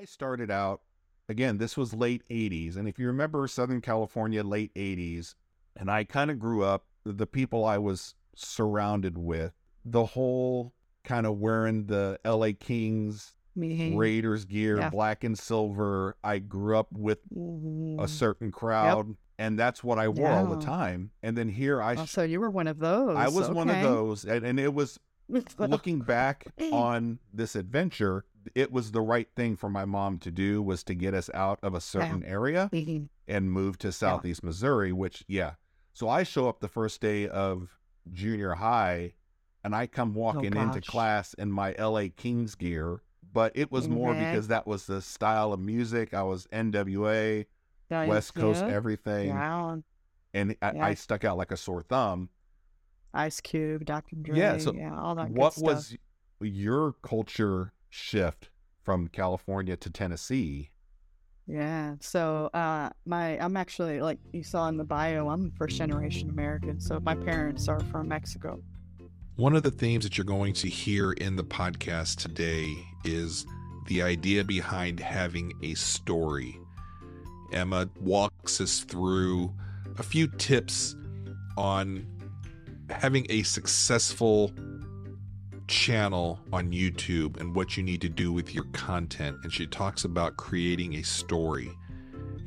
[0.00, 0.80] I started out,
[1.28, 2.76] again, this was late 80s.
[2.76, 5.34] And if you remember Southern California, late 80s,
[5.76, 9.52] and I kind of grew up, the people I was surrounded with,
[9.84, 10.72] the whole
[11.04, 13.94] kind of wearing the LA Kings, Me.
[13.94, 14.88] Raiders gear, Yeah.
[14.90, 16.16] black and silver.
[16.24, 18.08] I grew up with a Mhm.
[18.08, 21.10] certain crowd, and that's what I wore all the time.
[21.22, 23.16] And then here I, Oh, so you were one of those.
[23.18, 24.98] I was one of those, and, and it was
[25.58, 28.24] looking back on this adventure,
[28.54, 31.58] it was the right thing for my mom to do was to get us out
[31.62, 33.08] of a certain area Mhm.
[33.28, 35.54] and move to southeast Missouri, which yeah.
[35.92, 37.78] So I show up the first day of
[38.12, 39.14] junior high
[39.62, 40.86] and I come walking into Oh, gosh.
[40.86, 44.30] class in my LA Kings gear, but it was more Okay.
[44.30, 46.14] because that was the style of music.
[46.14, 47.46] I was NWA,
[47.90, 48.72] West Coast yeah.
[48.72, 49.76] everything, Yeah.
[50.32, 50.84] and I, Yeah.
[50.86, 52.30] I stuck out like a sore thumb.
[53.12, 54.16] Ice Cube, Dr.
[54.16, 54.36] Dre.
[54.38, 55.30] Yeah, so yeah, all that.
[55.30, 55.96] what was
[56.40, 58.50] your culture shift
[58.82, 60.70] from California to Tennessee?
[61.46, 61.96] Yeah.
[62.00, 66.80] So uh my I'm actually like you saw in the bio, I'm first generation American.
[66.80, 68.62] So my parents are from Mexico.
[69.36, 72.72] One of the themes that you're going to hear in the podcast today
[73.04, 73.46] is
[73.86, 76.58] the idea behind having a story.
[77.52, 79.52] Emma walks us through
[79.98, 80.94] a few tips
[81.56, 82.06] on
[82.90, 84.52] having a successful
[85.70, 89.38] channel on YouTube and what you need to do with your content.
[89.44, 91.70] And she talks about creating a story.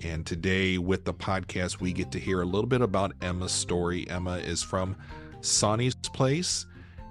[0.04, 4.08] And today, with the podcast, we get to hear a little bit about Emma's story.
[4.10, 4.98] Emma is from
[5.40, 6.66] Sonny's Place,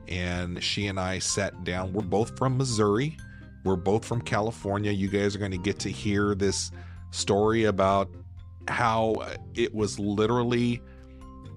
[0.08, 1.94] and she and I sat down.
[1.94, 3.16] We're both from Missouri,
[3.64, 4.92] we're both from California.
[4.92, 6.70] You guys are going to get to hear this
[7.10, 8.10] story about
[8.68, 9.14] how
[9.54, 10.82] it was literally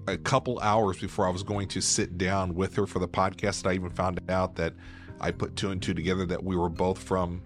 [0.06, 3.62] a couple hours before I was going to sit down with her for the podcast.
[3.62, 4.74] that I even found out that
[5.20, 7.42] I put two and two together that we were both from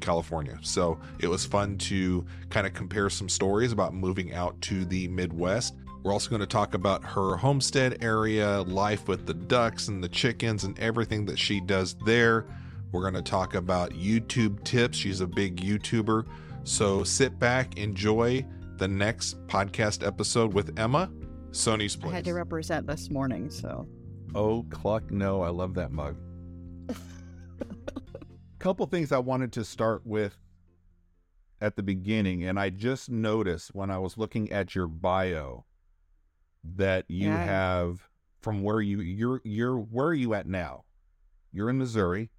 [0.00, 0.58] California.
[0.62, 5.08] So it was fun to kind of compare some stories about moving out to the
[5.08, 5.74] Midwest.
[6.02, 10.08] We're also going to talk about her homestead area, life with the ducks and the
[10.08, 12.46] chickens, and everything that she does there.
[12.90, 14.96] We're going to talk about YouTube tips.
[14.96, 16.26] She's a big YouTuber.
[16.64, 18.44] So sit back, enjoy
[18.78, 21.10] the next podcast episode with Emma,
[21.52, 23.86] Sonny's I had to represent this morning, so
[24.34, 26.16] Oh, cluck no, I love that mug.
[28.58, 30.36] Couple things I wanted to start with
[31.60, 35.64] at the beginning, and I just noticed when I was looking at your bio
[36.62, 37.42] that you Yeah.
[37.44, 38.08] have
[38.40, 40.84] from where you you're you're where are you at now?
[41.52, 42.30] You're in Missouri.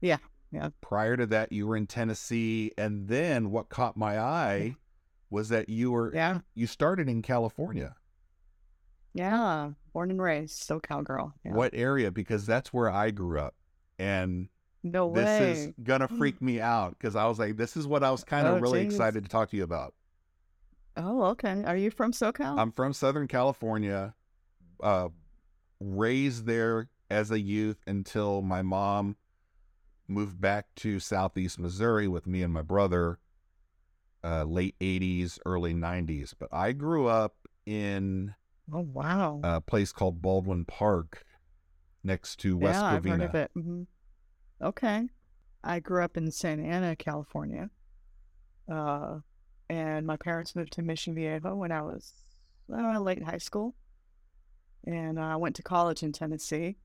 [0.00, 0.18] Yeah,
[0.50, 0.70] yeah.
[0.82, 4.76] Prior to that, you were in Tennessee, and then what caught my eye
[5.32, 7.96] was that you were yeah, you started in California.
[9.14, 9.70] yeah.
[9.92, 11.34] Born and raised, SoCal girl.
[11.44, 11.52] Yeah.
[11.52, 12.10] What area?
[12.10, 13.54] Because that's where I grew up,
[13.98, 14.48] and
[14.82, 15.22] No way.
[15.24, 18.24] this is gonna freak me out because I was like, this is what I was
[18.24, 18.94] kind of Oh, really geez.
[18.94, 19.94] excited to talk to you about.
[20.96, 21.62] Oh, okay.
[21.64, 22.58] Are you from SoCal?
[22.58, 24.14] I'm from Southern California,
[24.82, 25.08] uh,
[25.80, 29.16] raised there as a youth until my mom
[30.08, 33.18] moved back to Southeast Missouri with me and my brother,
[34.24, 36.34] uh, late 80s, early 90s.
[36.38, 37.34] But I grew up
[37.66, 38.34] in
[38.72, 39.40] oh, wow.
[39.42, 41.24] a place called Baldwin Park
[42.04, 43.28] next to West yeah, I've heard Covina.
[43.28, 43.50] of it.
[43.54, 43.82] hmm
[44.62, 45.08] Okay.
[45.64, 47.70] I grew up in Santa Ana, California.
[48.70, 49.18] Uh,
[49.68, 52.12] and my parents moved to Mission Viejo when I was
[52.72, 53.74] uh, late high school.
[54.84, 56.76] And I went to college in Tennessee.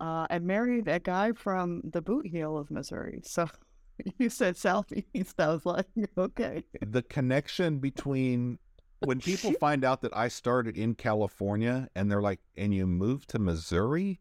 [0.00, 3.20] Uh, I married a guy from the boot heel of Missouri.
[3.24, 3.48] So
[4.18, 5.38] you said Southeast.
[5.38, 5.86] I was like,
[6.18, 6.64] okay.
[6.80, 8.58] the connection between
[9.04, 13.28] when people find out that I started in California and they're like, and you moved
[13.30, 14.20] to Missouri?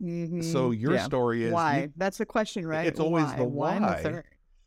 [0.00, 0.80] So Mhm.
[0.80, 1.04] your Yeah.
[1.04, 1.82] story is why?
[1.82, 2.86] you- That's the question, right?
[2.86, 3.36] it's always why?
[3.36, 4.22] the Why why.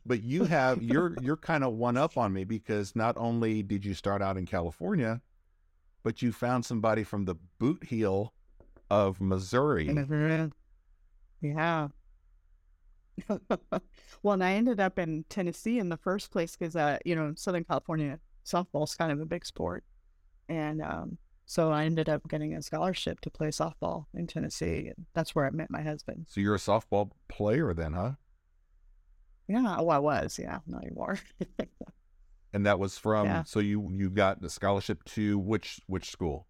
[0.05, 3.85] But you have you're you're kind of one up on me because not only did
[3.85, 5.21] you start out in California,
[6.03, 8.33] but you found somebody from the boot heel
[8.91, 9.87] of Missouri.
[11.41, 11.87] Yeah.
[14.23, 17.33] well, and I ended up in Tennessee in the first place because, uh, you know,
[17.35, 19.83] Southern California softball is kind of a big sport,
[20.49, 25.05] and um, so I ended up getting a scholarship to play softball in Tennessee, and
[25.13, 26.25] that's where I met my husband.
[26.29, 28.13] So you're a softball player then, huh?
[29.47, 31.19] Yeah, oh, I was, yeah, not anymore.
[32.53, 33.43] And that was from Yeah.
[33.43, 36.45] so you you got the scholarship to which which school?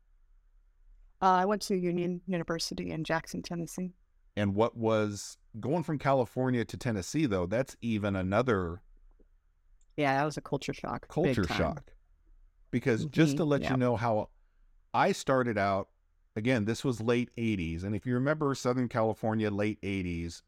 [1.22, 3.94] uh, I went to Union University in Jackson, Tennessee.
[4.36, 7.46] And what was going from California to Tennessee though?
[7.46, 8.82] That's even another
[9.96, 11.08] Yeah, that was a culture shock.
[11.08, 11.94] culture shock.
[12.72, 14.30] Because just to let you know how
[14.94, 15.90] I started out,
[16.36, 17.84] again, this was late 80s.
[17.84, 20.42] And if you remember Southern California, late 80s,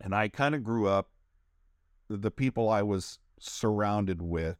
[0.00, 1.10] and I kind of grew up,
[2.08, 4.58] the people I was surrounded with,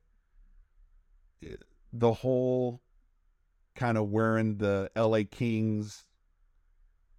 [1.42, 1.56] eh,
[1.92, 2.80] the whole
[3.74, 6.06] kind of wearing the LA Kings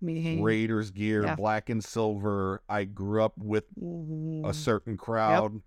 [0.01, 0.41] Me.
[0.41, 1.35] Raiders gear, Yeah.
[1.35, 2.61] black and silver.
[2.67, 4.55] I grew up with a Mhm.
[4.55, 5.61] certain crowd,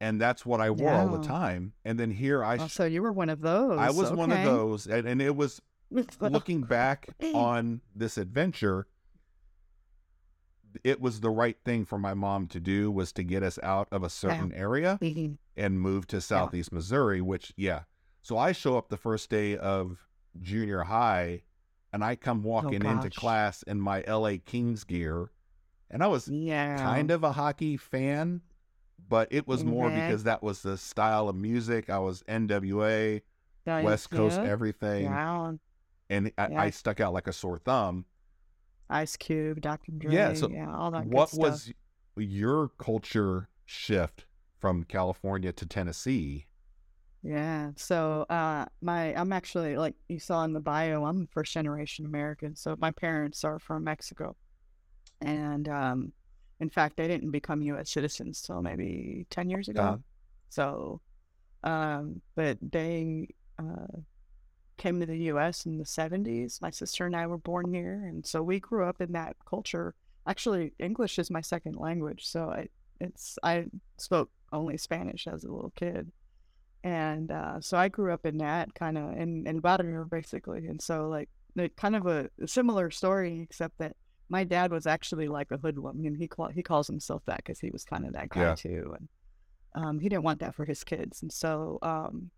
[0.00, 1.74] and that's what I wore all the time.
[1.84, 3.78] And then here I, Oh, so you were one of those.
[3.78, 5.60] I was one of those, and, and it was
[6.20, 8.86] looking back on this adventure.
[10.82, 13.86] It was the right thing for my mom to do was to get us out
[13.92, 15.38] of a certain area Mhm.
[15.56, 17.84] and move to Southeast Missouri, which yeah.
[18.22, 20.08] So I show up the first day of
[20.40, 21.42] junior high
[21.94, 23.14] and I come walking into Oh, gosh.
[23.14, 25.30] class in my LA Kings gear.
[25.90, 26.76] And I was Yeah.
[26.76, 28.42] kind of a hockey fan,
[29.08, 29.94] but it was more Mhm.
[29.94, 31.88] because that was the style of music.
[31.88, 33.22] I was NWA,
[33.64, 35.04] West Coast, everything.
[35.04, 35.52] Yeah.
[36.10, 36.60] And I, Yeah.
[36.62, 38.06] I stuck out like a sore thumb.
[38.90, 39.92] Ice Cube, Dr.
[39.92, 40.12] Dre.
[40.12, 41.06] Yeah, so yeah, all that.
[41.06, 41.72] what was
[42.16, 44.26] your culture shift
[44.58, 46.46] from California to Tennessee?
[47.24, 47.72] Yeah.
[47.76, 52.54] So uh my I'm actually like you saw in the bio, I'm first generation American.
[52.56, 54.36] So my parents are from Mexico.
[55.20, 56.12] And um
[56.60, 59.82] in fact they didn't become US citizens till maybe 10 years ago.
[59.82, 59.98] Uh,
[60.50, 61.00] So
[61.64, 63.28] um but they
[63.58, 63.98] uh
[64.78, 66.60] came to the US in the 70s.
[66.62, 69.94] My sister and I were born here and so we grew up in that culture.
[70.26, 72.68] Actually, English is my second language, so I
[73.00, 73.66] it's I
[73.98, 76.12] spoke only Spanish as a little kid
[76.84, 80.80] and uh, so I grew up in that kind of in in Vladimir basically, and
[80.80, 81.28] so like
[81.76, 83.96] kind of a, a similar story, except that
[84.28, 87.58] my dad was actually like a hoodlum, and he call, he calls himself that because
[87.60, 88.54] he was kind of that guy Yeah.
[88.54, 89.08] too, and
[89.74, 92.30] um, he didn't want that for his kids, and so um,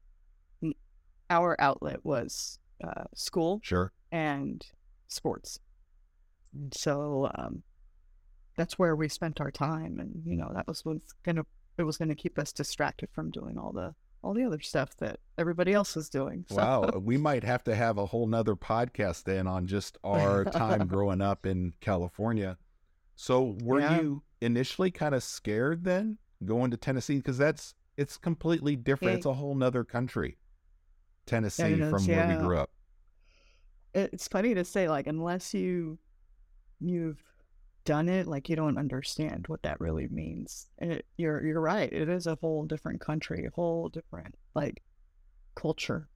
[1.28, 3.92] our outlet was uh, school sure.
[4.12, 4.64] and
[5.08, 5.58] sports,
[6.54, 7.62] and so um,
[8.56, 11.44] that's where we spent our time, and you know that was what's gonna
[11.78, 15.20] it was gonna keep us distracted from doing all the all the other stuff that
[15.38, 16.44] everybody else is doing.
[16.50, 16.90] So, Wow.
[17.00, 21.20] We might have to have a whole nother podcast then on just our time growing
[21.20, 22.56] up in California.
[23.14, 24.00] So were Yeah.
[24.00, 27.16] you initially kind of scared then going to Tennessee?
[27.16, 29.12] Because that's it's completely different.
[29.12, 29.16] Yeah.
[29.18, 30.36] It's a whole nother country.
[31.26, 32.70] Tennessee it from is, where we grew up.
[33.94, 35.98] it's funny to say like unless you
[36.78, 37.22] you've
[37.86, 40.66] done it like you don't understand what that really means.
[40.78, 44.82] It, you're you're right it is a whole different country a whole different like
[45.54, 46.08] culture.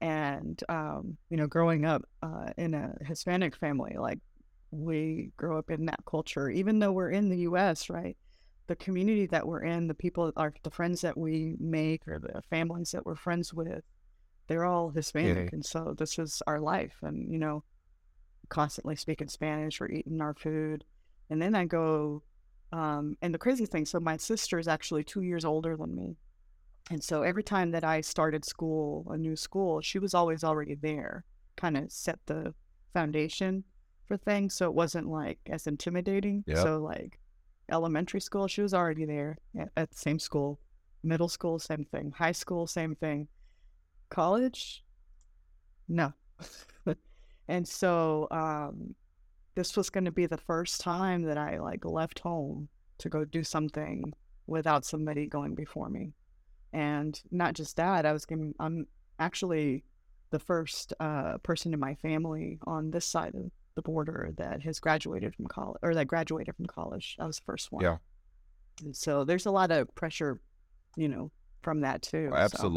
[0.00, 4.18] And um you know growing up uh in a hispanic family like
[4.72, 6.50] we grow up in that culture.
[6.50, 8.16] Even though we're in the US right
[8.66, 12.42] the community that we're in the people are the friends that we make or the
[12.50, 13.84] families that we're friends with
[14.48, 16.94] they're all Hispanic, and so this is our life.
[17.02, 17.64] And you know,
[18.48, 20.84] constantly speaking Spanish, we're eating our food,
[21.30, 22.22] and then I go.
[22.72, 26.16] Um, and the crazy thing, so my sister is actually two years older than me,
[26.90, 30.74] and so every time that I started school, a new school, she was always already
[30.74, 31.24] there,
[31.56, 32.54] kind of set the
[32.92, 33.64] foundation
[34.06, 36.44] for things, so it wasn't like as intimidating.
[36.46, 36.58] Yep.
[36.58, 37.18] So like
[37.70, 40.58] elementary school, she was already there at, at the same school.
[41.02, 42.12] Middle school, same thing.
[42.16, 43.28] High school, same thing
[44.08, 44.84] college
[45.88, 46.12] no
[47.48, 48.94] and so um
[49.54, 53.24] this was going to be the first time that i like left home to go
[53.24, 54.12] do something
[54.46, 56.12] without somebody going before me
[56.72, 58.86] and not just that i was going i'm
[59.18, 59.84] actually
[60.30, 64.80] the first uh person in my family on this side of the border that has
[64.80, 67.96] graduated from college or that graduated from college i was the first one Yeah.
[68.84, 70.40] and so there's a lot of pressure
[70.96, 71.30] you know
[71.62, 72.68] from that too so.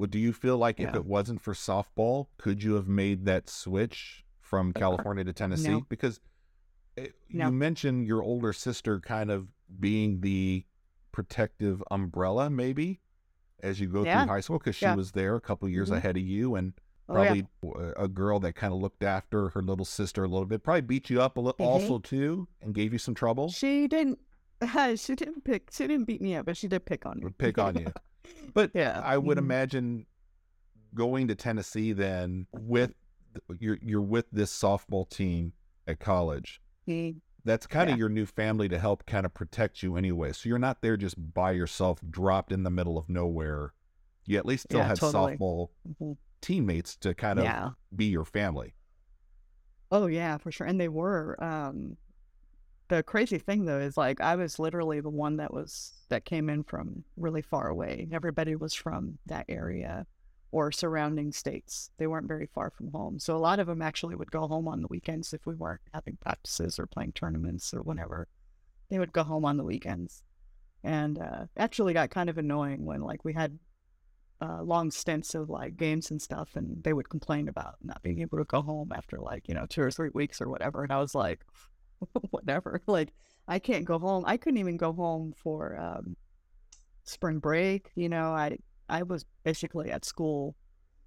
[0.00, 3.50] Well, do you feel like if it wasn't for softball, could you have made that
[3.50, 5.68] switch from California to Tennessee?
[5.68, 5.82] No.
[5.90, 6.20] Because
[6.96, 7.44] it, No.
[7.48, 10.64] you mentioned your older sister kind of being the
[11.12, 13.02] protective umbrella, maybe,
[13.62, 14.22] as you go Yeah.
[14.24, 14.94] through high school, because she Yeah.
[14.94, 15.96] was there a couple years Mhm.
[15.98, 16.72] ahead of you and
[17.06, 17.42] Oh, yeah.
[17.62, 20.80] probably a girl that kind of looked after her little sister a little bit, probably
[20.80, 21.68] beat you up a little Mhm.
[21.68, 23.50] also too and gave you some trouble.
[23.50, 24.18] She didn't.
[24.98, 25.70] She didn't pick.
[25.72, 27.30] She didn't beat me up, but she did pick on me.
[27.36, 27.92] Pick on you.
[28.54, 29.38] But yeah, I would mhm.
[29.38, 30.06] imagine
[30.94, 32.94] going to Tennessee then with
[33.58, 35.54] you're you're with this softball team
[35.86, 36.60] at college.
[36.86, 37.20] Mhm.
[37.44, 40.32] That's kind of your new family to help kind of protect you anyway.
[40.32, 43.74] So you're not there just by yourself, dropped in the middle of nowhere.
[44.26, 45.40] You at least still Yeah, had totally.
[45.40, 46.18] softball Mhm.
[46.42, 47.70] teammates to kind of Yeah.
[47.94, 48.74] be your family.
[49.90, 50.66] Oh yeah, for sure.
[50.66, 51.42] And they were.
[51.42, 51.96] Um,
[52.90, 56.50] the crazy thing though is like I was literally the one that was that came
[56.50, 58.08] in from really far away.
[58.12, 60.06] Everybody was from that area
[60.50, 61.90] or surrounding states.
[61.98, 63.20] They weren't very far from home.
[63.20, 65.80] So a lot of them actually would go home on the weekends if we weren't
[65.94, 68.26] having practices or playing tournaments or whatever.
[68.88, 70.24] They would go home on the weekends.
[70.82, 73.58] and uh, actually got kind of annoying when like we had
[74.40, 78.20] uh, long stints of like games and stuff, and they would complain about not being
[78.20, 80.92] able to go home after like you know two or three weeks or whatever, and
[80.92, 81.44] I was like,
[82.30, 83.12] whatever, like
[83.48, 84.24] I can't go home.
[84.26, 86.16] I couldn't even go home for um,
[87.04, 87.90] spring break.
[87.94, 90.56] You know, I I was basically at school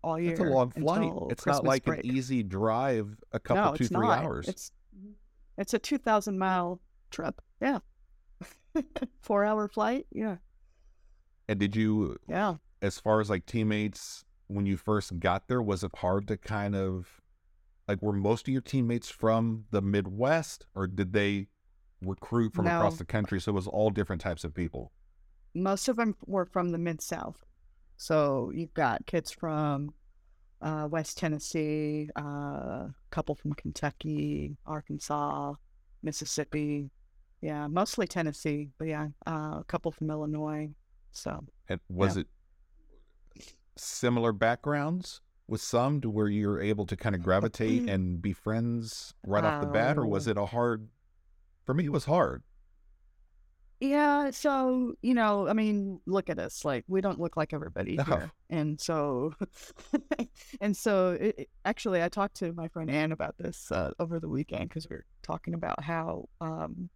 [0.03, 0.31] all year.
[0.31, 1.11] It's a long flight.
[1.29, 2.03] It's Christmas not like break.
[2.03, 4.23] an easy drive, a couple, no, two, three not.
[4.23, 4.47] hours.
[4.47, 4.71] It's
[5.57, 6.81] it's a two thousand mile
[7.11, 7.41] trip.
[7.61, 7.79] Yeah,
[9.21, 10.05] four hour flight.
[10.11, 10.37] Yeah,
[11.47, 12.55] And did you, yeah.
[12.81, 16.75] as far as like teammates, when you first got there, was it hard to kind
[16.75, 17.21] of
[17.93, 21.47] like were most of your teammates from the Midwest or did they
[22.01, 23.39] recruit from across the country?
[23.39, 24.91] So it was all different types of people.
[25.55, 27.45] most of them were from the mid south.
[27.97, 29.93] So you've got kids from
[30.61, 35.53] uh, West Tennessee, a uh, couple from Kentucky, Arkansas,
[36.01, 36.89] Mississippi.
[37.41, 40.69] Yeah, mostly Tennessee, but yeah, uh, a couple from Illinois.
[41.11, 42.27] So And was it
[43.75, 49.13] similar backgrounds with some to where you're able to kind of gravitate and be friends
[49.25, 50.31] right off the bat, or was Oh.
[50.31, 50.87] it a hard?
[51.65, 52.43] For me, it was hard.
[53.79, 56.63] yeah, so you know, I mean, look at us.
[56.63, 58.03] Like we don't look like everybody No.
[58.03, 59.33] here, and so,
[60.61, 64.29] and so, it, actually, I talked to my friend Anne about this uh, over the
[64.29, 66.89] weekend because we were talking about how, um,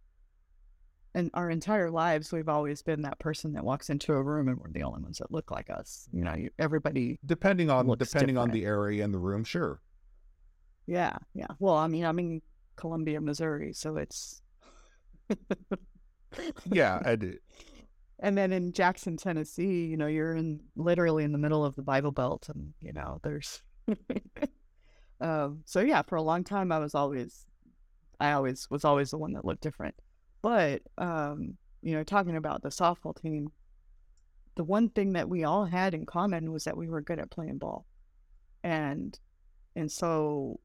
[1.18, 4.56] in our entire lives, we've always been that person that walks into a room and
[4.58, 6.08] we're the only ones that look like us.
[6.12, 7.18] You know, you, everybody.
[7.26, 9.80] Depending on depending on the area and the room, sure.
[10.86, 11.48] Yeah, yeah.
[11.58, 12.40] Well, I mean, I'm in
[12.76, 14.40] Columbia, Missouri, so it's.
[16.70, 17.40] Yeah, I did.
[18.20, 21.82] And then in Jackson, Tennessee, you know, you're in literally in the middle of the
[21.82, 23.60] Bible Belt, and you know, there's.
[25.20, 27.44] um, so yeah, for a long time, I was always,
[28.20, 29.96] I always was always the one that looked different.
[30.42, 33.50] But um, you know, talking about the softball team,
[34.56, 37.30] the one thing that we all had in common was that we were good at
[37.30, 37.86] playing ball,
[38.62, 39.18] and
[39.76, 40.60] and so,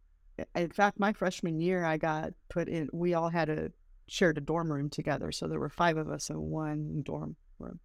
[0.55, 2.89] in fact, my freshman year, I got put in.
[2.91, 3.71] We all had a
[4.07, 7.79] shared a dorm room together, so there were five of us in one dorm room,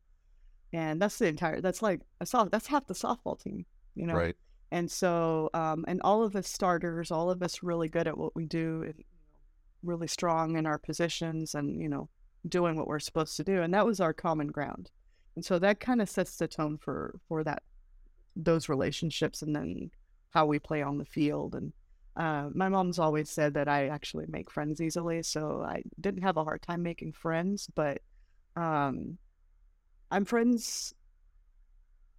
[0.72, 1.60] and that's the entire.
[1.60, 2.50] That's like a soft.
[2.50, 4.14] That's half the softball team, you know.
[4.14, 4.36] Right.
[4.70, 8.36] And so, um, and all of us starters, all of us really good at what
[8.36, 9.04] we do, and
[9.82, 12.08] really strong in our positions, and you know,
[12.48, 14.90] doing what we're supposed to do, and that was our common ground.
[15.36, 17.62] And so that kind of sets the tone for for that
[18.36, 19.90] those relationships, and then
[20.30, 21.54] how we play on the field.
[21.54, 21.72] And
[22.16, 26.36] uh, my mom's always said that I actually make friends easily, so I didn't have
[26.36, 28.02] a hard time making friends, but
[28.56, 29.18] um,
[30.10, 30.94] I'm friends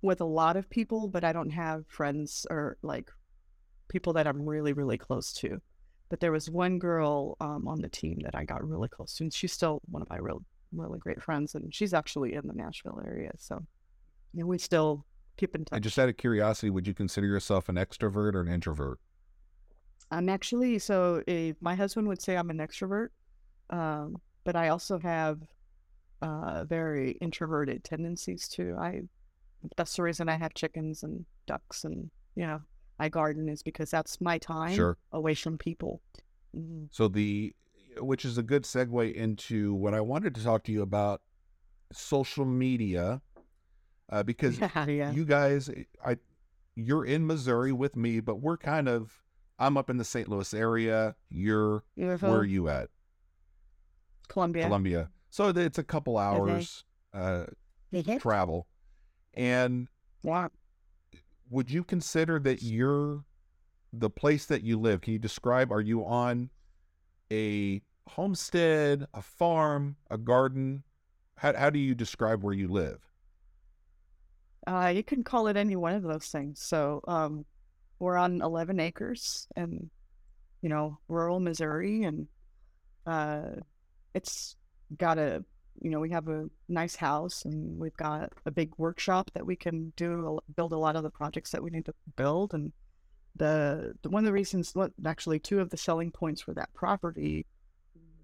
[0.02, 3.12] with a lot of people, but I don't have friends or like
[3.90, 5.62] people that I'm really, really close to.
[6.10, 9.24] But there was one girl um, on the team that I got really close to,
[9.24, 12.54] and she's still one of my real, really great friends, and she's actually in the
[12.54, 13.32] Nashville area.
[13.38, 13.64] So,
[14.34, 15.06] know, we still
[15.38, 15.78] keep in touch.
[15.78, 19.00] And just out of curiosity, would you consider yourself an extrovert or an introvert?
[20.12, 23.10] I'm actually so eh, my husband would say I'm an extrovert,
[23.70, 25.40] um, but I also have
[26.22, 28.76] uh, very introverted tendencies too.
[28.80, 29.02] I
[29.78, 32.62] that's the reason I have chickens and ducks and you know
[33.00, 34.98] I garden is because that's my time Sure.
[35.12, 36.02] away from people.
[36.56, 36.88] Mhm.
[36.92, 37.56] So the
[37.98, 41.22] which is a good segue into what I wanted to talk to you about
[41.92, 43.22] social media
[44.10, 45.12] uh, because Yeah, yeah.
[45.12, 45.70] you guys
[46.06, 46.18] I
[46.76, 49.24] you're in Missouri with me, but we're kind of
[49.58, 50.30] I'm up in the St.
[50.30, 51.16] Louis area.
[51.30, 52.30] You're Beautiful.
[52.30, 52.90] where are you at?
[54.30, 54.66] Columbia.
[54.66, 55.10] Columbia.
[55.30, 57.46] So it's a couple hours uh,
[58.20, 58.68] travel.
[59.34, 59.88] And
[60.24, 60.48] Yeah.
[61.50, 63.24] Would you consider that you're
[63.92, 65.02] the place that you live?
[65.02, 65.72] Can you describe?
[65.72, 66.50] Are you on
[67.32, 70.84] a homestead, a farm, a garden?
[71.38, 73.00] How how do you describe where you live?
[74.68, 76.62] Uh, you can call it any one of those things.
[76.62, 77.46] So, um,
[77.98, 79.90] we're on 11 acres in,
[80.62, 82.28] you know, rural Missouri, and
[83.06, 83.56] uh,
[84.14, 84.56] it's
[84.98, 85.44] got a,
[85.82, 89.56] you know, we have a nice house, and we've got a big workshop that we
[89.56, 92.72] can do build a lot of the projects that we need to build, and
[93.36, 94.74] the, the one of the reasons,
[95.06, 97.46] actually two of the selling points for that property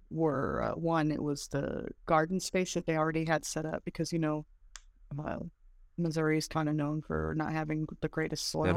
[0.09, 4.11] were uh, one, it was the garden space that they already had set up because
[4.13, 4.45] you know.
[5.17, 5.37] Uh,
[5.97, 8.73] Missouri is kind of known for not having the greatest soil.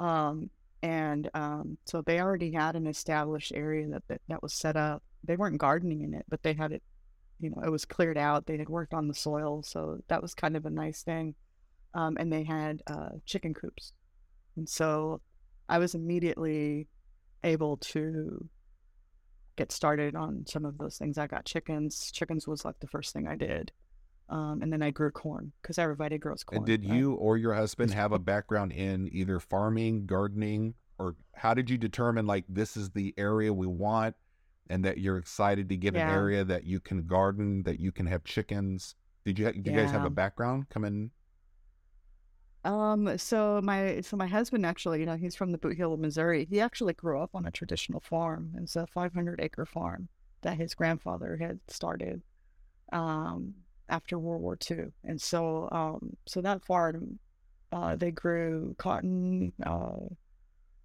[0.00, 0.50] Um,
[0.82, 5.02] and um, so they already had an established area that, that that was set up.
[5.22, 6.82] They weren't gardening in it, but they had it,
[7.40, 8.46] you know, it was cleared out.
[8.46, 11.34] They had worked on the soil, so that was kind of a nice thing.
[11.94, 13.92] Um, and they had uh, chicken coops,
[14.56, 15.20] and so
[15.68, 16.88] I was immediately
[17.42, 18.48] able to
[19.56, 21.18] get started on some of those things.
[21.18, 22.10] I got chickens.
[22.10, 23.72] Chickens was like the first thing I did.
[24.28, 26.58] Um, and then I grew corn because everybody grows corn.
[26.58, 26.96] And did right?
[26.96, 31.76] you or your husband have a background in either farming, gardening, or how did you
[31.76, 34.16] determine like this is the area we want
[34.68, 38.06] and that you're excited to get an area that you can garden, that you can
[38.06, 38.94] have chickens?
[39.24, 41.10] Did you did you guys have a background coming?
[42.64, 46.46] Um, so my so my husband actually, you know, he's from the Boot of Missouri.
[46.48, 48.52] He actually grew up on a traditional farm.
[48.56, 50.08] It's a 500 acre farm
[50.42, 52.22] that his grandfather had started
[52.92, 53.54] um,
[53.88, 54.86] after World War II.
[55.04, 57.18] And so um, so that farm,
[57.70, 59.52] uh, they grew cotton.
[59.62, 60.08] Uh,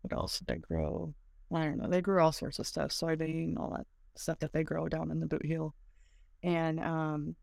[0.02, 1.14] what else did they grow?
[1.54, 1.90] I don't know.
[1.90, 5.20] They grew all sorts of stuff, soybean, all that stuff that they grow down in
[5.20, 5.74] the Boot Heel.
[6.44, 7.36] And um,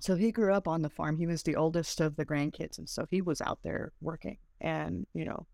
[0.00, 1.16] so he grew up on the farm.
[1.16, 5.06] He was the oldest of the grandkids, and so he was out there working, and
[5.12, 5.46] you know,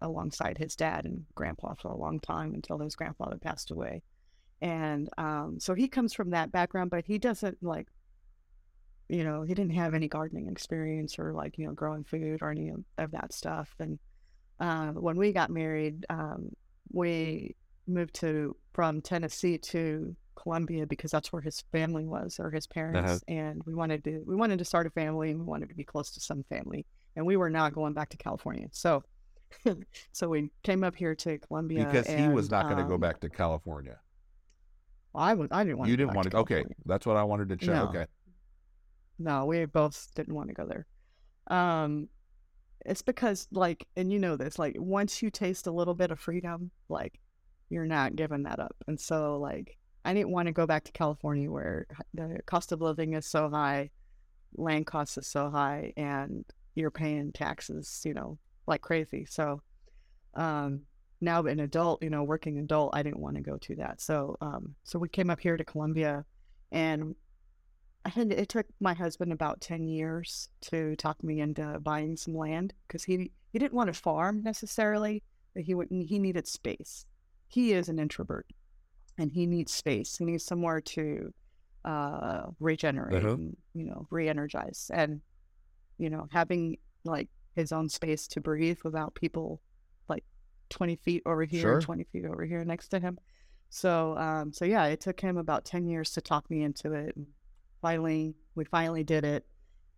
[0.00, 4.02] alongside his dad and grandpa for a long time until his grandfather passed away.
[4.62, 7.88] And um, so he comes from that background, but he doesn't like,
[9.08, 12.50] you know, he didn't have any gardening experience or like you know growing food or
[12.50, 13.74] any of, of that stuff.
[13.78, 13.98] And
[14.58, 16.50] uh, when we got married, um,
[16.92, 22.66] we moved to from Tennessee to Columbia because that's where his family was or his
[22.66, 25.74] parents, and we wanted to we wanted to start a family and we wanted to
[25.74, 28.68] be close to some family, and we were not going back to California.
[28.72, 29.02] So,
[30.12, 33.00] so we came up here to Columbia Because he was not going to go um,
[33.00, 33.98] back to California.
[35.14, 35.90] I was I didn't want.
[35.90, 36.36] You to go didn't want to.
[36.38, 37.74] Okay, that's what I wanted to check.
[37.74, 37.84] No.
[37.88, 38.06] Okay,
[39.18, 40.86] No, we both didn't want to go there.
[41.48, 42.08] Um,
[42.86, 46.20] it's because like, and you know this, like once you taste a little bit of
[46.20, 47.20] freedom, like
[47.68, 48.76] you're not giving that up.
[48.86, 52.80] And so like, I didn't want to go back to California where the cost of
[52.80, 53.90] living is so high,
[54.56, 56.44] land cost is so high, and
[56.76, 59.24] you're paying taxes, you know, like crazy.
[59.24, 59.62] So,
[60.34, 60.82] um,
[61.20, 64.00] now an adult, you know, working adult, I didn't want to go to that.
[64.00, 66.24] So, um, so we came up here to Columbia,
[66.70, 67.16] and
[68.08, 72.72] Had it took my husband about ten years to talk me into buying some land
[72.86, 75.22] because he he didn't want to farm necessarily,
[75.54, 77.06] but he would he needed space.
[77.48, 78.46] He is an introvert,
[79.18, 80.16] and he needs space.
[80.16, 81.32] He needs somewhere to
[81.84, 83.34] uh, regenerate, Uh-huh.
[83.34, 85.20] and, you know, re-energize, and
[85.98, 89.60] you know, having like his own space to breathe without people
[90.08, 90.24] like
[90.68, 91.80] twenty feet over here, Sure.
[91.80, 93.18] twenty feet over here next to him.
[93.70, 97.16] So, um, so yeah, it took him about ten years to talk me into it.
[97.16, 97.26] And
[97.90, 99.44] finally, we finally did it.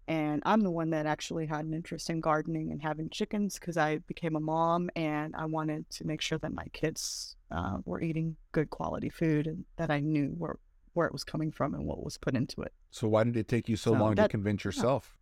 [0.09, 3.77] And I'm the one that actually had an interest in gardening and having chickens because
[3.77, 8.01] I became a mom and I wanted to make sure that my kids uh, were
[8.01, 10.57] eating good quality food and that I knew where
[10.95, 12.73] where it was coming from and what was put into it.
[12.91, 15.17] so why did it take you so So long to convince yourself?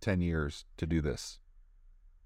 [0.00, 1.38] Ten years to do this.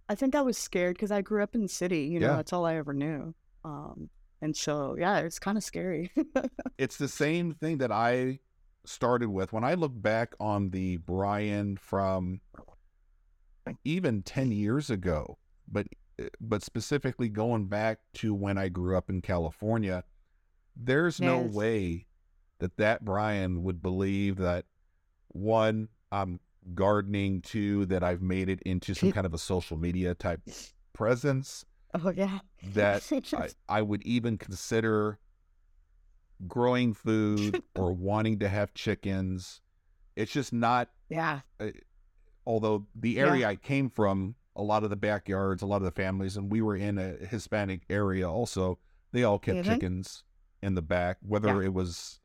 [0.09, 2.03] I think I was scared because I grew up in the city.
[2.13, 2.37] You know, Yeah.
[2.37, 3.35] that's all I ever knew.
[3.65, 4.09] Um,
[4.41, 6.13] and so, yeah, it's kind of scary.
[6.79, 8.39] it's the same thing that I
[8.85, 9.53] started with.
[9.53, 12.41] When I look back on the Brian from
[13.85, 15.39] even 10 years ago,
[15.71, 15.87] but
[16.19, 20.05] eh, but specifically going back to when I grew up in California,
[20.77, 22.07] there's no way
[22.59, 24.67] that that Brian would believe that
[25.29, 26.41] one I'm
[26.75, 30.41] gardening, two that I've made it into some kind of a social media type
[30.93, 32.39] presence oh, yeah.
[32.73, 35.19] that I, I would even consider
[36.49, 39.61] growing food or wanting to have chickens.
[40.17, 41.41] It's just not, yeah.
[42.47, 43.27] although the Yeah.
[43.27, 46.51] area I came from, a lot of the backyards, a lot of the families, and
[46.53, 48.79] we were in a Hispanic area also,
[49.13, 49.65] they all kept Mhm.
[49.65, 50.23] chickens
[50.63, 51.67] in the back, whether Yeah.
[51.67, 52.21] it was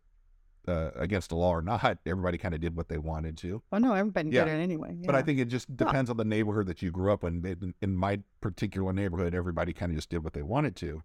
[0.68, 1.98] uh, against the law or not.
[2.06, 3.64] Everybody kind of did what they wanted to.
[3.72, 4.46] Well, no, everybody Yeah.
[4.46, 4.96] did it anyway.
[5.04, 7.24] But I think it just depends on the neighborhood that you grew up.
[7.24, 11.02] In, in my particular neighborhood, everybody kind of just did what they wanted to.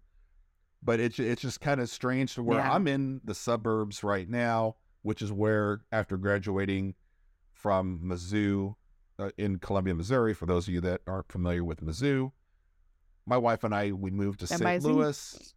[0.85, 2.71] But it's it's just kind of strange to where Yeah.
[2.71, 6.93] I'm in the suburbs right now, which is where after graduating
[7.53, 8.75] from Mizzou
[9.17, 12.31] uh, in Columbia, Missouri, for those of you that aren't familiar with Mizzou,
[13.25, 14.83] my wife and I we moved to St.
[14.83, 15.53] Louis.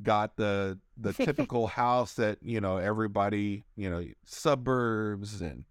[0.00, 5.64] Got the the typical house that you know everybody you know suburbs and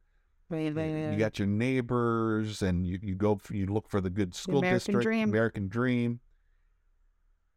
[0.48, 4.12] Right, right, you got your neighbors and you, you go for, you look for the
[4.12, 5.30] good school American district dream.
[5.30, 6.20] american dream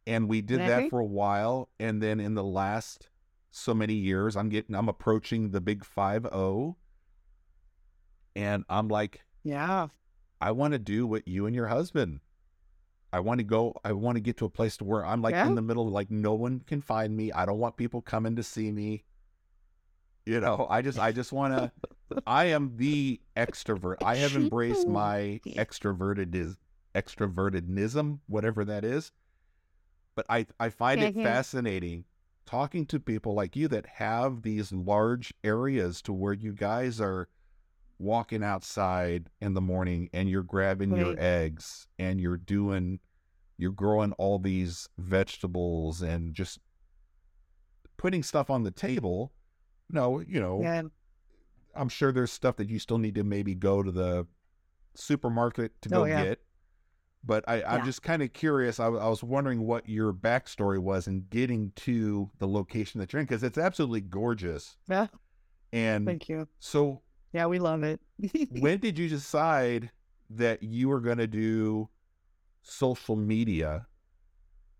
[0.09, 3.09] and we did that for a while and then in the last
[3.51, 6.75] so many years i'm getting i'm approaching the big 5-0
[8.35, 9.87] and i'm like yeah.
[10.41, 12.19] i want to do what you and your husband
[13.13, 15.33] i want to go i want to get to a place to where i'm like
[15.33, 15.47] Yeah.
[15.47, 18.43] in the middle like no one can find me i don't want people coming to
[18.43, 19.03] see me
[20.25, 21.71] you know i just i just want to
[22.25, 23.97] I am the extrovert.
[24.03, 26.57] I have embraced my extroverted is
[26.95, 29.11] extrovertednism, whatever that is.
[30.19, 31.23] But I I find it Mhm.
[31.23, 32.03] fascinating
[32.45, 37.29] talking to people like you that have these large areas to where you guys are
[37.97, 42.99] walking outside in the morning and you're grabbing your eggs and you're doing
[43.57, 46.59] you're growing all these vegetables and just
[47.95, 49.31] putting stuff on the table.
[49.89, 50.81] No, you know, Yeah.
[51.73, 54.27] I'm sure there's stuff that you still need to maybe go to the
[54.95, 56.25] supermarket to go Oh, yeah.
[56.25, 56.41] get.
[57.23, 57.85] But I, I'm Yeah.
[57.85, 58.79] just kind of curious.
[58.79, 63.25] I was wondering what your backstory was in getting to the location that you're in
[63.25, 64.77] because it's absolutely gorgeous.
[64.87, 65.07] Yeah.
[65.73, 66.47] And Thank you.
[66.59, 67.01] so,
[67.33, 67.99] Yeah, we love it.
[68.51, 69.91] when did you decide
[70.29, 71.89] that you were going to do
[72.61, 73.87] social media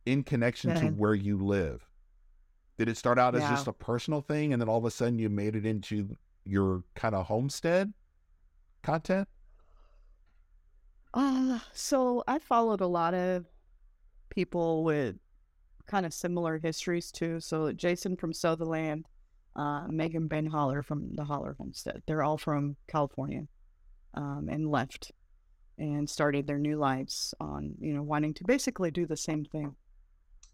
[0.05, 1.87] in connection to where you live?
[2.77, 3.49] Did it start out as Yeah.
[3.49, 6.83] just a personal thing and then all of a sudden you made it into your
[6.95, 7.93] kind of homestead
[8.81, 9.27] content?
[11.13, 13.45] Uh, so I followed a lot of
[14.29, 15.15] people with
[15.87, 17.39] kind of similar histories too.
[17.39, 19.05] So Jason from Sutherland,
[19.55, 22.03] uh, Megan Ben Holler from the Holler Homestead.
[22.05, 23.47] They're all from California,
[24.13, 25.11] um, and left
[25.77, 29.75] and started their new lives on, you know, wanting to basically do the same thing.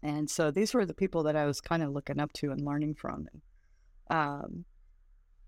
[0.02, 2.64] And so these were the people that I was kind of looking up to and
[2.64, 3.26] learning from.
[3.32, 3.42] And,
[4.18, 4.64] um,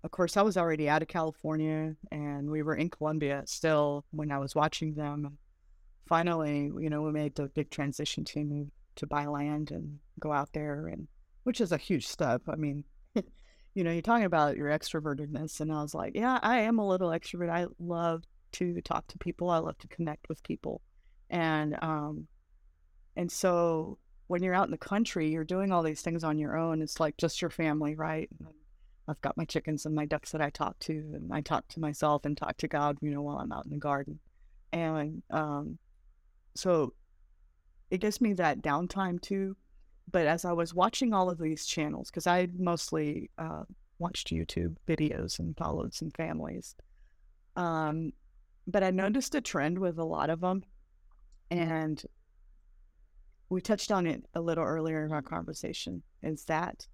[0.03, 4.31] of course, I was already out of California and we were in Columbia still when
[4.31, 5.37] I was watching them.
[6.07, 8.67] Finally, you know, we made the big transition to move
[8.99, 11.07] to buy land and go out there, and
[11.43, 12.41] which is a huge step.
[12.47, 12.83] I mean,
[13.15, 16.87] you know, you're talking about your extrovertedness, and I was like, yeah, I am a
[16.87, 17.49] little extrovert.
[17.49, 19.49] I love to talk to people.
[19.49, 20.81] I love to connect with people,
[21.29, 22.27] and um,
[23.15, 26.57] and so when you're out in the country, you're doing all these things on your
[26.57, 26.81] own.
[26.81, 28.29] It's like just your family, right?
[29.09, 31.79] I've got my chickens and my ducks that I talk to, and I talk to
[31.79, 34.19] myself and talk to God, you know, while I'm out in the garden.
[34.71, 35.79] And um,
[36.55, 36.93] so
[37.89, 39.57] it gives me that downtime too.
[40.11, 43.63] But as I was watching all of these channels, because I mostly uh,
[43.97, 46.75] watched YouTube videos and followed some families,
[47.55, 48.13] um,
[48.67, 50.63] but I noticed a trend with a lot of them.
[51.51, 52.03] And
[53.49, 56.87] we touched on it a little earlier in our conversation is that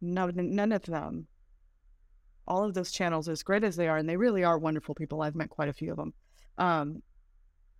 [0.00, 1.26] no, none of them,
[2.46, 5.22] all of those channels, as great as they are, and they really are wonderful people.
[5.22, 6.14] I've met quite a few of them.
[6.58, 7.02] Um,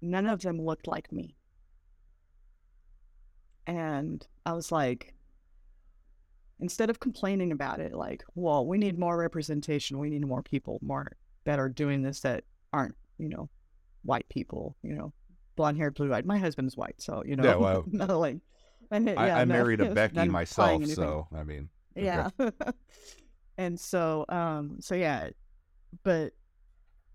[0.00, 1.36] none of them looked like me.
[3.66, 5.14] And I was like,
[6.60, 10.78] instead of complaining about it, like, well, we need more representation, we need more people,
[10.82, 13.48] more that are doing this that aren't, you know,
[14.02, 15.12] white people, you know,
[15.56, 16.26] blonde hair, blue eyed.
[16.26, 18.38] My husband's white, so you know, Yeah, well, not like.
[18.90, 22.04] And, I, yeah, I no, married a Becky myself, so I mean, okay.
[22.04, 22.28] Yeah.
[23.58, 25.30] and so um so yeah,
[26.02, 26.32] but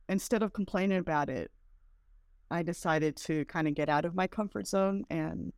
[0.09, 1.51] instead of complaining about it,
[2.49, 5.53] I decided to kind of get out of my comfort zone and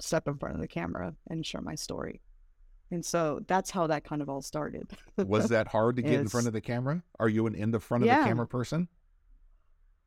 [0.00, 2.20] step in front of the camera and share my story.
[2.90, 4.90] And so that's how that kind of all started.
[5.16, 7.02] was that hard to get in front of the camera?
[7.18, 8.20] Are you an in the front of Yeah.
[8.22, 8.88] the camera person?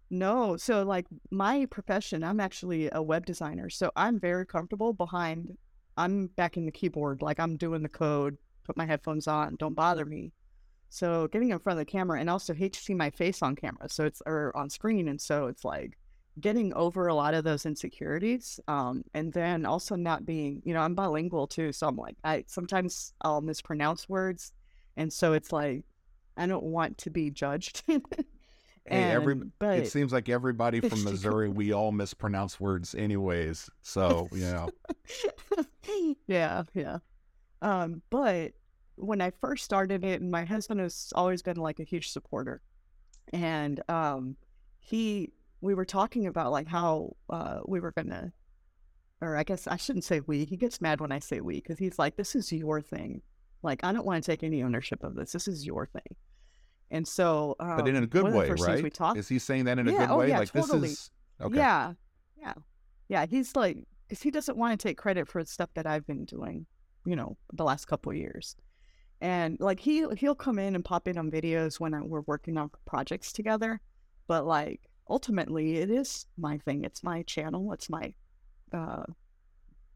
[0.09, 3.69] No, so like my profession, I'm actually a web designer.
[3.69, 5.57] So I'm very comfortable behind
[5.97, 9.73] I'm back in the keyboard, like I'm doing the code, put my headphones on, don't
[9.73, 10.31] bother me.
[10.89, 13.55] So getting in front of the camera and also hate to see my face on
[13.55, 13.89] camera.
[13.89, 15.07] So it's or on screen.
[15.09, 15.97] And so it's like
[16.39, 18.59] getting over a lot of those insecurities.
[18.67, 21.73] Um, and then also not being, you know, I'm bilingual too.
[21.73, 24.53] So I'm like I sometimes I'll mispronounce words.
[24.95, 25.83] And so it's like
[26.37, 27.83] I don't want to be judged.
[28.89, 33.69] Hey, every but it seems like everybody from Missouri, we all mispronounce words anyways.
[33.81, 34.69] So you know,
[36.27, 36.99] yeah, yeah.
[37.61, 38.53] Um, but
[38.95, 42.61] when I first started it, and my husband has always been like a huge supporter,
[43.33, 44.37] and um,
[44.79, 48.31] he, we were talking about like how uh, we were gonna,
[49.21, 50.45] or I guess I shouldn't say we.
[50.45, 53.21] He gets mad when I say we because he's like, "This is your thing.
[53.63, 55.33] Like, I don't want to take any ownership of this.
[55.33, 56.15] This is your thing."
[56.89, 58.83] And so, um, but in a good one of the way, right?
[58.83, 60.29] We talked Is he saying that in a Yeah, good oh, way?
[60.29, 60.81] yeah, like totally.
[60.89, 61.57] this is okay.
[61.57, 61.93] yeah,
[62.39, 62.53] yeah,
[63.09, 63.25] yeah.
[63.25, 66.23] He's like, because he doesn't want to take credit for the stuff that I've been
[66.25, 66.65] doing,
[67.05, 68.55] you know, the last couple of years.
[69.19, 72.55] And like he he'll come in and pop in on videos when I, we're working
[72.57, 73.81] on projects together,
[74.27, 76.83] but like ultimately it is my thing.
[76.85, 77.73] It's my channel.
[77.73, 78.13] It's my
[78.71, 79.03] uh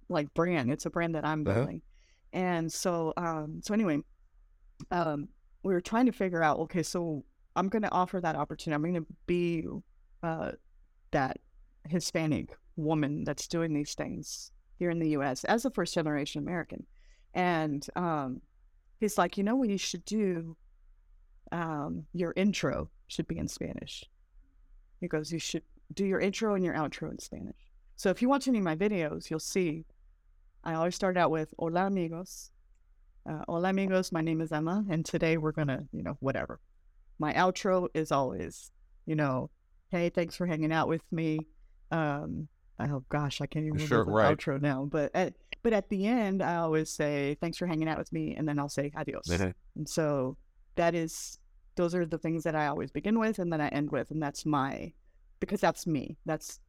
[0.09, 0.71] like brand.
[0.71, 1.59] It's a brand that I'm Uh-huh.
[1.59, 1.81] building.
[2.33, 3.99] And so um so anyway,
[4.89, 5.29] um
[5.63, 7.23] we were trying to figure out okay, so
[7.55, 8.75] I'm going to offer that opportunity.
[8.75, 9.65] I'm going to be
[10.23, 10.51] uh
[11.11, 11.37] that
[11.87, 16.85] Hispanic woman that's doing these things here in the US as a first generation American.
[17.33, 18.41] And um
[18.99, 20.55] he's like, "You know what you should do?
[21.51, 24.05] Um your intro should be in Spanish."
[24.99, 28.29] He goes, "You should do your intro and your outro in Spanish." So if you
[28.29, 29.85] watch any of my videos, you'll see
[30.63, 32.51] I always start out with "Hola amigos."
[33.29, 36.59] Uh, Hola amigos, my name is Emma, and today we're gonna, you know, whatever.
[37.19, 38.71] my outro is always,
[39.05, 39.51] you know,
[39.89, 41.37] hey, thanks for hanging out with me.
[41.91, 42.47] Um,
[42.79, 44.37] oh gosh, I can't even Sure, remember the right.
[44.37, 44.85] outro now.
[44.85, 48.35] But at but at the end, I always say thanks for hanging out with me,
[48.35, 49.27] and then I'll say adios.
[49.27, 49.53] Mhm.
[49.75, 50.35] And so
[50.75, 51.37] that is
[51.75, 54.21] those are the things that I always begin with, and then I end with, and
[54.21, 54.91] that's my
[55.39, 56.17] because that's me.
[56.25, 56.59] That's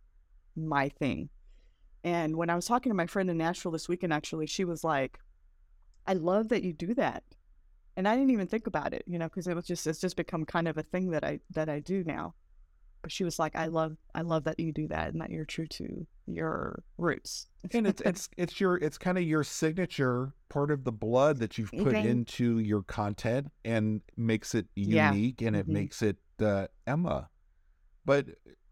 [0.54, 1.30] my thing.
[2.04, 4.84] And when I was talking to my friend in Nashville this weekend, actually, she was
[4.84, 5.18] like,
[6.06, 7.24] "I love that you do that,"
[7.96, 10.16] and I didn't even think about it, you know, because it was just it's just
[10.16, 12.34] become kind of a thing that I that I do now.
[13.02, 15.44] But she was like, "I love I love that you do that and that you're
[15.44, 20.70] true to your roots." and it's it's it's your it's kind of your signature part
[20.70, 25.12] of the blood that you've put into your content and makes it Yeah.
[25.12, 25.72] unique and it Mhm.
[25.72, 27.28] makes it uh, Emma.
[28.04, 28.26] But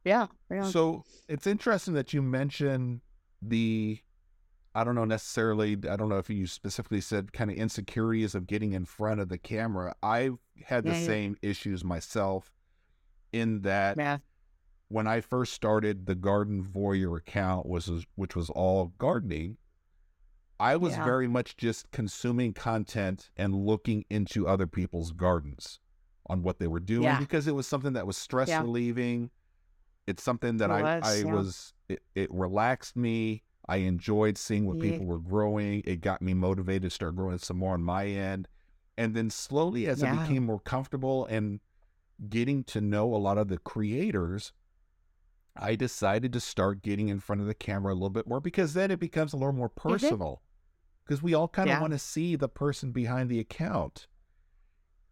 [0.04, 3.00] yeah, yeah, so it's interesting that you mention
[3.40, 4.00] the
[4.74, 8.46] I don't know necessarily I don't know if you specifically said kind of insecurities of
[8.46, 9.94] getting in front of the camera.
[10.02, 11.06] I've had the Yeah, yeah.
[11.06, 12.52] same issues myself
[13.32, 14.18] in that yeah,
[14.88, 19.56] when I first started the Garden Voyeur account was which was all gardening,
[20.60, 21.04] I was Yeah.
[21.04, 25.80] very much just consuming content and looking into other people's gardens
[26.26, 27.18] on what they were doing Yeah.
[27.18, 28.60] because it was something that was stress Yeah.
[28.62, 29.30] relieving.
[30.06, 31.34] It's something that It I was, I yeah.
[31.34, 33.42] was it, it relaxed me.
[33.70, 34.90] I enjoyed seeing what Yeah.
[34.92, 35.82] people were growing.
[35.84, 38.48] It got me motivated to start growing some more on my end.
[38.98, 41.60] And then slowly as I became more comfortable and
[42.28, 44.52] getting to know a lot of the creators,
[45.56, 48.74] I decided to start getting in front of the camera a little bit more because
[48.74, 50.42] then it becomes a little more personal.
[51.04, 51.74] Because we all kind of.
[51.74, 51.80] Yeah.
[51.80, 54.06] want to see the person behind the account.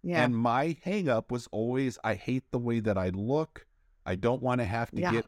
[0.03, 3.67] yeah, And my hang up was always I hate the way that I look.
[4.07, 5.11] I don't want to have to Yeah.
[5.13, 5.27] get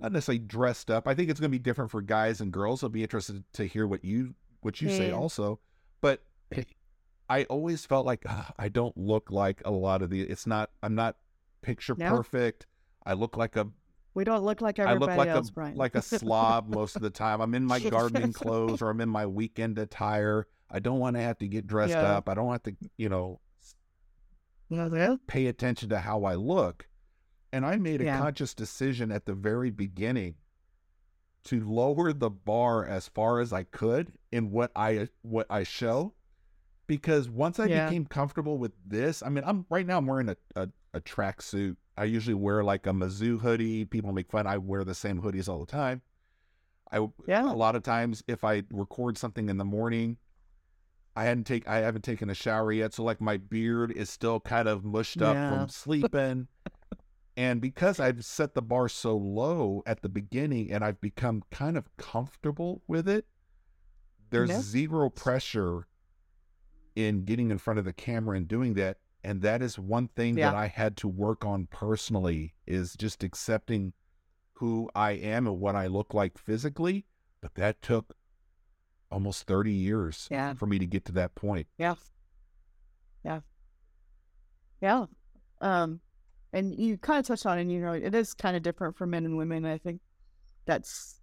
[0.00, 1.06] not necessarily dressed up.
[1.06, 2.82] I think it's going to be different for guys and girls.
[2.82, 5.60] I'll be interested to hear what you what you say also.
[6.00, 6.22] But
[7.28, 10.22] I always felt like "Ah, I don't look like a lot of the.
[10.22, 10.70] It's not.
[10.82, 11.16] I'm not
[11.62, 12.08] picture No.
[12.10, 12.66] perfect.
[13.04, 13.68] I look like a
[14.14, 15.76] we don't look like I everybody look like else, a Brian.
[15.76, 17.40] like a slob most of the time.
[17.40, 20.46] I'm in my gardening clothes or I'm in my weekend attire.
[20.70, 22.16] I don't want to have to get dressed Yeah.
[22.16, 22.28] up.
[22.28, 23.40] I don't have to, you know,
[25.26, 26.86] pay attention to how I look.
[27.52, 28.18] And I made a Yeah.
[28.18, 30.36] conscious decision at the very beginning
[31.44, 36.14] to lower the bar as far as I could in what I what I show.
[36.86, 37.86] Because once I Yeah.
[37.88, 41.76] became comfortable with this, I mean, I'm right now I'm wearing a, a, a tracksuit.
[41.96, 43.84] I usually wear like a Mizzou hoodie.
[43.84, 44.46] People make fun.
[44.46, 46.02] I wear the same hoodies all the time.
[46.92, 47.50] I Yeah.
[47.50, 50.18] a lot of times if I record something in the morning,
[51.16, 54.40] I hadn't take I haven't taken a shower yet, so like my beard is still
[54.40, 55.48] kind of mushed up Yeah.
[55.48, 56.48] from sleeping.
[57.36, 61.76] And because I've set the bar so low at the beginning and I've become kind
[61.76, 63.26] of comfortable with it,
[64.30, 64.60] there's Yeah.
[64.60, 65.86] zero pressure
[66.96, 68.98] in getting in front of the camera and doing that.
[69.22, 73.92] And that is one thing that I had to work on personally is just accepting
[74.54, 77.06] who I am and what I look like physically.
[77.40, 78.16] But that took
[79.10, 80.54] almost 30 years Yeah.
[80.54, 81.68] for me to get to that point.
[81.78, 81.94] Yeah.
[83.24, 83.40] Yeah.
[84.80, 85.06] Yeah.
[85.60, 86.00] Um,
[86.52, 89.06] and you kind of touched on it, you know, it is kind of different for
[89.06, 89.64] men and women.
[89.64, 90.00] I think
[90.66, 91.20] that's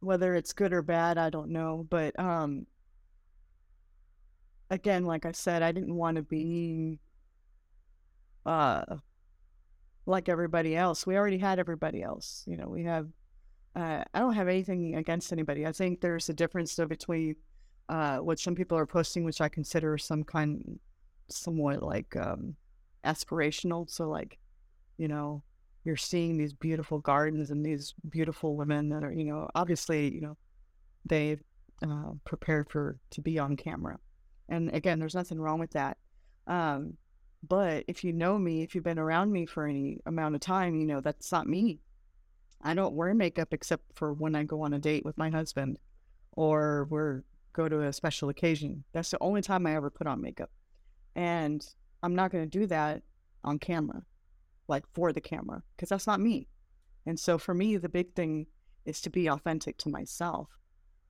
[0.00, 1.86] whether it's good or bad, I don't know.
[1.88, 2.66] But um
[4.70, 6.98] again, like I said, I didn't want to be
[8.46, 8.96] uh
[10.06, 11.06] like everybody else.
[11.06, 12.44] We already had everybody else.
[12.46, 13.08] You know, we have
[13.76, 15.66] uh I don't have anything against anybody.
[15.66, 17.36] I think there's a difference though between
[17.90, 20.78] uh, what some people are posting, which I consider some kind,
[21.28, 22.54] somewhat like um,
[23.04, 23.88] aspirational.
[23.90, 24.38] So, like,
[24.98, 25.42] you know,
[25.84, 30.20] you're seeing these beautiful gardens and these beautiful women that are, you know, obviously, you
[30.20, 30.36] know,
[31.06, 31.42] they've
[31.82, 33.98] uh, prepared for to be on camera.
[34.48, 35.96] And again, there's nothing wrong with that.
[36.46, 36.94] Um,
[37.48, 40.74] but if you know me, if you've been around me for any amount of time,
[40.74, 41.80] you know that's not me.
[42.62, 45.78] I don't wear makeup except for when I go on a date with my husband,
[46.32, 48.84] or we're go to a special occasion.
[48.92, 50.50] That's the only time I ever put on makeup.
[51.16, 51.66] And
[52.02, 53.02] I'm not going to do that
[53.44, 54.02] on camera,
[54.68, 56.48] like for the camera, because that's not me.
[57.06, 58.46] And so for me, the big thing
[58.84, 60.48] is to be authentic to myself.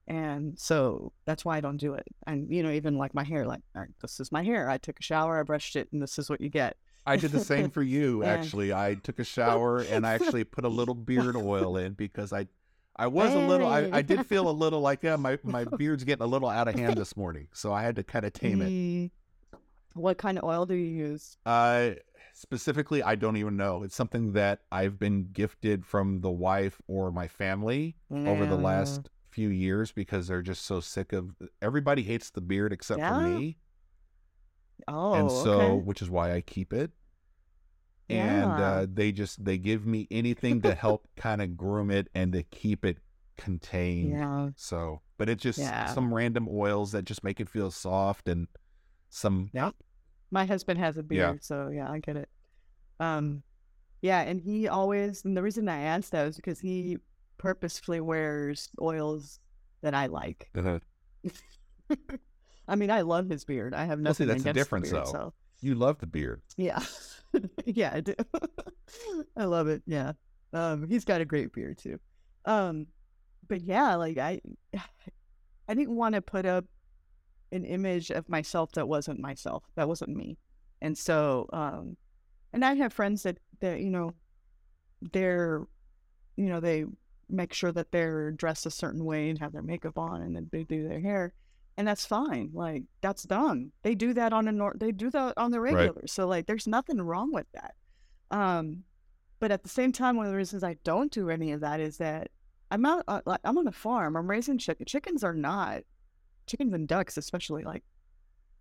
[0.07, 2.05] And so that's why I don't do it.
[2.27, 4.69] And, you know, even like my hair, like, right, this is my hair.
[4.69, 6.75] I took a shower, I brushed it, and this is what you get.
[7.05, 8.73] I did the same for you, actually.
[8.73, 12.47] I took a shower and I actually put a little beard oil in because I
[12.95, 16.03] I was a little I, I did feel a little like yeah, my, my beard's
[16.03, 17.47] getting a little out of hand this morning.
[17.53, 19.11] So I had to kind of tame it.
[19.95, 20.01] Mm.
[20.01, 21.37] What kind of oil do you use?
[21.45, 21.91] Uh
[22.33, 23.83] specifically I don't even know.
[23.83, 29.09] It's something that I've been gifted from the wife or my family over the last
[29.29, 33.09] few years because they're just so sick of everybody hates the beard except Yeah.
[33.13, 33.57] for me.
[34.87, 35.81] Oh, and so okay.
[35.83, 36.91] which is why I keep it.
[38.09, 38.71] And Yeah.
[38.71, 42.43] uh, they just they give me anything to help kind of groom it and to
[42.43, 42.97] keep it
[43.37, 44.11] contained.
[44.11, 44.49] yeah.
[44.55, 45.85] So, but it's just Yeah.
[45.87, 48.47] some random oils that just make it feel soft and
[49.11, 49.71] some yeah,
[50.31, 51.31] My husband has a Yeah.
[51.31, 52.29] beard, so yeah, I get it.
[52.99, 53.43] Um,
[54.01, 56.97] yeah, and he always, and the reason I asked that was because he
[57.37, 59.39] purposefully wears oils
[59.83, 60.49] that I like.
[60.55, 60.79] uh-huh.
[62.67, 63.73] I mean, I love his beard.
[63.73, 65.11] I have Well, see, nothing that's the against difference, beard, though.
[65.11, 66.41] So you love the beard.
[66.57, 66.81] yeah,
[67.65, 68.15] yeah, I do.
[69.37, 69.83] I love it.
[69.85, 70.13] Yeah,
[70.53, 71.99] um, he's got a great beard too.
[72.45, 72.87] Um,
[73.47, 74.41] but yeah, like I,
[75.67, 76.65] I didn't want to put up
[77.51, 79.63] an image of myself that wasn't myself.
[79.75, 80.37] That wasn't me.
[80.81, 81.97] And so, um,
[82.53, 84.13] and I have friends that that you know,
[85.13, 85.61] they're,
[86.35, 86.85] you know, they
[87.29, 90.49] make sure that they're dressed a certain way and have their makeup on, and then
[90.51, 91.33] they do their hair,
[91.77, 92.49] and that's fine.
[92.53, 93.71] Like that's done.
[93.83, 96.07] They do that on a nor- they do that on the regular.
[96.07, 97.75] So like, there's nothing wrong with that.
[98.31, 98.83] Um,
[99.39, 101.79] but at the same time, one of the reasons I don't do any of that
[101.79, 102.29] is that
[102.69, 103.03] I'm out.
[103.07, 104.15] Uh, like, I'm on a farm.
[104.15, 104.85] I'm raising chicken.
[104.85, 105.81] Chickens are not
[106.47, 107.83] chickens and ducks, especially like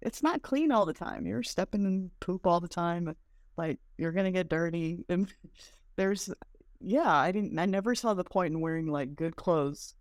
[0.00, 1.26] it's not clean all the time.
[1.26, 3.14] You're stepping in poop all the time.
[3.56, 5.04] Like you're gonna get dirty.
[5.08, 5.32] And
[5.96, 6.32] there's,
[6.80, 7.58] yeah, I didn't.
[7.58, 9.94] I never saw the point in wearing like good clothes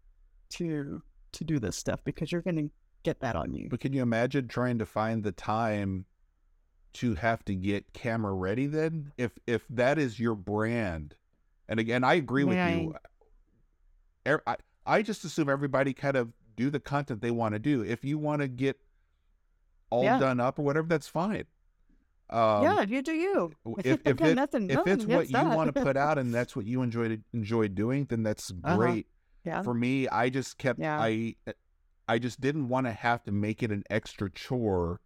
[0.52, 2.70] to to do this stuff because you're gonna
[3.04, 3.68] get that on you.
[3.70, 6.06] But can you imagine trying to find the time
[6.94, 9.12] to have to get camera ready then?
[9.18, 11.16] If if that is your brand.
[11.68, 12.96] And again, I agree with Yeah, you.
[14.26, 17.82] I, I just assume everybody kind of do the content they want to do.
[17.82, 18.78] If you want to get
[19.90, 20.20] all Yeah.
[20.20, 21.46] done up or whatever, that's fine.
[22.30, 23.52] Um, yeah, you do you.
[23.84, 26.32] if if, it, nothing, if nothing it's what against you want to put out and
[26.38, 28.76] that's what you enjoy enjoy doing, then that's Uh-huh.
[28.76, 29.08] great.
[29.44, 31.00] yeah, For me, I just kept Yeah.
[31.00, 31.36] I
[32.08, 35.00] I just didn't want to have to make it an extra chore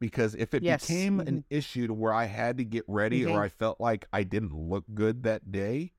[0.00, 0.86] because if it Yes.
[0.86, 1.28] became Mhm.
[1.28, 3.32] an issue to where I had to get ready Mhm.
[3.32, 5.92] or I felt like I didn't look good that day,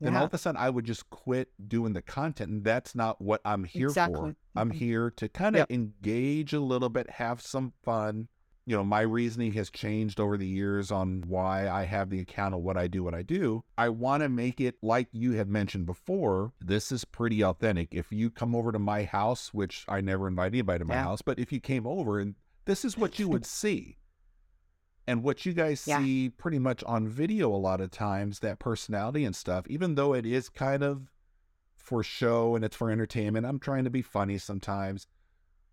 [0.00, 2.50] then all of a sudden I would just quit doing the content.
[2.50, 4.32] And that's not what I'm here Exactly.
[4.32, 4.36] for.
[4.56, 4.74] I'm Mhm.
[4.74, 5.70] here to kind of Yep.
[5.70, 8.28] engage a little bit, have some fun.
[8.66, 12.54] You know, my reasoning has changed over the years on why I have the account
[12.54, 13.64] of what I do, what I do.
[13.76, 16.52] I want to make it like you had mentioned before.
[16.60, 17.94] This is pretty authentic.
[17.94, 21.02] If you come over to my house, which I never invite anybody to my Yeah.
[21.04, 22.36] house, but if you came over and
[22.66, 23.96] this is what you would see.
[25.06, 25.98] And what you guys Yeah.
[25.98, 30.14] see pretty much on video a lot of times, that personality and stuff, even though
[30.14, 31.10] it is kind of
[31.76, 35.06] for show and it's for entertainment, I'm trying to be funny sometimes.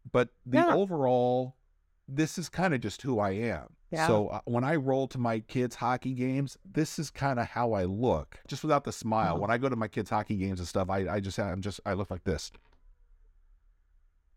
[0.10, 0.74] But the Yeah.
[0.74, 1.56] overall,
[2.08, 3.76] this is kind of just who I am.
[3.92, 4.08] Yeah.
[4.08, 7.74] So uh, when I roll to my kids' hockey games, this is kind of how
[7.74, 9.34] I look, just without the smile.
[9.34, 9.42] Uh-huh.
[9.42, 11.80] When I go to my kids' hockey games and stuff, I, I just I'm just
[11.86, 12.52] I look like this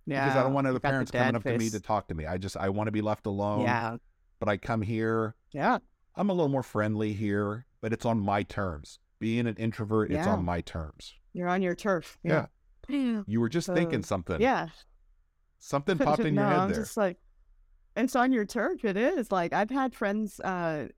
[0.07, 0.25] yeah.
[0.25, 2.15] because I don't want other the parents coming dad up to me to talk to
[2.15, 2.27] me.
[2.27, 3.63] I just I want to be left alone.
[3.63, 3.97] Yeah,
[4.41, 5.79] But I come here, yeah,
[6.17, 8.99] I'm a little more friendly here, but it's on my terms.
[9.21, 11.15] Being an introvert, it's on my terms.
[11.35, 12.19] you're on your turf.
[12.25, 12.47] Yeah.
[12.89, 13.23] Yeah.
[13.27, 14.41] You were just So, thinking something.
[14.41, 14.69] Yeah.
[15.59, 16.81] Something popped in your no, head I'm there.
[16.81, 17.19] just like,
[17.97, 18.85] it's on your turf.
[18.85, 20.41] It is like I've had friends.
[20.41, 20.89] Uh,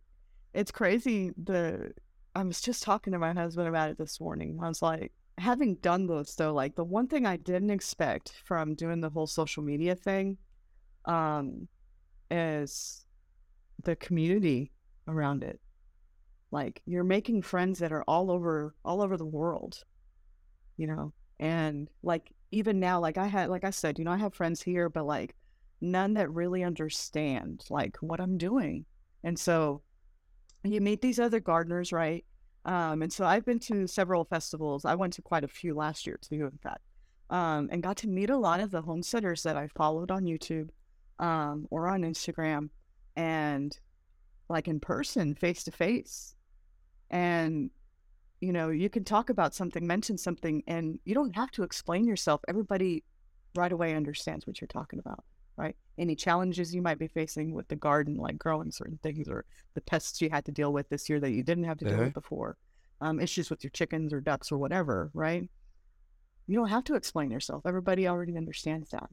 [0.55, 1.33] it's crazy.
[1.43, 1.93] The
[2.35, 4.59] I was just talking to my husband about it this morning.
[4.63, 8.75] I was like, having done this though, like the one thing I didn't expect from
[8.75, 10.39] doing the whole social media thing,
[11.07, 11.67] um,
[12.31, 13.02] is
[13.85, 14.73] the community
[15.09, 15.61] around it.
[16.51, 19.85] Like you're making friends that are all over all over the world,
[20.77, 21.13] you know.
[21.41, 24.63] And like even now, like I had, like I said, you know, I have friends
[24.63, 25.35] here, but like
[25.81, 28.85] none that really understand like what I'm doing.
[29.25, 29.83] And so
[30.63, 32.25] you meet these other gardeners, right?
[32.65, 34.85] Um, and so I've been to several festivals.
[34.85, 36.83] I went to quite a few last year too, in fact,
[37.31, 40.69] um, and got to meet a lot of the homesteaders that I followed on YouTube
[41.19, 42.69] um, or on Instagram,
[43.17, 43.79] and
[44.49, 46.35] like in person, face to face.
[47.11, 47.71] And
[48.41, 52.07] you know, you can talk about something, mention something, and you don't have to explain
[52.09, 52.41] yourself.
[52.49, 53.05] Everybody
[53.55, 55.23] right away understands what you're talking about,
[55.57, 55.77] right?
[55.97, 59.81] Any challenges you might be facing with the garden, like growing certain things, or the
[59.83, 62.05] pests you had to deal with this year that you didn't have to deal Uh-huh.
[62.07, 62.57] with before,
[63.01, 65.49] um, issues with your chickens or ducks or whatever, right?
[66.49, 67.65] You don't have to explain yourself.
[67.65, 69.09] Everybody already understands that,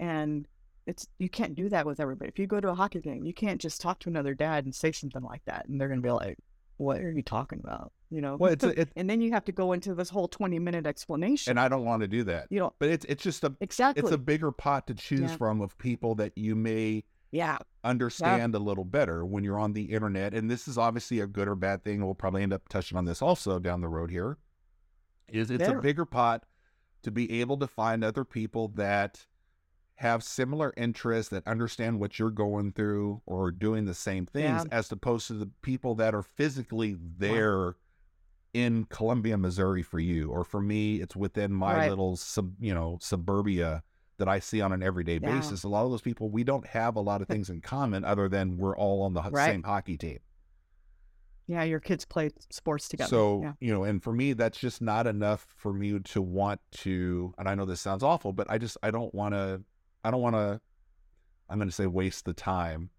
[0.00, 0.48] and
[0.86, 2.28] it's you can't do that with everybody.
[2.28, 4.74] If you go to a hockey game, you can't just talk to another dad and
[4.74, 6.38] say something like that, and they're gonna be like,
[6.78, 8.36] "What are you talking about?" You know.
[8.36, 10.86] Well, it's a, it, and then you have to go into this whole 20 minute
[10.86, 11.50] explanation.
[11.52, 12.48] and I don't want to do that.
[12.50, 14.02] you know, But it's it's just a exactly.
[14.02, 15.36] it's a bigger pot to choose Yeah.
[15.36, 17.58] from of people that you may yeah.
[17.84, 20.34] understand a little better when you're on the internet.
[20.34, 22.04] And this is obviously a good or bad thing.
[22.04, 24.36] We'll probably end up touching on this also down the road here.
[25.28, 25.78] Is it's Yeah.
[25.78, 26.44] a bigger pot
[27.04, 29.26] to be able to find other people that
[29.96, 34.78] have similar interests that understand what you're going through or doing the same things Yeah.
[34.78, 37.76] as opposed to the people that are physically there
[38.52, 41.88] in Columbia, Missouri for you or for me it's within my Right.
[41.90, 43.82] little sub, you know, suburbia
[44.18, 45.36] that I see on an everyday Yeah.
[45.36, 45.62] basis.
[45.62, 48.28] A lot of those people we don't have a lot of things in common other
[48.28, 49.52] than we're all on the Right.
[49.52, 50.18] same hockey team.
[51.46, 53.08] Yeah, your kids play sports together.
[53.08, 53.52] So, yeah.
[53.60, 57.48] you know, and for me, that's just not enough for me to want to, and
[57.48, 59.62] I know this sounds awful, but I just, I don't want to,
[60.04, 60.60] I don't want to,
[61.48, 62.90] I'm going to say waste the time,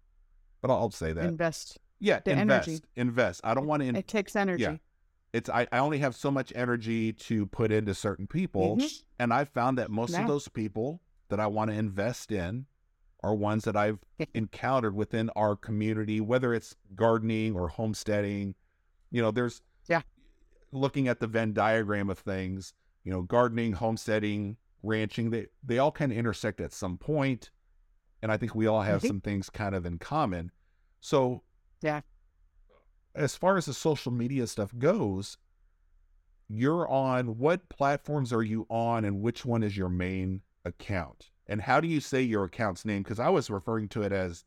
[0.62, 1.24] but I'll, I'll say that.
[1.24, 1.78] invest.
[2.00, 2.84] yeah, the invest, energy.
[2.96, 3.40] invest.
[3.44, 4.62] I don't want to, in, It takes energy.
[4.62, 4.76] Yeah.
[5.32, 8.76] it's, I, I only have so much energy to put into certain people.
[8.78, 9.02] Mhm.
[9.18, 10.22] And I've found that most Yeah.
[10.22, 12.66] of those people that I want to invest in
[13.22, 13.98] are ones that I've
[14.34, 18.54] encountered within our community, whether it's gardening or homesteading.
[19.10, 20.02] You know, there's Yeah.
[20.72, 25.92] looking at the Venn diagram of things, you know, gardening, homesteading, ranching, they they all
[25.92, 26.98] kind of intersect at some.
[28.22, 29.06] And I think we all have Mhm.
[29.08, 30.50] some things kind of in common.
[31.00, 31.42] So
[31.82, 32.02] Yeah.
[33.14, 35.36] as far as the social media stuff goes,
[36.48, 41.30] you're on what platforms are you on and which one is your main account?
[41.46, 43.02] And how do you say your account's name?
[43.02, 44.44] Because I was referring to it as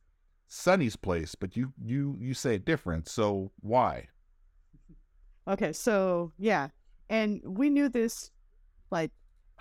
[0.47, 3.07] Sunny's Place, but you you you say it different.
[3.07, 4.09] So why?
[5.47, 6.69] Okay, so yeah,
[7.09, 8.31] and we knew this
[8.91, 9.11] like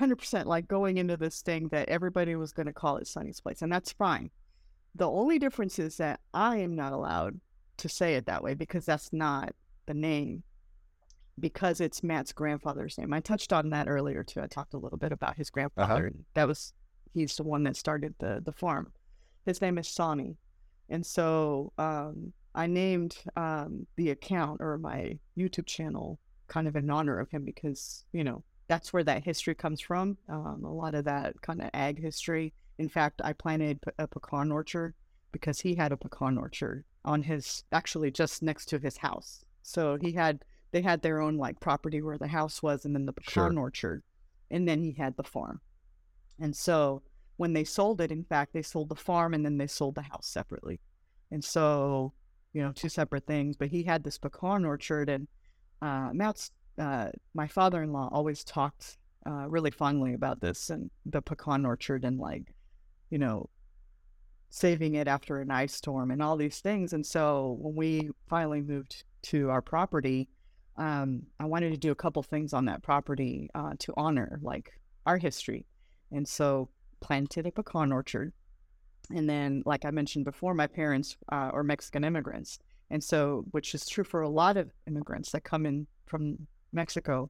[0.00, 3.62] 100% like going into this thing that everybody was going to call it Sunny's Place,
[3.62, 4.30] and that's fine.
[4.94, 7.40] The only difference is that I am not allowed
[7.78, 9.54] to say it that way because that's not
[9.86, 10.42] the name,
[11.38, 13.12] because it's Matt's grandfather's name.
[13.12, 14.40] I touched on that earlier too.
[14.40, 16.06] I talked a little bit about his grandfather.
[16.06, 16.72] and That was
[17.12, 18.92] he's the one that started the the farm.
[19.44, 20.36] His name is Sonny,
[20.88, 26.18] and so um, I named um, the account or my YouTube channel
[26.48, 30.18] kind of in honor of him because, you know, that's where that history comes from.
[30.28, 32.52] Um, a lot of that kind of ag history.
[32.78, 34.94] In fact, I planted a pecan orchard
[35.32, 39.44] because he had a pecan orchard on his, actually just next to his house.
[39.62, 43.06] So he had, they had their own like property where the house was and then
[43.06, 43.58] the pecan Sure.
[43.60, 44.02] orchard.
[44.50, 45.60] And then he had the farm.
[46.38, 47.02] And so
[47.36, 50.02] when they sold it, in fact, they sold the farm and then they sold the
[50.02, 50.80] house separately.
[51.30, 52.12] And so,
[52.52, 53.56] you know, two separate things.
[53.56, 55.28] But he had this pecan orchard, and
[55.82, 60.90] uh, Matt's, uh, my father in law, always talked uh, really fondly about this and
[61.04, 62.54] the pecan orchard and like,
[63.10, 63.48] you know,
[64.50, 66.92] saving it after an ice storm and all these things.
[66.92, 70.28] And so when we finally moved to our property,
[70.76, 74.78] um, I wanted to do a couple things on that property uh, to honor like
[75.04, 75.66] our history.
[76.12, 76.68] And so
[77.00, 78.32] planted a pecan orchard.
[79.10, 82.58] And then, like I mentioned before, my parents uh, are Mexican immigrants.
[82.90, 86.46] And so, which is true for a lot of immigrants that come in from
[86.76, 87.28] Mexico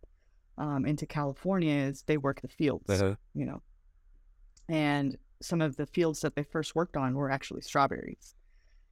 [0.58, 2.84] um, into California, is they work the fields,
[3.34, 3.62] you know.
[4.68, 8.34] And some of the fields that they first worked on were actually strawberries.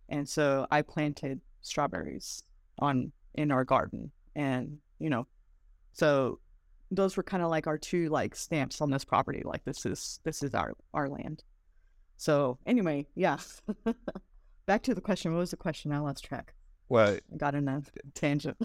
[0.09, 2.43] And so I planted strawberries
[2.79, 4.11] on in our garden.
[4.37, 5.27] And, you know,
[5.93, 6.39] so
[6.91, 9.43] those were kind of like our two like stamps on this property.
[9.45, 11.43] Like this is this is our our land.
[12.17, 13.39] So anyway, yeah.
[14.67, 15.33] Back to the question.
[15.33, 15.93] What was the question?
[15.93, 16.55] I lost track.
[16.89, 17.83] Well, got in a
[18.15, 18.57] tangent.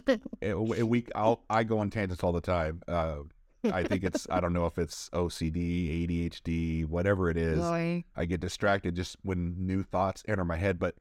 [0.41, 2.82] week I'll I go on tangents all the time.
[2.88, 3.20] Uh,
[3.63, 7.59] I think it's I don't know if it's OCD, ADHD, whatever it is.
[7.59, 8.05] Really?
[8.15, 10.80] I get distracted just when new thoughts enter my head.
[10.80, 10.95] But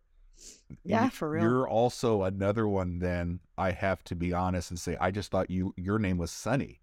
[0.84, 1.42] Yeah, you- for real.
[1.44, 2.98] You're also another one.
[3.00, 6.30] Then I have to be honest and say I just thought you your name was
[6.30, 6.80] Sunny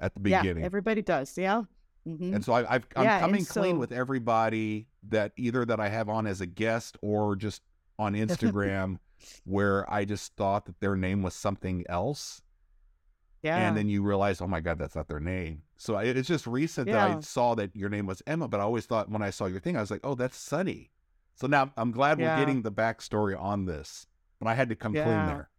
[0.00, 0.64] at the yeah, beginning.
[0.64, 1.36] everybody does.
[1.36, 1.62] Yeah.
[2.06, 5.80] hmm And so I, I've, I'm Yeah, coming clean so- with everybody that either that
[5.80, 7.62] I have on as a guest or just
[7.98, 8.98] on Instagram,
[9.44, 12.42] where I just thought that their name was something else,
[13.42, 13.56] Yeah.
[13.56, 15.62] and then you realize, oh my god, that's not their name.
[15.76, 18.64] So I, it's just recent that I saw that your name was Emma, but I
[18.64, 20.90] always thought when I saw your thing, I was like, oh, that's Sunny.
[21.34, 22.34] So now I'm glad Yeah.
[22.34, 24.06] we're getting the backstory on this,
[24.40, 25.50] and I had to come clean there.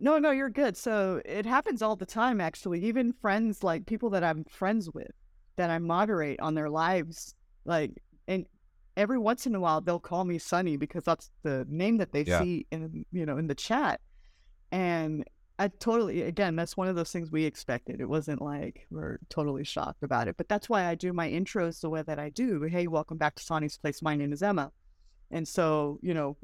[0.00, 0.76] No, no, you're good.
[0.76, 2.84] So it happens all the time, actually.
[2.84, 5.10] Even friends, like people that I'm friends with,
[5.56, 7.34] that I moderate on their lives,
[7.64, 8.46] like, and
[8.98, 12.24] every once in a while they'll call me Sunny because that's the name that they
[12.24, 12.40] Yeah.
[12.42, 14.00] see in, you know, in the chat.
[14.72, 15.24] And
[15.60, 18.00] I totally, again, that's one of those things we expected.
[18.00, 21.80] It wasn't like we're totally shocked about it, but that's why I do my intros
[21.80, 22.62] the way that I do.
[22.62, 24.02] Hey, welcome back to Sonny's Place.
[24.02, 24.72] My name is Emma.
[25.30, 26.36] And so, you know,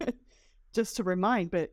[0.72, 1.70] just to remind, but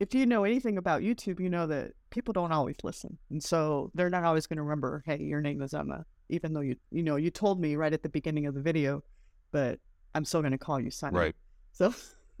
[0.00, 3.18] if you know anything about YouTube, you know that people don't always listen.
[3.30, 6.60] And so they're not always going to remember, hey, your name is Emma, even though
[6.60, 9.04] you, you know, you told me right at the beginning of the video,
[9.52, 9.78] but
[10.14, 11.16] I'm still going to call you Sunny.
[11.18, 11.34] Right.
[11.72, 11.94] So,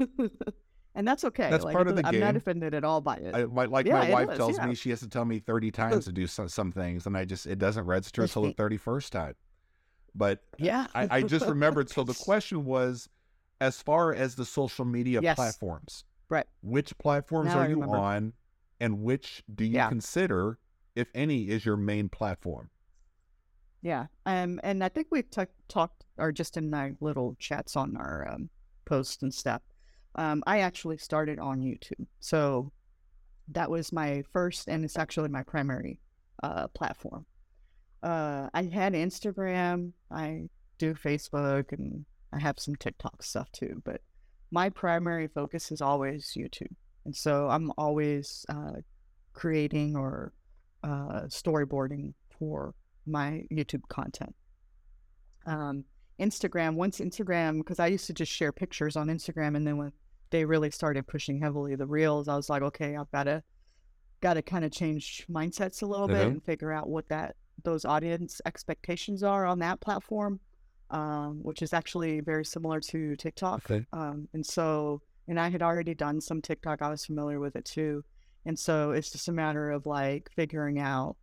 [0.94, 1.50] and that's okay.
[1.50, 3.34] That's Like, part of the I'm not offended at all by it.
[3.34, 4.66] I, my, like Yeah, my wife is, tells yeah.
[4.66, 7.26] me, she has to tell me 30 times to do some, some things, and I
[7.26, 9.34] just it doesn't register until the 31st time.
[10.14, 10.86] but Yeah.
[10.94, 11.90] I, I just remembered.
[11.90, 13.08] So the question was,
[13.60, 15.36] as far as the social media Yes.
[15.36, 16.46] platforms, Right.
[16.62, 18.32] which platforms Now are you on,
[18.80, 19.88] and which do you Yeah.
[19.88, 20.58] consider,
[20.96, 22.70] if any, is your main platform?
[23.82, 24.06] Yeah.
[24.26, 28.28] Um, and I think we've ta- talked, or just in my little chats on our
[28.32, 28.48] um,
[28.84, 29.60] posts and stuff.
[30.14, 32.70] Um, I actually started on YouTube, so
[33.48, 35.98] that was my first, and it's actually my primary
[36.42, 37.26] uh, platform.
[38.02, 43.80] Uh, I had Instagram, I do Facebook, and I have some TikTok stuff too.
[43.84, 44.02] But
[44.50, 46.74] my primary focus is always YouTube,
[47.04, 48.80] and so I'm always uh,
[49.32, 50.34] creating or
[50.84, 52.74] uh, storyboarding for
[53.06, 54.34] my YouTube content.
[55.46, 55.84] Um,
[56.20, 59.92] Instagram, once Instagram, because I used to just share pictures on Instagram, and then when
[60.30, 63.42] they really started pushing heavily the reels, I was like, okay, I've got to
[64.20, 66.30] got to kind of change mindsets a little bit Mhm.
[66.30, 67.34] and figure out what that
[67.64, 70.38] those audience expectations are on that platform,
[70.90, 73.68] um, which is actually very similar to TikTok.
[73.70, 73.84] Okay.
[73.92, 76.82] Um, and so, and I had already done some TikTok.
[76.82, 78.04] I was familiar with it too.
[78.44, 81.16] And so it's just a matter of like figuring out.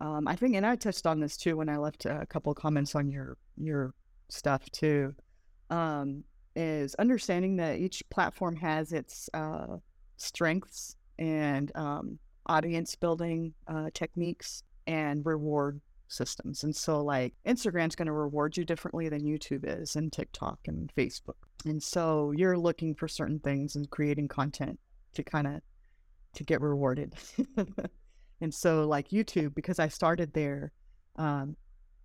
[0.00, 2.58] Um, I think, and I touched on this too when I left a couple of
[2.58, 3.94] comments on your your
[4.28, 5.14] stuff too.
[5.70, 6.24] Um,
[6.56, 9.78] is understanding that each platform has its uh,
[10.16, 16.64] strengths and um, audience building uh, techniques and reward systems.
[16.64, 20.92] And so, like, Instagram's going to reward you differently than YouTube is, and TikTok and
[20.94, 21.34] Facebook.
[21.64, 24.78] And so, you're looking for certain things and creating content
[25.14, 25.60] to kind of
[26.34, 27.14] to get rewarded.
[28.44, 30.70] and so, like YouTube, because I started there,
[31.16, 31.56] um,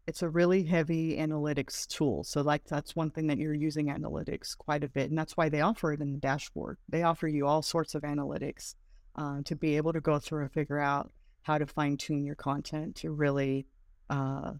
[0.08, 2.24] it's a really heavy analytics tool.
[2.24, 5.50] So, like, that's one thing that you're using analytics quite a bit, and that's why
[5.50, 6.78] they offer it in the dashboard.
[6.88, 8.76] They offer you all sorts of analytics
[9.18, 11.12] uh, to be able to go through and figure out
[11.42, 13.68] how to fine tune your content to really
[14.10, 14.54] uh,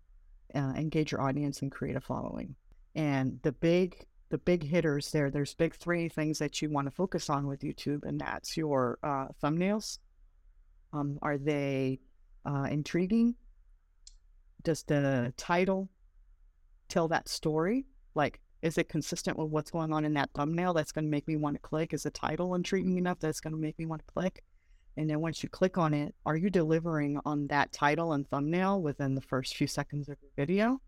[0.54, 2.56] uh, engage your audience and create a following.
[2.94, 6.92] And the big the big hitters there, there's big three things that you want to
[6.92, 9.98] focus on with YouTube, and that's your uh, thumbnails.
[10.94, 12.00] Um, are they
[12.46, 13.36] uh, intriguing?
[14.64, 15.90] Does the title
[16.88, 17.86] tell that story?
[18.16, 21.28] Like, is it consistent with what's going on in that thumbnail that's going to make
[21.28, 21.94] me want to click?
[21.94, 24.44] Is the title intriguing enough that's going to make me want to click?
[24.98, 28.82] And then once you click on it, are you delivering on that title and thumbnail
[28.82, 30.82] within the first few seconds of your video?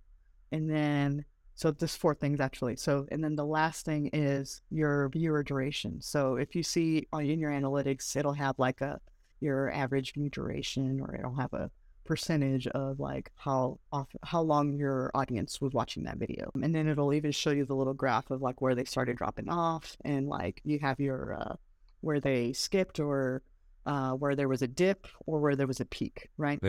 [0.51, 1.23] And then,
[1.55, 2.75] so there's four things actually.
[2.75, 6.01] So, and then the last thing is your viewer duration.
[6.01, 8.99] So if you see in your analytics, it'll have like a
[9.41, 11.69] your average view duration, or it'll have a
[12.03, 16.51] percentage of like how off how long your audience was watching that video.
[16.61, 19.49] And then it'll even show you the little graph of like where they started dropping
[19.49, 21.55] off and like you have your uh
[22.01, 23.43] where they skipped or
[23.85, 26.59] uh where there was a dip or where there was a peak right?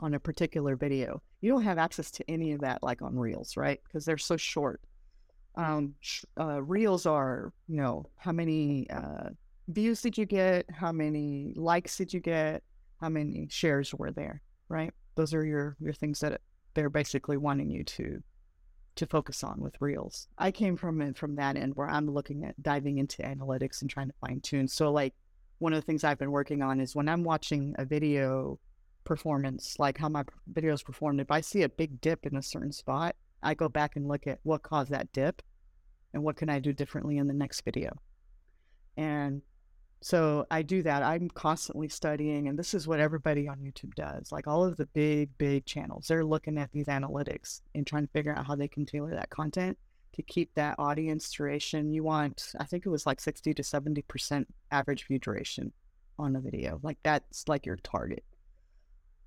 [0.00, 1.20] On a particular video.
[1.40, 3.80] You don't have access to any of that like on reels right?
[3.84, 4.80] Because they're so short.
[5.56, 9.30] Um sh- uh, reels are you know how many uh
[9.68, 10.66] views did you get?
[10.70, 12.62] How many likes did you get?
[13.00, 14.92] How many shares were there right?
[15.14, 16.40] Those are your your things that
[16.74, 18.22] they're basically wanting you to
[18.96, 20.28] to focus on with reels.
[20.38, 24.08] I came from from that end where i'm looking at diving into analytics and trying
[24.08, 24.68] to fine tune.
[24.68, 25.14] So like
[25.58, 28.58] one of the things i've been working on is when i'm watching a video
[29.04, 32.72] performance like how my videos performed if i see a big dip in a certain
[32.72, 35.42] spot i go back and look at what caused that dip
[36.12, 37.90] and what can i do differently in the next video.
[38.96, 39.42] And
[40.04, 41.02] so I do that.
[41.02, 44.30] I'm constantly studying, and this is what everybody on YouTube does.
[44.30, 48.12] Like all of the big, big channels, they're looking at these analytics and trying to
[48.12, 49.78] figure out how they can tailor that content
[50.12, 51.90] to keep that audience duration.
[51.90, 55.72] You want, I think it was like 60 to 70% average view duration
[56.18, 56.80] on a video.
[56.82, 58.24] Like that's like your target.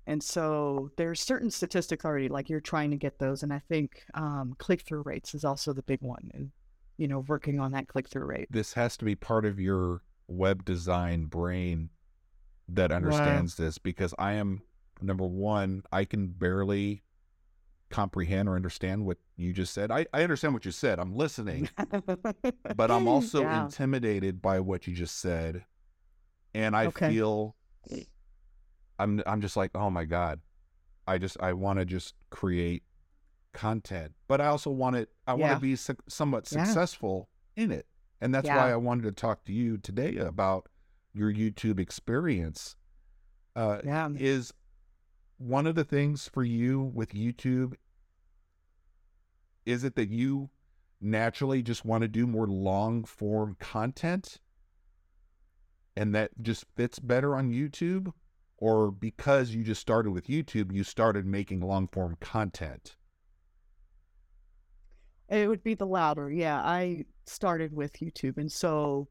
[0.06, 3.42] And so there's certain statistics already, like you're trying to get those.
[3.42, 6.30] And I think um, click through rates is also the big one.
[6.34, 6.52] And,
[6.98, 8.46] you know, working on that click through rate.
[8.48, 11.90] This has to be part of your web design brain
[12.68, 14.62] that understands this because I am
[15.00, 17.02] number one, I can barely
[17.90, 19.90] comprehend or understand what you just said.
[19.90, 20.98] I, I understand what you said.
[20.98, 21.70] I'm listening,
[22.76, 23.62] but I'm also Yeah.
[23.62, 25.64] intimidated by what you just said.
[26.54, 27.08] And I Okay.
[27.08, 27.56] feel
[28.98, 30.40] I'm I'm just like, oh my God.
[31.06, 32.82] I just I want to just create
[33.54, 34.12] content.
[34.26, 36.64] But I also want it I want to be suc somewhat Yeah.
[36.64, 37.86] successful in it.
[38.20, 40.68] And that's why I wanted to talk to you today about
[41.12, 42.76] your YouTube experience.
[43.54, 44.08] Uh, yeah.
[44.16, 44.52] is
[45.38, 47.74] one of the things for you with YouTube
[49.66, 50.50] is it that you
[51.00, 54.38] naturally just want to do more long form content
[55.96, 58.12] and that just fits better on YouTube
[58.56, 62.96] or because you just started with YouTube you started making long form content
[65.28, 66.30] It would be the louder.
[66.30, 69.08] Yeah, I started with YouTube, and so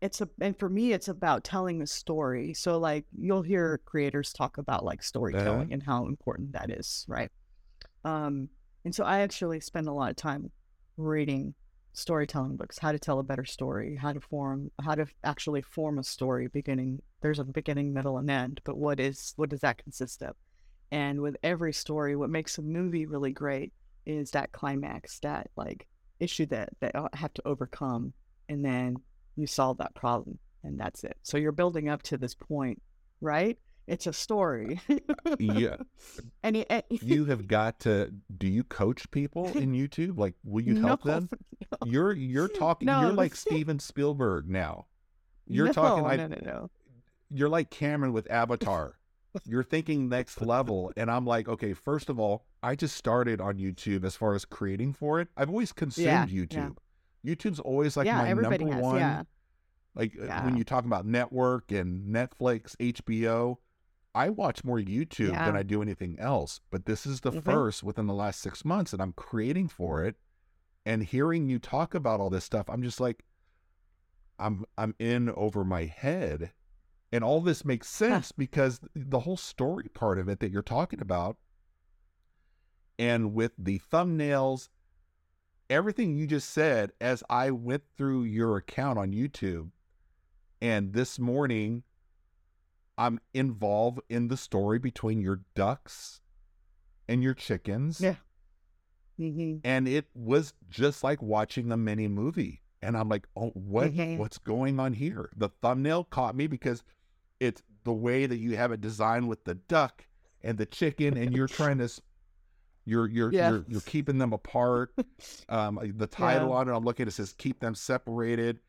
[0.00, 2.52] it's a and for me, it's about telling a story.
[2.52, 7.30] So like you'll hear creators talk about like storytelling and how important that is, right?
[8.04, 8.50] Um,
[8.84, 10.50] and so I actually spend a lot of time
[10.98, 11.54] reading
[11.94, 15.98] storytelling books, how to tell a better story, how to form, how to actually form
[15.98, 16.48] a story.
[16.48, 20.36] Beginning, there's a beginning, middle, and end, but what is what does that consist of?
[20.90, 23.72] And with every story, what makes a movie really great
[24.06, 25.86] is that climax, that like
[26.20, 28.12] issue that they have to overcome,
[28.48, 28.96] and then
[29.36, 31.16] you solve that problem, and that's it.
[31.22, 32.80] So you're building up to this point,
[33.20, 33.58] right?
[33.86, 34.80] It's a story.
[35.38, 35.76] yeah.
[36.42, 40.18] And, it, and you have got to do you coach people in YouTube?
[40.18, 41.28] Like will you help no, them?
[41.72, 41.78] no.
[41.86, 44.86] You're you're talking No, you're like Steven Spielberg now.
[45.46, 46.70] You're talking like no, no, no.
[47.30, 48.98] you're like Cameron with Avatar.
[49.44, 50.92] You're thinking next level.
[50.96, 54.44] And I'm like, okay, first of all, I just started on YouTube as far as
[54.44, 55.28] creating for it.
[55.36, 56.44] I've always consumed Yeah, yeah.
[56.44, 56.76] YouTube.
[57.26, 58.82] YouTube's always like yeah, my number has.
[58.82, 58.96] one.
[58.98, 59.22] Yeah,
[59.94, 60.44] Like uh, Yeah.
[60.44, 63.56] when you talk about network and Netflix, HBO,
[64.14, 65.46] I watch more YouTube Yeah.
[65.46, 66.60] than I do anything else.
[66.70, 67.42] But this is the Mhm.
[67.42, 70.16] first within the last six months that I'm creating for it.
[70.86, 73.24] And hearing you talk about all this stuff, I'm just like,
[74.38, 76.52] I'm I'm in over my head.
[77.14, 81.00] And all this makes sense because the whole story part of it that you're talking
[81.00, 81.36] about,
[82.98, 84.68] and with the thumbnails,
[85.70, 89.70] everything you just said, as I went through your account on YouTube,
[90.60, 91.84] and this morning,
[92.98, 96.20] I'm involved in the story between your ducks
[97.08, 98.00] and your chickens.
[98.00, 98.16] Yeah.
[99.16, 102.62] hmm And it was just like watching a mini movie.
[102.82, 104.18] And I'm like, oh, what Mhm.
[104.18, 105.30] what's going on here?
[105.36, 106.82] The thumbnail caught me because
[107.44, 110.06] it's the way that you have it designed with the duck
[110.42, 111.88] and the chicken, and you're trying to
[112.86, 113.50] you're you're Yeah.
[113.50, 114.92] you're, you're keeping them apart.
[115.48, 116.54] Um, the title Yeah.
[116.56, 118.60] on it, I'm looking, it says keep them separated,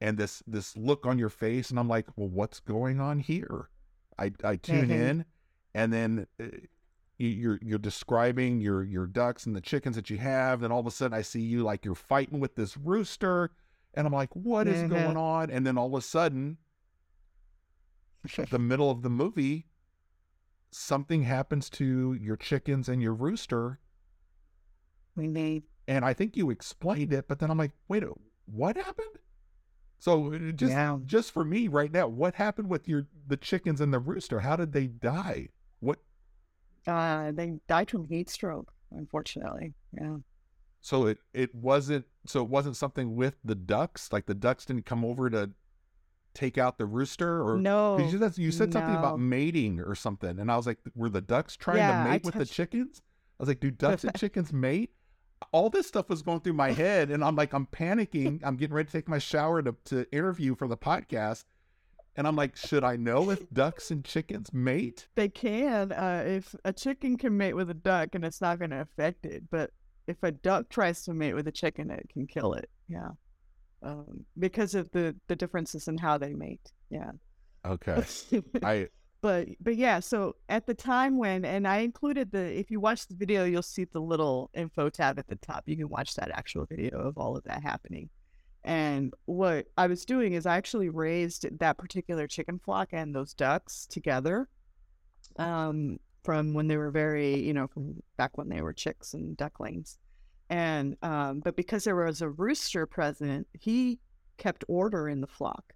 [0.00, 3.68] and this this look on your face, and I'm like, well, what's going on here?
[4.18, 5.10] I I tune Mhm.
[5.10, 5.24] in,
[5.74, 6.44] and then uh,
[7.18, 10.80] you- you're you're describing your your ducks and the chickens that you have, and all
[10.80, 13.50] of a sudden I see you like you're fighting with this rooster,
[13.94, 14.88] and I'm like, what is Mhm.
[14.90, 15.50] going on?
[15.50, 16.58] And then all of a sudden,
[18.50, 19.66] the middle of the movie,
[20.70, 23.80] something happens to your chickens and your rooster,
[25.16, 25.64] We need.
[25.88, 28.04] and I think you explained it, but then I'm like, wait,
[28.46, 29.18] what happened?
[29.98, 30.98] So uh, just yeah.
[31.04, 34.40] just for me right now, what happened with your the chickens and the rooster?
[34.40, 35.48] How did they die?
[35.80, 35.98] What?
[36.86, 39.74] Uh, they died from heat stroke, unfortunately.
[39.92, 40.16] Yeah.
[40.80, 44.10] So it it wasn't so it wasn't something with the ducks.
[44.10, 45.50] Like the ducks didn't come over to
[46.34, 47.98] take out the rooster, or No.
[47.98, 48.98] you said, you said something no.
[48.98, 52.12] about mating or something, and I was like, were the ducks trying Yeah, to I
[52.12, 53.02] mate with the chickens?
[53.38, 54.90] I was like, do ducks and chickens mate?
[55.52, 58.40] All this stuff was going through my head, and I'm like, I'm panicking.
[58.44, 61.44] I'm getting ready to take my shower to to interview for the podcast,
[62.14, 65.08] and I'm like, should I know if ducks and chickens mate?
[65.14, 65.92] They can.
[65.92, 69.24] Uh, if a chicken can mate with a duck, and it's not going to affect
[69.24, 69.70] it, but
[70.06, 72.68] if a duck tries to mate with a chicken, it can kill it.
[72.86, 73.08] Yeah.
[73.82, 76.72] Um, because of the the differences in how they mate.
[76.90, 77.12] Yeah.
[77.64, 78.04] Okay,
[78.62, 78.88] I
[79.20, 83.06] but but yeah so at the time when and i included the if you watch
[83.06, 86.30] the video you'll see the little info tab at the top you can watch that
[86.30, 88.08] actual video of all of that happening
[88.64, 93.34] and what i was doing is i actually raised that particular chicken flock and those
[93.34, 94.48] ducks together
[95.38, 99.36] um from when they were very you know from back when they were chicks and
[99.36, 99.98] ducklings
[100.50, 103.98] and um but because there was a rooster present he
[104.36, 105.72] kept order in the flock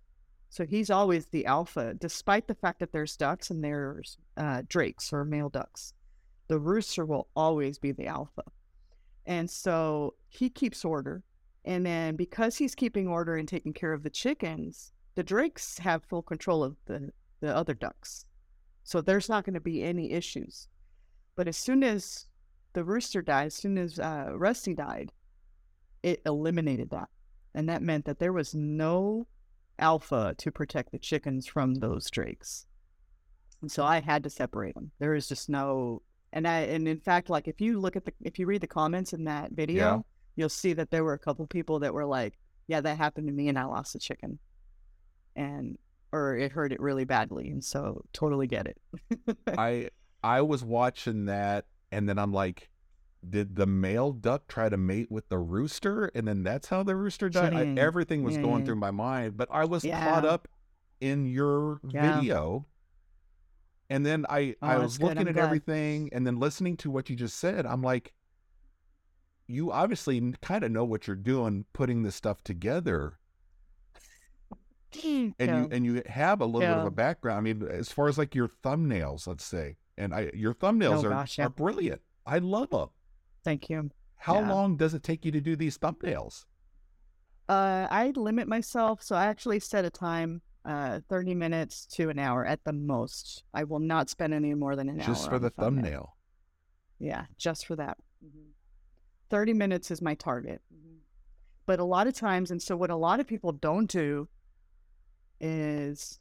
[0.55, 5.13] so he's always the alpha, despite the fact that there's ducks and there's uh, drakes
[5.13, 5.95] or male ducks.
[6.47, 8.45] The rooster will always be the alpha.
[9.27, 11.25] And so he keeps order.
[11.65, 16.05] And then because he's keeping order and taking care of the chickens, the drakes have
[16.05, 17.11] full control of the,
[17.41, 18.25] the other ducks.
[18.85, 20.69] So there's not going to be any issues.
[21.35, 22.27] But as soon as
[22.75, 25.13] the rooster died, as soon as uh, Rusty died,
[26.03, 27.09] it eliminated that.
[27.55, 29.27] And that meant that there was no
[29.79, 32.67] alpha to protect the chickens from those drakes.
[33.63, 34.91] And so I had to separate them.
[34.99, 36.03] There is just no
[36.33, 38.67] and I and in fact like if you look at the if you read the
[38.67, 39.99] comments in that video, Yeah.
[40.37, 43.33] you'll see that there were a couple people that were like, Yeah, that happened to
[43.33, 44.39] me and I lost a chicken.
[45.37, 45.79] And
[46.13, 47.51] or it hurt it really badly.
[47.51, 48.79] And so totally get it.
[49.59, 49.91] I
[50.23, 51.65] I was watching that,
[51.95, 52.69] and then I'm like,
[53.29, 56.97] did the male duck try to mate with the rooster, and then that's how the
[56.97, 57.55] rooster died?
[57.55, 58.67] I, everything was Yeah, going yeah.
[58.67, 60.49] through my mind, but I was caught up
[61.01, 62.01] in your Yeah.
[62.01, 62.67] video,
[63.91, 65.45] and then I oh, I Oh, was looking I'm at glad.
[65.45, 67.67] everything, and then listening to what you just said.
[67.67, 68.13] I'm like,
[69.47, 73.19] you obviously kind of know what you're doing putting this stuff together
[75.05, 75.57] and Yeah.
[75.57, 77.39] you and you have a little bit of a background.
[77.39, 81.07] I mean, as far as like your thumbnails, let's say, and I your thumbnails Oh,
[81.07, 81.47] are, gosh, yeah.
[81.47, 82.01] are brilliant.
[82.27, 82.89] I love them.
[83.45, 83.91] Thank you.
[84.17, 84.53] How Yeah.
[84.53, 86.45] long does it take you to do these thumbnails?
[87.49, 92.19] Uh, I limit myself, so I actually set a time, uh, thirty minutes to an
[92.19, 93.45] hour at the most.
[93.53, 95.83] I will not spend any more than an hour Just for on the thumbnail.
[95.83, 96.17] thumbnail.
[96.99, 97.99] Yeah, just for that.
[99.31, 100.63] 30 minutes is my target.
[101.67, 104.29] But a lot of times, and so what a lot of people don't do
[105.41, 106.21] is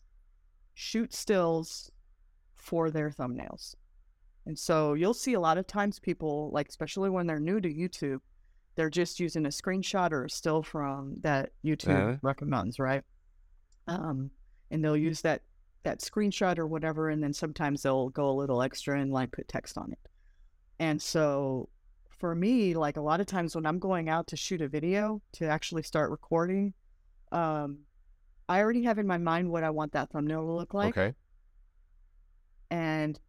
[0.73, 1.91] shoot stills
[2.63, 3.75] for their thumbnails.
[4.45, 7.69] And so you'll see a lot of times people, like, especially when they're new to
[7.69, 8.19] YouTube,
[8.75, 12.17] they're just using a screenshot or a still from that YouTube Uh-huh.
[12.21, 13.03] recommends, right?
[13.87, 14.31] Um,
[14.71, 15.41] and they'll use that
[15.83, 19.47] that screenshot or whatever, and then sometimes they'll go a little extra and like put
[19.49, 19.99] text on it.
[20.79, 21.67] And so
[22.19, 25.21] for me, like a lot of times when I'm going out to shoot a video
[25.33, 26.73] to actually start recording,
[27.33, 27.79] um,
[28.47, 31.13] I already have in my mind what I want that thumbnail to look like okay.
[32.73, 33.19] And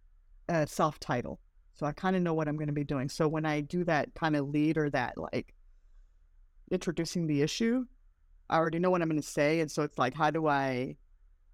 [0.48, 1.38] a soft title.
[1.74, 3.08] So I kind of know what I'm going to be doing.
[3.10, 5.54] So when I do that kind of lead or that like
[6.70, 7.84] introducing the issue,
[8.48, 9.60] I already know what I'm going to say.
[9.60, 10.96] And so it's like, how do I,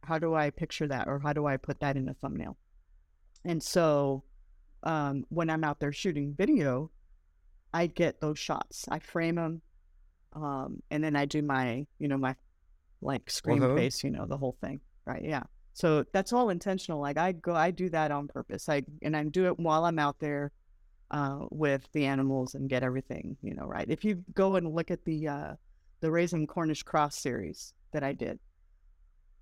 [0.05, 2.57] how do I picture that or how do I put that in a thumbnail?
[3.45, 4.23] And so
[4.85, 6.91] um, when I'm out there shooting video,
[7.73, 8.87] I get those shots.
[8.89, 9.63] I frame them,
[10.35, 12.35] um, and then I do my, you know, my
[13.01, 13.77] like screen Uh-huh.
[13.77, 15.23] face, you know, the whole thing, right?
[15.25, 15.45] Yeah.
[15.73, 17.01] So that's all intentional.
[17.01, 18.69] Like I go, I do that on purpose.
[18.69, 20.53] I and I do it while I'm out there
[21.11, 23.89] uh, with the animals and get everything, you know, right.
[23.89, 25.55] If you go and look at the uh,
[26.01, 28.39] the Raising Cornish Cross series that I did,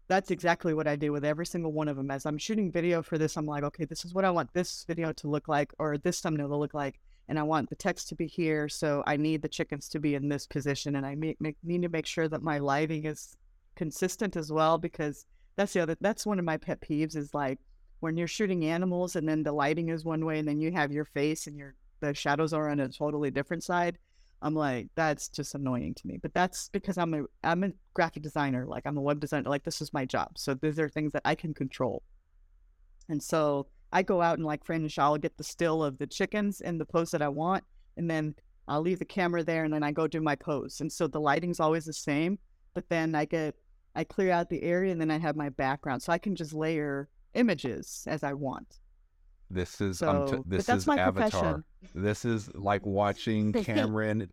[0.06, 2.10] that's exactly what I do with every single one of them.
[2.10, 4.84] As I'm shooting video for this, I'm like, okay, this is what I want this
[4.86, 8.08] video to look like, or this thumbnail to look like, and I want the text
[8.08, 8.68] to be here.
[8.68, 11.82] So I need the chickens to be in this position, and I make, make, need
[11.82, 13.36] to make sure that my lighting is
[13.76, 15.26] consistent as well, because
[15.58, 15.96] that's the other.
[16.00, 17.58] That's one of my pet peeves is like
[17.98, 20.92] when you're shooting animals, and then the lighting is one way, and then you have
[20.92, 23.98] your face and your the shadows are on a totally different side.
[24.40, 26.16] I'm like, that's just annoying to me.
[26.22, 28.66] But that's because I'm a I'm a graphic designer.
[28.66, 29.50] Like I'm a web designer.
[29.50, 30.38] Like this is my job.
[30.38, 32.04] So these are things that I can control.
[33.08, 34.96] And so I go out and like finish.
[34.96, 37.64] I'll get the still of the chickens in the pose that I want,
[37.96, 38.36] and then
[38.68, 40.80] I'll leave the camera there, and then I go do my pose.
[40.80, 42.38] And so the lighting's always the same,
[42.74, 43.56] but then I get
[43.98, 46.52] I clear out the area, and then I have my background, so I can just
[46.54, 48.78] layer images as I want.
[49.50, 51.30] This is So, um, t- this is my Avatar.
[51.30, 51.64] profession.
[51.96, 54.30] This is like watching Cameron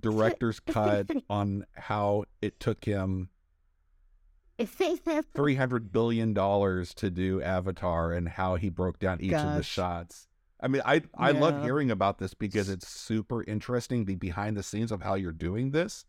[0.00, 3.28] director's cut on how it took him
[5.34, 9.62] three hundred billion dollars to do Avatar and how he broke down each of the
[9.62, 10.26] shots.
[10.60, 14.62] I mean, I I love hearing about this because it's super interesting the behind the
[14.64, 16.04] scenes of how you're doing this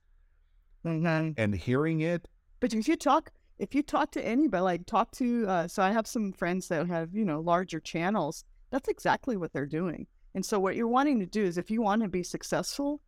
[0.85, 1.33] Mhm.
[1.37, 2.27] and hearing it.
[2.63, 5.91] But if you talk, if you talk to anybody, like talk to, uh, so I
[5.91, 8.45] have some friends that have, you know, larger channels.
[8.71, 10.07] That's exactly what they're doing.
[10.33, 13.01] And so what you're wanting to do is if you want to be successful,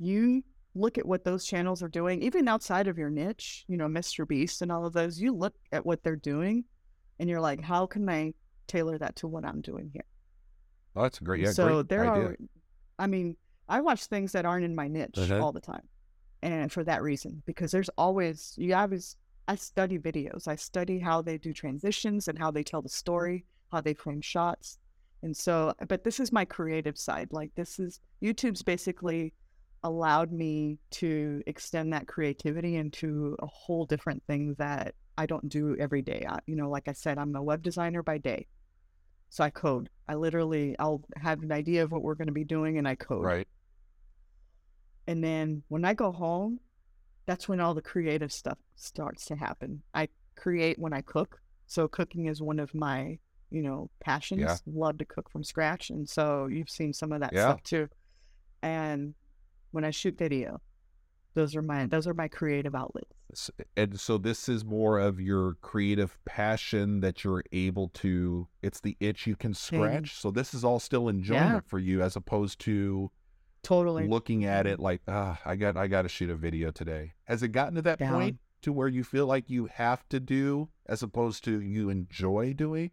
[0.00, 0.42] you
[0.74, 4.26] look at what those channels are doing, even outside of your niche, you know, Mr.
[4.26, 6.64] Beast and all of those, you look at what they're doing
[7.20, 8.34] and you're like, how can I
[8.66, 10.04] tailor that to what I'm doing here?
[10.96, 11.42] Oh, that's a great.
[11.42, 12.24] Yeah, so great there idea.
[12.24, 12.36] are,
[12.98, 13.36] I mean,
[13.68, 15.40] I watch things that aren't in my niche Uh-huh.
[15.40, 15.88] all the time,
[16.44, 19.16] and for that reason, because there's always you always
[19.48, 23.44] I study videos, I study how they do transitions and how they tell the story,
[23.72, 24.78] how they frame shots,
[25.22, 25.74] and so.
[25.88, 27.28] But this is my creative side.
[27.32, 29.32] Like this is YouTube's basically
[29.82, 35.76] allowed me to extend that creativity into a whole different thing that I don't do
[35.78, 36.26] every day.
[36.28, 38.46] I, you know, like I said, I'm a web designer by day.
[39.28, 39.90] So I code.
[40.08, 42.94] I literally, I'll have an idea of what we're going to be doing and I
[42.94, 43.24] code.
[43.24, 43.48] Right.
[45.06, 46.60] And then when I go home,
[47.26, 49.82] that's when all the creative stuff starts to happen.
[49.94, 51.40] I create when I cook.
[51.66, 53.18] So cooking is one of my,
[53.50, 54.40] you know, passions.
[54.40, 54.56] Yeah.
[54.66, 55.90] Love to cook from scratch.
[55.90, 57.48] And so you've seen some of that Yeah.
[57.50, 57.88] stuff too.
[58.62, 59.14] And
[59.70, 60.60] when I shoot video,
[61.34, 63.50] those are my those are my creative outlets.
[63.76, 68.46] And so this is more of your creative passion that you're able to.
[68.62, 70.14] It's the itch you can scratch.
[70.14, 73.10] So this is all still enjoyment for you, as opposed to
[73.64, 74.06] Totally.
[74.06, 77.14] looking at it like, ah, I got, I got to shoot a video today.
[77.24, 78.12] Has it gotten to that Yeah.
[78.12, 82.52] point to where you feel like you have to do, as opposed to you enjoy
[82.52, 82.92] doing?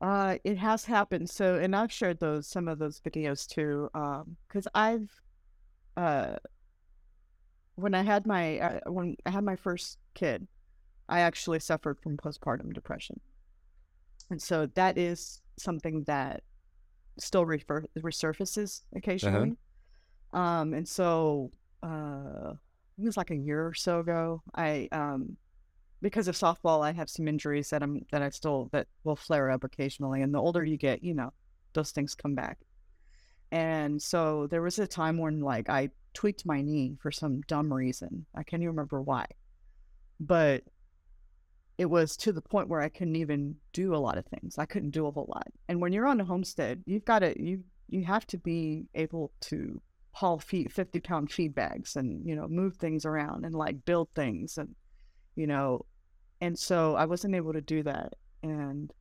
[0.00, 1.30] Uh, it has happened.
[1.30, 3.88] So, and I've shared those some of those videos too.
[3.94, 5.10] Um, because I've,
[5.96, 6.36] uh,
[7.76, 10.48] when I had my uh, when I had my first kid,
[11.08, 13.20] I actually suffered from postpartum depression,
[14.30, 16.42] and so that is something that
[17.18, 19.56] still refer- resurfaces occasionally.
[20.32, 21.50] Um, and so
[21.82, 22.52] uh,
[22.98, 24.42] it was like a year or so ago.
[24.54, 25.36] I um,
[26.00, 29.50] because of softball, I have some injuries that I'm that I still that will flare
[29.50, 30.22] up occasionally.
[30.22, 31.32] And the older you get, you know,
[31.72, 32.58] those things come back.
[33.50, 37.72] And so there was a time when like I tweaked my knee for some dumb
[37.72, 38.26] reason.
[38.34, 39.26] I can't even remember why.
[40.18, 40.64] But
[41.78, 44.58] it was to the point where I couldn't even do a lot of things.
[44.58, 45.48] I couldn't do a whole lot.
[45.68, 49.32] And when you're on a homestead, you've got to you you have to be able
[49.40, 49.80] to
[50.12, 54.08] haul feet 50 pound feed bags and you know move things around and like build
[54.14, 54.74] things and
[55.36, 55.84] you know
[56.42, 58.12] and so I wasn't able to do that
[58.42, 58.92] and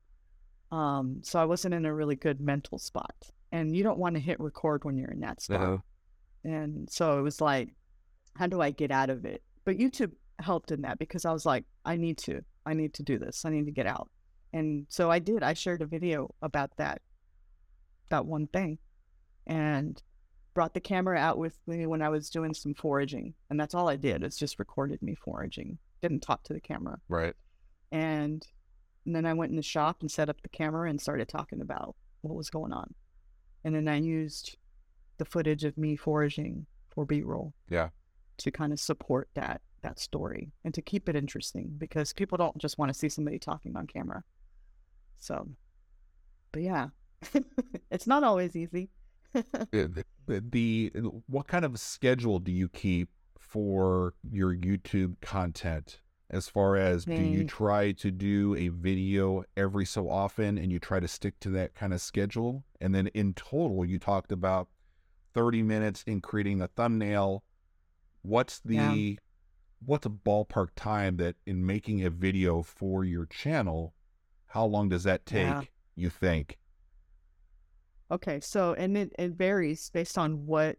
[0.72, 3.14] um so I wasn't in a really good mental spot
[3.52, 5.78] and you don't want to hit record when you're in that spot Uh-huh.
[6.46, 7.76] and so it was like,
[8.36, 9.44] how do I get out of it?
[9.66, 13.04] But YouTube helped in that because I was like, I need to, I need to
[13.04, 13.46] do this.
[13.46, 14.10] I need to get out.
[14.54, 15.44] And so I did.
[15.44, 17.02] I shared a video about that,
[18.10, 18.78] that one thing,
[19.48, 20.02] and
[20.54, 23.34] brought the camera out with me when I was doing some foraging.
[23.50, 24.24] And that's all I did.
[24.24, 25.78] It's just recorded me foraging.
[26.02, 27.00] Didn't talk to the camera.
[27.08, 27.34] Right.
[27.92, 28.46] And,
[29.06, 31.62] and then I went in the shop and set up the camera and started talking
[31.62, 32.94] about what was going on.
[33.64, 34.58] And then I used
[35.18, 37.54] the footage of me foraging for B-roll.
[37.70, 37.90] Yeah.
[38.40, 42.58] To kind of support that that story and to keep it interesting because people don't
[42.58, 44.24] just want to see somebody talking on camera.
[45.20, 45.48] So,
[46.52, 46.88] but yeah,
[47.92, 48.90] it's not always easy.
[49.36, 50.92] Uh, the, the
[51.28, 53.10] what kind of schedule do you keep
[53.40, 56.00] for your YouTube content?
[56.30, 60.80] As far as do you try to do a video every so often and you
[60.80, 62.64] try to stick to that kind of schedule?
[62.80, 64.70] And then in total, you talked about
[65.34, 67.44] 30 minutes in creating a thumbnail.
[68.22, 69.16] What's the Yeah.
[69.86, 73.94] What's a ballpark time that in making a video for your channel,
[74.48, 75.64] how long does that take, Yeah.
[75.96, 76.58] you think?
[78.12, 80.78] Okay, so and it, it varies based on what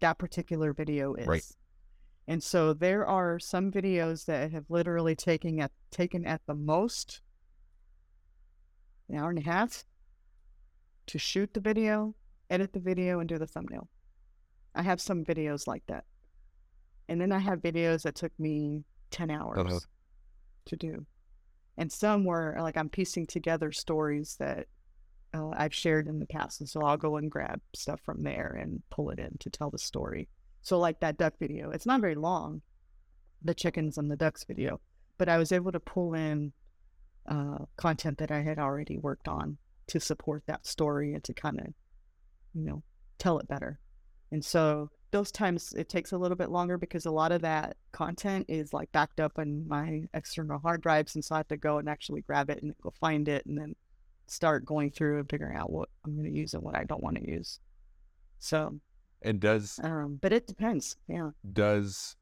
[0.00, 1.26] that particular video is.
[1.26, 1.44] Right.
[2.26, 7.20] And so there are some videos that have literally taken at taken at the most
[9.08, 9.84] an hour and a half
[11.06, 12.14] to shoot the video,
[12.48, 13.88] edit the video, and do the thumbnail.
[14.74, 16.04] I have some videos like that.
[17.10, 19.80] And then I have videos that took me 10 hours Uh-huh.
[20.66, 21.04] to do.
[21.76, 24.66] And some were like I'm piecing together stories that
[25.34, 26.60] uh, I've shared in the past.
[26.60, 29.70] And so I'll go and grab stuff from there and pull it in to tell
[29.70, 30.28] the story.
[30.62, 32.62] So, like that duck video, it's not very long,
[33.42, 34.80] the chickens and the ducks video,
[35.18, 36.52] but I was able to pull in
[37.28, 39.56] uh, content that I had already worked on
[39.88, 41.66] to support that story and to kind of,
[42.54, 42.82] you know,
[43.18, 43.80] tell it better.
[44.30, 47.76] And so those times it takes a little bit longer because a lot of that
[47.92, 51.14] content is like backed up on my external hard drives.
[51.14, 53.58] And so I have to go and actually grab it and go find it and
[53.58, 53.74] then
[54.28, 57.02] start going through and figuring out what I'm going to use and what I don't
[57.02, 57.58] want to use.
[58.38, 58.78] So,
[59.22, 60.96] And does um, but it depends.
[61.08, 61.30] Yeah.
[61.52, 62.16] does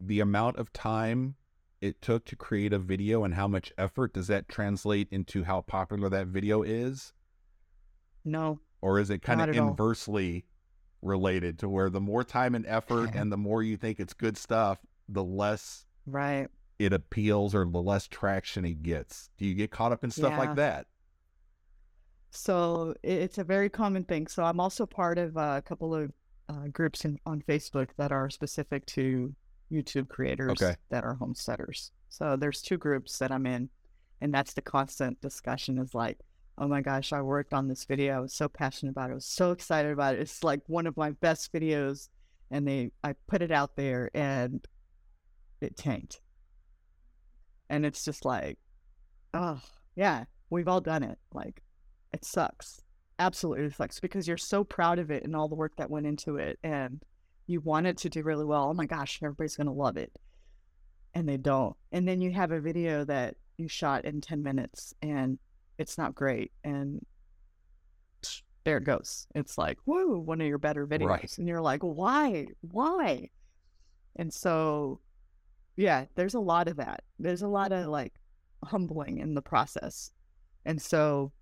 [0.00, 1.36] the amount of time
[1.80, 5.62] it took to create a video and how much effort does that translate into how
[5.62, 7.12] popular that video is
[8.24, 8.60] No.
[8.82, 10.53] or is it kind of inversely all.
[11.04, 14.36] Related to where the more time and effort and the more you think it's good
[14.36, 14.78] stuff
[15.08, 16.48] the less Right.
[16.78, 20.32] it appeals or the less traction it gets do you get caught up in stuff
[20.32, 20.38] Yeah.
[20.38, 20.86] like that
[22.30, 24.26] So it's a very common thing.
[24.26, 26.12] So I'm also part of a couple of
[26.48, 29.32] uh, groups in, on Facebook that are specific to
[29.70, 30.74] YouTube creators Okay.
[30.90, 31.92] that are homesteaders.
[32.08, 33.70] So there's two groups that I'm in,
[34.20, 36.18] and that's the constant discussion is like,
[36.58, 38.16] oh my gosh, I worked on this video.
[38.16, 39.12] I was so passionate about it.
[39.12, 40.20] I was so excited about it.
[40.20, 42.08] It's like one of my best videos.
[42.50, 44.64] And they, I put it out there and
[45.60, 46.20] it tanked.
[47.68, 48.58] And it's just like,
[49.32, 49.60] oh,
[49.96, 51.18] yeah, we've all done it.
[51.32, 51.62] Like,
[52.12, 52.80] it sucks.
[53.18, 56.36] Absolutely sucks because you're so proud of it and all the work that went into
[56.36, 56.58] it.
[56.62, 57.02] And
[57.46, 58.68] you want it to do really well.
[58.68, 60.12] Oh my gosh, everybody's going to love it.
[61.14, 61.76] And they don't.
[61.90, 65.38] And then you have a video that you shot in 10 minutes and
[65.78, 66.52] it's not great.
[66.62, 67.04] And
[68.64, 69.26] there it goes.
[69.34, 71.06] It's like, whoa, one of your better videos.
[71.08, 71.38] Right.
[71.38, 72.46] And you're like, why?
[72.62, 73.28] Why?
[74.16, 75.00] And so,
[75.76, 77.02] yeah, there's a lot of that.
[77.18, 78.14] There's a lot of like
[78.64, 80.12] humbling in the process.
[80.64, 81.32] And so,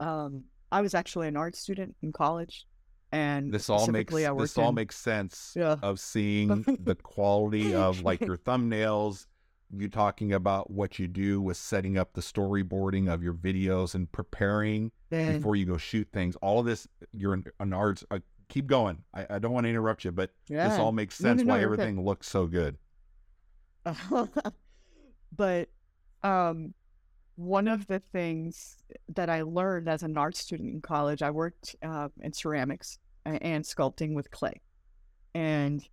[0.00, 2.66] um, I was actually an art student in college.
[3.10, 5.76] And this all makes this all in- makes sense Yeah.
[5.82, 6.48] of seeing
[6.82, 9.26] the quality of like your thumbnails
[9.70, 14.10] you talking about what you do with setting up the storyboarding of your videos and
[14.12, 18.18] preparing then- before you go shoot things all of this you're an, an arts uh,
[18.48, 21.44] keep going I, I don't want to interrupt you but this all makes sense no,
[21.44, 21.64] no, why good.
[21.64, 22.76] everything looks so good
[25.36, 25.68] but
[26.22, 26.74] um
[27.36, 28.76] one of the things
[29.08, 33.64] that I learned as an art student in college, I worked uh, in ceramics and
[33.64, 34.60] sculpting with clay.
[35.34, 35.86] And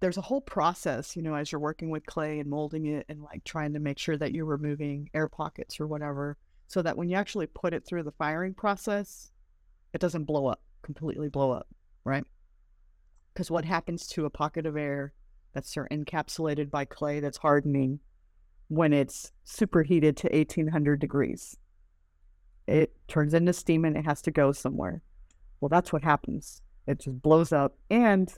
[0.00, 3.22] there's a whole process, you know, as you're working with clay and molding it and
[3.22, 6.36] like trying to make sure that you're removing air pockets or whatever,
[6.66, 9.30] so that when you actually put it through the firing process,
[9.92, 11.68] it doesn't blow up, completely blow up,
[12.04, 12.24] right?
[13.32, 15.12] Because what happens to a pocket of air
[15.52, 18.00] that's encapsulated by clay that's hardening
[18.68, 21.56] when it's superheated to 1800 degrees.
[22.66, 25.02] It turns into steam and it has to go somewhere.
[25.60, 26.62] Well, that's what happens.
[26.86, 28.32] It just blows up and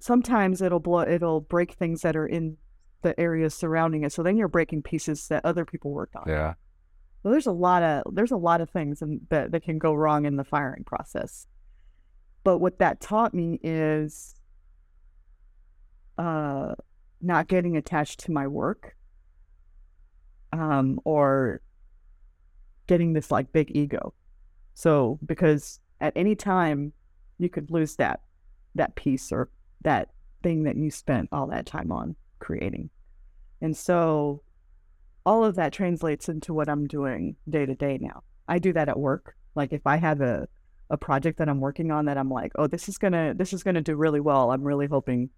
[0.00, 2.56] sometimes it'll blow it'll break things that are in
[3.02, 4.12] the areas surrounding it.
[4.12, 6.24] So then you're breaking pieces that other people worked on.
[6.26, 6.54] Yeah.
[7.22, 9.94] So there's a lot of there's a lot of things in, that that can go
[9.94, 11.46] wrong in the firing process.
[12.42, 14.34] But what that taught me is
[16.18, 16.74] uh
[17.20, 18.96] not getting attached to my work
[20.52, 21.60] um, or
[22.86, 24.14] getting this like big ego.
[24.74, 26.92] So because at any time
[27.38, 28.20] you could lose that
[28.74, 29.50] that piece or
[29.82, 30.10] that
[30.42, 32.90] thing that you spent all that time on creating.
[33.60, 34.42] And so
[35.26, 38.22] all of that translates into what I'm doing day to day now.
[38.48, 39.36] I do that at work.
[39.54, 40.48] Like if I have a
[40.92, 43.62] a project that I'm working on that I'm like, oh, this is gonna this is
[43.62, 44.50] gonna do really well.
[44.50, 45.30] I'm really hoping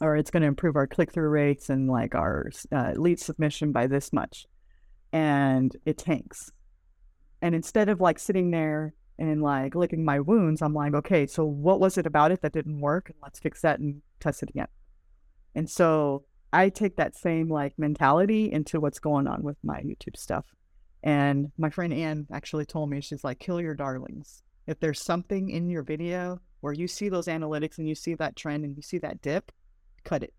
[0.00, 3.86] or it's to improve our click through rates and like our uh, lead submission by
[3.86, 4.46] this much.
[5.12, 6.50] And it tanks.
[7.40, 11.44] And instead of like sitting there and like licking my wounds, I'm like, okay, so
[11.44, 13.08] what was it about it that didn't work?
[13.08, 14.68] And let's fix that and test it again.
[15.54, 20.16] And so I take that same like mentality into what's going on with my YouTube
[20.16, 20.46] stuff.
[21.02, 24.42] And my friend Anne actually told me, she's like, kill your darlings.
[24.66, 28.36] If there's something in your video where you see those analytics and you see that
[28.36, 29.52] trend and you see that dip,
[30.04, 30.34] cut it.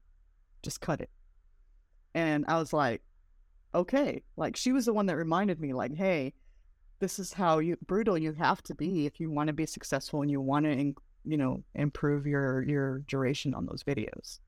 [0.61, 1.09] Just cut it.
[2.13, 3.01] And I was like,
[3.73, 4.23] okay.
[4.35, 6.33] Like she was the one that reminded me, like, hey,
[6.99, 10.21] this is how you brutal you have to be if you want to be successful
[10.21, 10.93] and you want to,
[11.23, 14.39] you know, improve your your duration on those videos.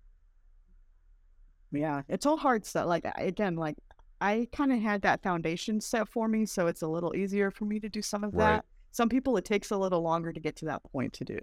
[1.72, 2.88] Yeah, it's all hard stuff.
[2.88, 3.78] Like again, like
[4.22, 7.66] I kind of had that foundation set for me, so it's a little easier for
[7.66, 8.66] me to do some of that.
[8.92, 11.40] Some people it takes a little longer to get to that point to do.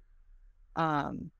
[0.74, 1.30] Um,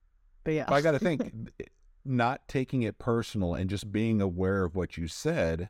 [0.44, 1.32] but yeah, I got to think
[2.04, 5.68] not taking it personal and just being aware of what you said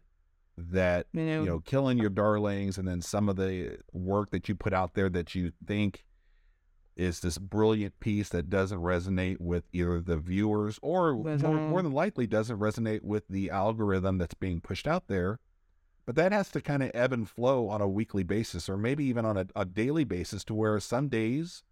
[0.56, 4.48] that you know, you know killing your darlings and then some of the work that
[4.48, 6.04] you put out there that you think
[6.96, 11.92] is this brilliant piece that doesn't resonate with either the viewers or more, more, than
[11.92, 15.38] likely doesn't resonate with the algorithm that's being pushed out there
[16.06, 19.04] but that has to kind of ebb and flow on a weekly basis or maybe
[19.04, 21.62] even on a, a daily basis to where some days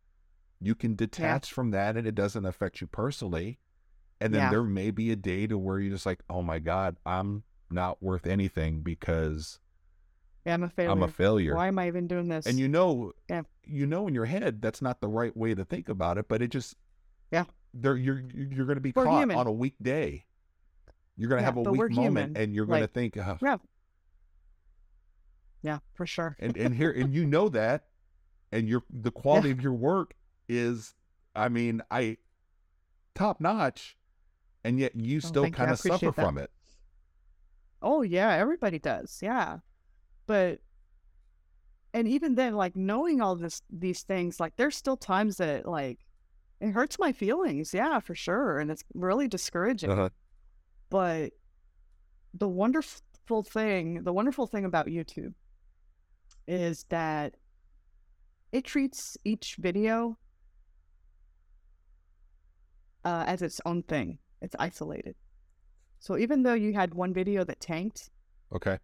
[0.60, 1.54] you can detach yeah.
[1.54, 3.58] from that and it doesn't affect you personally
[4.20, 4.50] and then yeah.
[4.50, 7.42] there may be a day to where you're just like, oh my God, I'm
[7.74, 9.58] not worth anything because
[10.46, 10.90] yeah, I'm a failure.
[10.90, 11.54] I'm a failure.
[11.54, 12.46] Why am I even doing this?
[12.46, 13.42] And you know, yeah.
[13.64, 16.42] you know in your head that's not the right way to think about it, but
[16.42, 16.76] it just
[17.30, 19.36] yeah, there you're you're going to be we're caught human.
[19.36, 20.24] on a weak day.
[21.16, 22.36] You're going to yeah, have a weak moment, human.
[22.36, 23.38] and you're going to think, oh.
[23.40, 23.56] yeah,
[25.62, 26.36] yeah, for sure.
[26.38, 27.86] and and here and you know that,
[28.52, 29.54] and your the quality yeah.
[29.54, 30.14] of your work
[30.48, 30.94] is,
[31.34, 32.18] I mean, I
[33.14, 33.96] top notch
[34.64, 36.14] and yet you oh, still kind of suffer that.
[36.14, 36.50] from it.
[37.84, 39.20] Oh yeah, everybody does.
[39.22, 39.58] Yeah.
[40.26, 40.60] But
[41.92, 45.98] and even then like knowing all this these things like there's still times that like
[46.60, 47.74] it hurts my feelings.
[47.74, 49.90] Yeah, for sure, and it's really discouraging.
[49.90, 50.08] Uh-huh.
[50.88, 51.32] But
[52.32, 55.34] the wonderful thing, the wonderful thing about YouTube
[56.48, 57.36] is that
[58.50, 60.16] it treats each video
[63.04, 64.18] uh, as its own thing.
[64.40, 65.16] It's isolated.
[66.04, 68.10] So even though you had one video that tanked,
[68.54, 68.78] okay,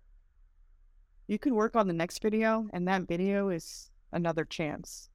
[1.28, 5.10] you can work on the next video, and that video is another chance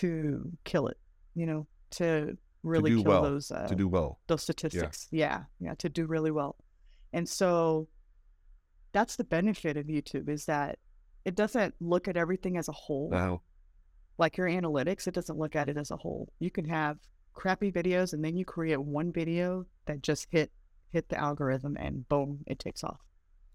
[0.00, 0.98] to kill it.
[1.34, 3.22] You know, to really to kill well.
[3.22, 5.08] those uh, to do well those statistics.
[5.10, 5.44] Yeah.
[5.58, 6.56] yeah, yeah, to do really well.
[7.14, 7.88] And so
[8.92, 10.78] that's the benefit of YouTube is that
[11.24, 13.08] it doesn't look at everything as a whole.
[13.08, 13.40] Wow.
[14.18, 16.30] Like your analytics, it doesn't look at it as a whole.
[16.40, 16.98] You can have
[17.32, 20.52] crappy videos and then you create one video that just hit
[20.92, 23.00] hit the algorithm and boom, it takes off.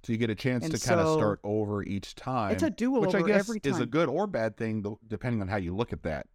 [0.03, 2.51] So you get a chance and to so, kind of start over each time.
[2.51, 5.57] It's a do which I guess is a good or bad thing, depending on how
[5.57, 6.27] you look at that.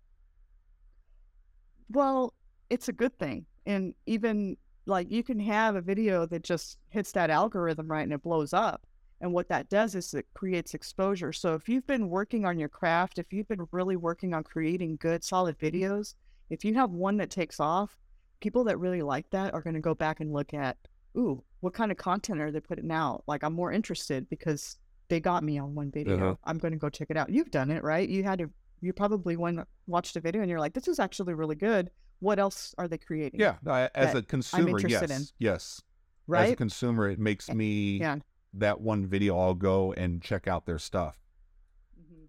[1.89, 2.35] Well,
[2.69, 7.13] it's a good thing, and even like you can have a video that just hits
[7.13, 8.87] that algorithm right and it blows up.
[9.21, 11.33] And what that does is it creates exposure.
[11.33, 14.97] So if you've been working on your craft, if you've been really working on creating
[14.97, 15.77] good, solid mm-hmm.
[15.77, 16.15] videos,
[16.49, 17.99] if you have one that takes off,
[18.41, 20.77] people that really like that are going to go back and look at,
[21.17, 23.25] ooh, what kind of content are they putting out?
[23.27, 24.77] Like, I'm more interested because
[25.09, 26.17] they got me on one video.
[26.17, 26.35] Uh-huh.
[26.45, 27.31] I'm going to go check it out.
[27.31, 28.09] You've done it, right?
[28.09, 28.51] You had to.
[28.81, 31.91] You probably went watched a video and you're like, this is actually really good.
[32.21, 33.41] What else are they creating?
[33.41, 35.27] Yeah, no, as a consumer, interested yes, in.
[35.39, 35.83] yes.
[36.27, 36.47] right.
[36.47, 38.17] As a consumer, it makes me Yeah.
[38.55, 39.39] that one video.
[39.39, 41.19] I'll go and check out their stuff.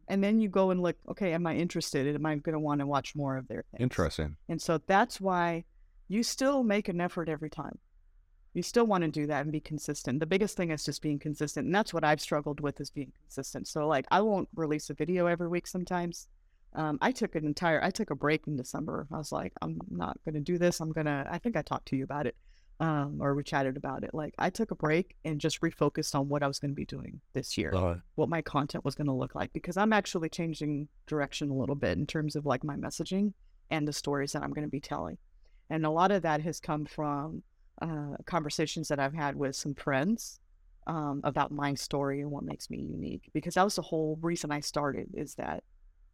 [0.08, 0.98] And then you go and look.
[1.10, 2.14] Okay, am I interested?
[2.14, 3.82] Am I going to want to watch more of their things?
[3.82, 4.36] Interesting.
[4.50, 5.64] And so that's why
[6.10, 7.80] you still make an effort every time.
[8.54, 10.20] You still want to do that and be consistent.
[10.20, 11.66] The biggest thing is just being consistent.
[11.66, 13.68] And that's what I've struggled with is being consistent.
[13.68, 16.28] So like I won't release a video every week sometimes.
[16.74, 19.08] Um, I took an entire I took a break in December.
[19.12, 20.80] I was like, I'm not gonna do this.
[20.80, 22.36] I'm gonna I think I talked to you about it.
[22.80, 24.14] Um, or we chatted about it.
[24.14, 27.22] Like I took a break and just refocused on what I was gonna be doing
[27.34, 30.88] this year Uh, what my content was going to look like because I'm actually changing
[31.06, 33.34] direction a little bit in terms of like my messaging
[33.70, 35.18] and the stories that I'm going to be telling.
[35.70, 37.44] And a lot of that has come from
[37.82, 40.40] uh, conversations that I've had with some friends
[40.88, 43.30] um, about my story and what makes me unique.
[43.34, 45.64] Because that was the whole reason I started is that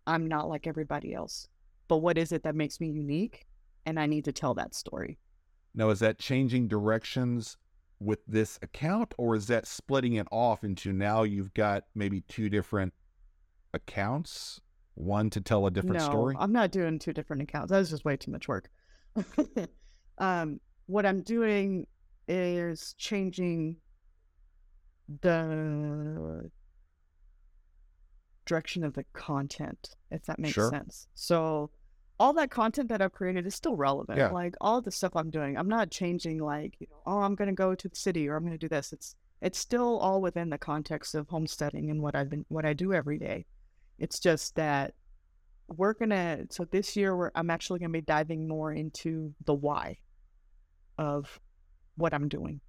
[0.05, 1.47] I'm not like everybody else.
[1.87, 3.45] But what is it that makes me unique?
[3.85, 5.17] And I need to tell that story.
[5.73, 7.57] now, is that changing directions
[7.99, 12.49] with this account, or is that splitting it off into now you've got maybe two
[12.49, 12.93] different
[13.73, 14.61] accounts,
[14.95, 16.35] one to tell a different no, story?
[16.37, 17.71] I'm not doing two different accounts.
[17.71, 18.69] That was just way too much work.
[20.17, 21.87] um, what I'm doing
[22.27, 23.77] is changing
[25.21, 26.49] the
[28.45, 30.69] direction of the content, if that makes Sure.
[30.69, 31.07] sense.
[31.13, 31.69] So
[32.19, 34.17] all that content that I've created is still relevant.
[34.17, 34.31] Yeah.
[34.31, 37.49] Like all the stuff I'm doing, I'm not changing like, you know, oh, I'm going
[37.49, 38.91] to go to the city or I'm going to do this.
[38.91, 42.73] It's it's still all within the context of homesteading and what I've been what I
[42.73, 43.45] do every day.
[43.99, 44.95] It's just that
[45.67, 49.99] we're gonna so this year we're I'm actually gonna be diving more into the why
[50.97, 51.39] of
[51.95, 52.61] what I'm doing.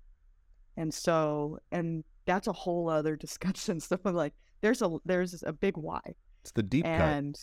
[0.77, 3.81] And so and that's a whole other discussion.
[3.81, 6.01] So I'm like there's a there's a big why.
[6.43, 6.93] It's the deep cut.
[6.93, 7.37] and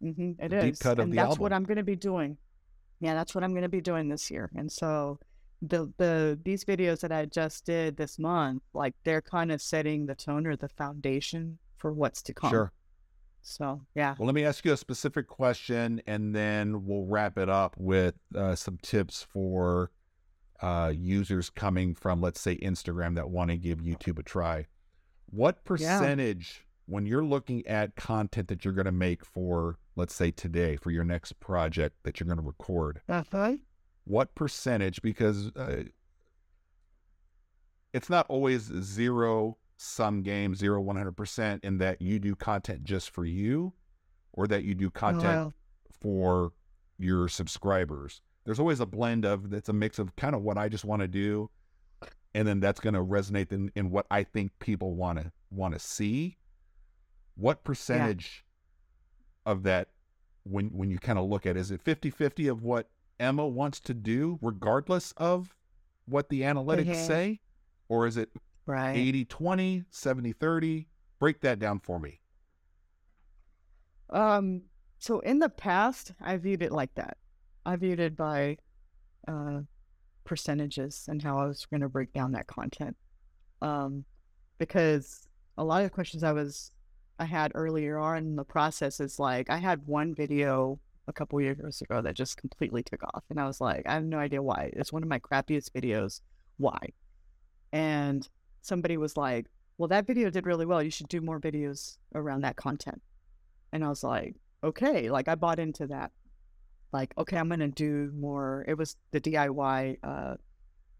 [0.00, 0.78] hmm it The deep is.
[0.78, 1.52] cut of and the that's what.
[1.52, 2.36] I'm gonna be doing.
[3.00, 4.50] Yeah, that's what I'm gonna be doing this year.
[4.56, 5.18] And so
[5.62, 10.06] the the these videos that I just did this month, like they're kind of setting
[10.06, 12.50] the tone or the foundation for what's to come.
[12.50, 12.72] Sure.
[13.48, 14.16] So yeah.
[14.18, 18.16] Well, let me ask you a specific question, and then we'll wrap it up with
[18.34, 19.92] uh, some tips for
[20.60, 24.66] uh, users coming from, let's say, Instagram that want to give YouTube a try.
[25.30, 30.32] What percentage, when you're looking at content that you're going to make for, let's say,
[30.32, 33.54] today, for your next project that you're going to record, Uh-huh.
[34.04, 35.02] what percentage?
[35.02, 35.84] Because uh,
[37.92, 43.24] it's not always zero sum game, zero 100% in that you do content just for
[43.24, 43.72] you
[44.32, 45.54] or that you do content Well,
[46.00, 46.52] for
[46.98, 48.20] your subscribers.
[48.44, 51.02] There's always a blend of that's a mix of kind of what I just want
[51.02, 51.50] to do,
[52.34, 55.74] and then that's going to resonate in, in what I think people want to want
[55.74, 56.38] to see.
[57.34, 58.44] What percentage
[59.44, 59.88] of that,
[60.44, 63.80] when when you kind of look at, it, is it 50-50 of what Emma wants
[63.80, 65.54] to do, regardless of
[66.06, 67.06] what the analytics Mhm.
[67.06, 67.40] say,
[67.88, 68.30] or is it
[68.66, 68.96] right.
[68.96, 70.86] 80-20, 70-30?
[71.18, 72.20] Break that down for me.
[74.10, 74.62] Um,
[74.98, 77.16] so in the past, I viewed it like that.
[77.64, 78.58] I viewed it by
[79.26, 79.60] uh,
[80.24, 82.96] percentages and how I was going to break down that content.
[83.62, 84.04] Um,
[84.58, 85.28] because
[85.58, 86.72] a lot of the questions I was
[87.18, 90.78] I had earlier on in the process is like I had one video
[91.08, 94.04] a couple years ago that just completely took off, and I was like, I have
[94.04, 94.70] no idea why.
[94.74, 96.20] It's one of my crappiest videos.
[96.58, 96.78] Why?
[97.72, 98.28] And
[98.66, 99.46] somebody was like,
[99.78, 100.82] Well, that video did really well.
[100.82, 103.00] You should do more videos around that content.
[103.72, 106.12] And I was like, okay, like I bought into that.
[106.92, 108.64] Like, okay, I'm gonna do more.
[108.68, 110.34] It was the DIY uh,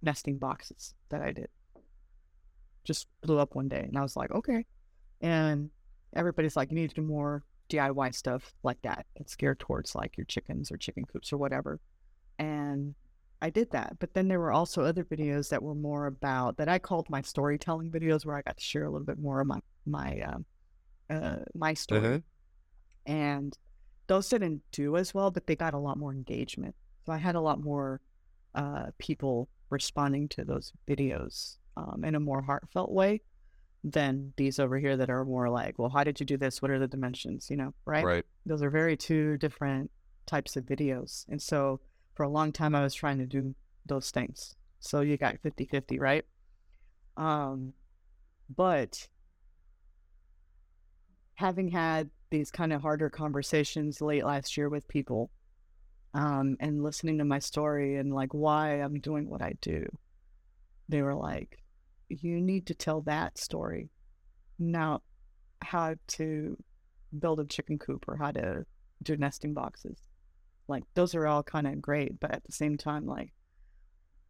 [0.02, 1.48] nesting boxes that I did.
[2.84, 4.66] Just blew up one day, and I was like, okay.
[5.20, 5.70] And
[6.14, 9.06] everybody's like, you need to do more DIY stuff like that.
[9.16, 11.80] It's geared towards like your chickens or chicken coops or whatever.
[12.38, 12.94] And
[13.42, 13.98] I did that.
[13.98, 17.22] But then there were also other videos that were more about that I called my
[17.22, 20.44] storytelling videos, where I got to share a little bit more of my my um,
[21.10, 22.22] uh, my story
[23.06, 23.56] and
[24.08, 26.74] those didn't do as well, but they got a lot more engagement.
[27.04, 28.00] So I had a lot more
[28.54, 33.22] uh, people responding to those videos um, in a more heartfelt way
[33.84, 36.60] than these over here that are more like, well, how did you do this?
[36.60, 37.48] What are the dimensions?
[37.50, 38.04] You know, right?
[38.04, 38.24] Right.
[38.44, 39.90] Those are very two different
[40.26, 41.24] types of videos.
[41.28, 41.80] And so
[42.16, 44.56] for a long time, I was trying to do those things.
[44.80, 46.24] So you got 50 50, right?
[47.16, 47.74] Um,
[48.54, 49.08] but
[51.34, 55.30] having had these kind of harder conversations late last year with people
[56.14, 59.86] um, and listening to my story and like why I'm doing what I do,
[60.88, 61.58] they were like,
[62.08, 63.90] you need to tell that story.
[64.58, 65.02] now
[65.62, 66.56] how to
[67.18, 68.64] build a chicken coop or how to
[69.02, 69.98] do nesting boxes.
[70.68, 73.32] Like those are all kind of great, but at the same time, like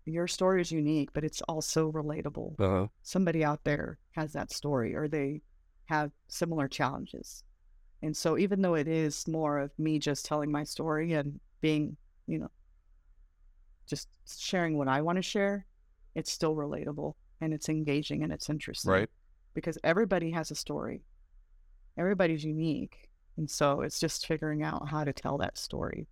[0.04, 2.60] your story is unique, but it's also relatable.
[2.60, 2.86] Uh-huh.
[3.02, 5.42] Somebody out there has that story or they
[5.86, 7.42] have similar challenges.
[8.02, 11.96] And so even though it is more of me just telling my story and being,
[12.26, 12.50] you know,
[13.86, 15.66] just sharing what I want to share,
[16.14, 18.92] it's still relatable and it's engaging and it's interesting.
[18.92, 19.10] Right.
[19.54, 21.02] Because everybody has a story.
[21.98, 23.08] Everybody's unique.
[23.38, 26.06] And so it's just figuring out how to tell that story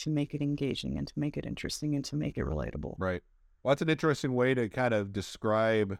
[0.00, 2.94] to make it engaging and to make it interesting and to make it relatable.
[2.98, 3.22] Right.
[3.62, 5.98] Well, that's an interesting way to kind of describe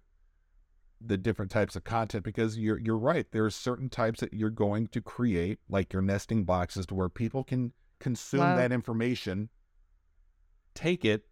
[1.00, 3.26] the different types of content because you're you're right.
[3.30, 7.44] There's certain types that you're going to create, like your nesting boxes, to where people
[7.44, 9.48] can consume that information,
[10.74, 11.24] take it,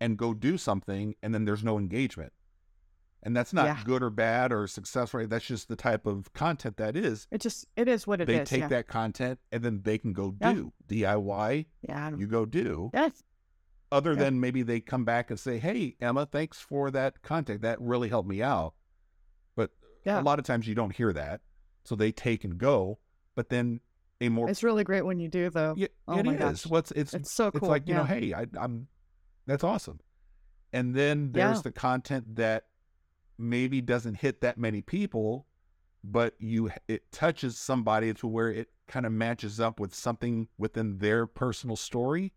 [0.00, 2.32] and go do something, and then there's no engagement.
[3.24, 3.82] And that's not Yeah.
[3.84, 5.24] good or bad or successful.
[5.26, 7.28] That's just the type of content that is.
[7.30, 8.36] It just it is what it is.
[8.50, 8.68] they take yeah.
[8.68, 10.52] that content and then they can go Yeah.
[10.54, 11.66] do DIY.
[11.82, 12.10] Yeah.
[12.16, 13.22] You go do Yes.
[13.92, 17.62] other than maybe they come back and say, "Hey, Emma, thanks for that content.
[17.62, 18.74] That really helped me out."
[19.54, 19.70] But
[20.06, 21.42] a lot of times you don't hear that,
[21.84, 22.98] so they take and go.
[23.36, 23.80] But then
[24.20, 25.74] a more It's really great when you do though.
[25.76, 26.38] yeah, oh it my is.
[26.40, 26.66] gosh.
[26.66, 27.68] What's it's It's so it's cool.
[27.68, 28.88] like you know, hey, I, I'm
[29.46, 30.00] that's awesome.
[30.72, 32.64] And then there's the content that
[33.38, 35.46] maybe doesn't hit that many people,
[36.04, 40.98] but you it touches somebody to where it kind of matches up with something within
[40.98, 42.32] their personal story.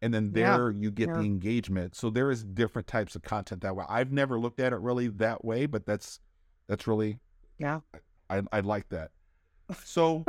[0.00, 0.56] And then Yeah.
[0.56, 1.14] there you get Yeah.
[1.18, 1.94] the engagement.
[1.96, 3.84] So there is different types of content that way.
[3.88, 6.20] I've never looked at it really that way, but that's
[6.68, 7.18] that's really
[7.58, 7.80] Yeah.
[8.30, 9.10] I I like that.
[9.84, 10.24] So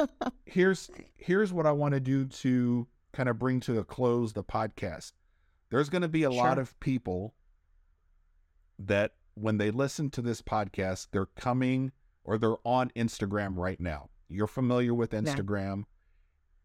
[0.45, 4.43] here's here's what I want to do to kind of bring to a close the
[4.43, 5.13] podcast.
[5.69, 7.35] There's going to be a lot of people
[8.79, 11.91] that when they listen to this podcast, they're coming
[12.23, 14.09] or they're on Instagram right now.
[14.27, 15.83] You're familiar with Instagram.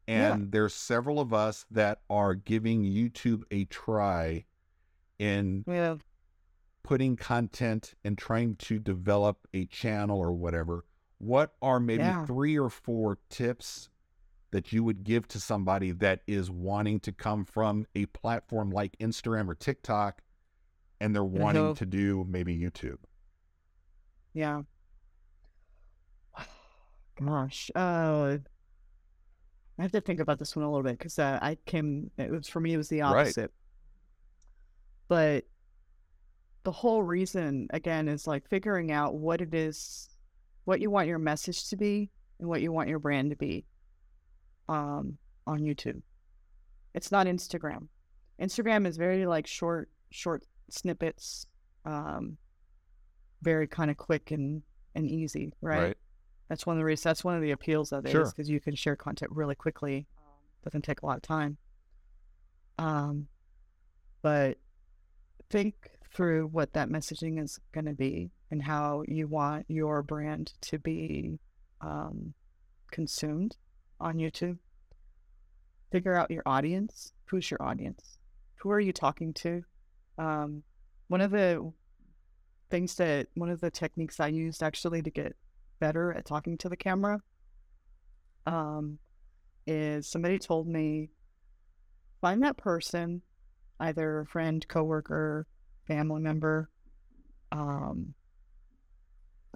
[0.06, 0.34] Yeah.
[0.34, 4.44] And there's several of us that are giving YouTube a try
[5.18, 5.96] in Yeah.
[6.82, 10.84] putting content and trying to develop a channel or whatever,
[11.18, 12.26] what are maybe Yeah.
[12.26, 13.88] three or four tips
[14.50, 18.98] that you would give to somebody that is wanting to come from a platform like
[18.98, 20.22] Instagram or TikTok
[21.00, 22.96] and they're wanting to do maybe YouTube?
[24.32, 24.62] Yeah.
[27.24, 27.70] Gosh.
[27.74, 28.38] Uh
[29.78, 32.30] I have to think about this one a little bit because uh, I came it
[32.30, 33.22] was for me it was the Right.
[33.22, 33.50] opposite.
[35.08, 35.44] But
[36.62, 40.08] the whole reason again is like figuring out what it is
[40.64, 43.64] what you want your message to be and what you want your brand to be
[44.68, 46.00] um on YouTube.
[46.94, 47.88] It's not Instagram.
[48.40, 51.46] Instagram is very like short short snippets
[51.84, 52.36] um
[53.42, 54.62] very kind of quick and
[54.94, 55.96] and easy, right?
[56.48, 57.04] That's one of the reasons.
[57.04, 58.26] That's one of the appeals of it Sure.
[58.26, 60.06] because you can share content really quickly.
[60.62, 61.56] Doesn't take a lot of time.
[62.78, 63.28] Um,
[64.22, 64.58] but
[65.50, 65.74] think
[66.14, 70.78] through what that messaging is going to be and how you want your brand to
[70.78, 71.38] be
[71.80, 72.34] um,
[72.90, 73.56] consumed
[74.00, 74.58] on YouTube.
[75.90, 77.12] Figure out your audience.
[77.26, 78.18] Who's your audience?
[78.56, 79.64] Who are you talking to?
[80.18, 80.62] Um,
[81.08, 81.72] one of the
[82.70, 85.36] things that one of the techniques I used actually to get
[85.80, 87.20] better at talking to the camera
[88.46, 88.98] um,
[89.66, 91.10] is somebody told me
[92.20, 93.22] find that person,
[93.80, 95.46] either a friend, coworker,
[95.86, 96.70] family member,
[97.52, 98.14] um,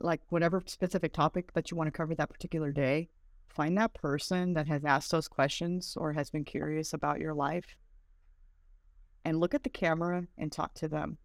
[0.01, 3.09] like whatever specific topic that you want to cover that particular day.
[3.49, 7.77] Find that person that has asked those questions or has been curious about your life,
[9.29, 11.19] and look at the camera and talk to them.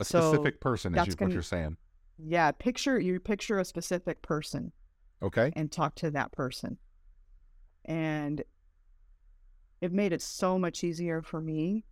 [0.00, 1.76] A So, specific person is you, what gonna- you're saying.
[2.18, 4.72] Yeah, picture you picture a specific person
[5.22, 5.52] Okay.
[5.54, 6.78] and talk to that person.
[7.84, 8.42] And
[9.80, 11.84] it made it so much easier for me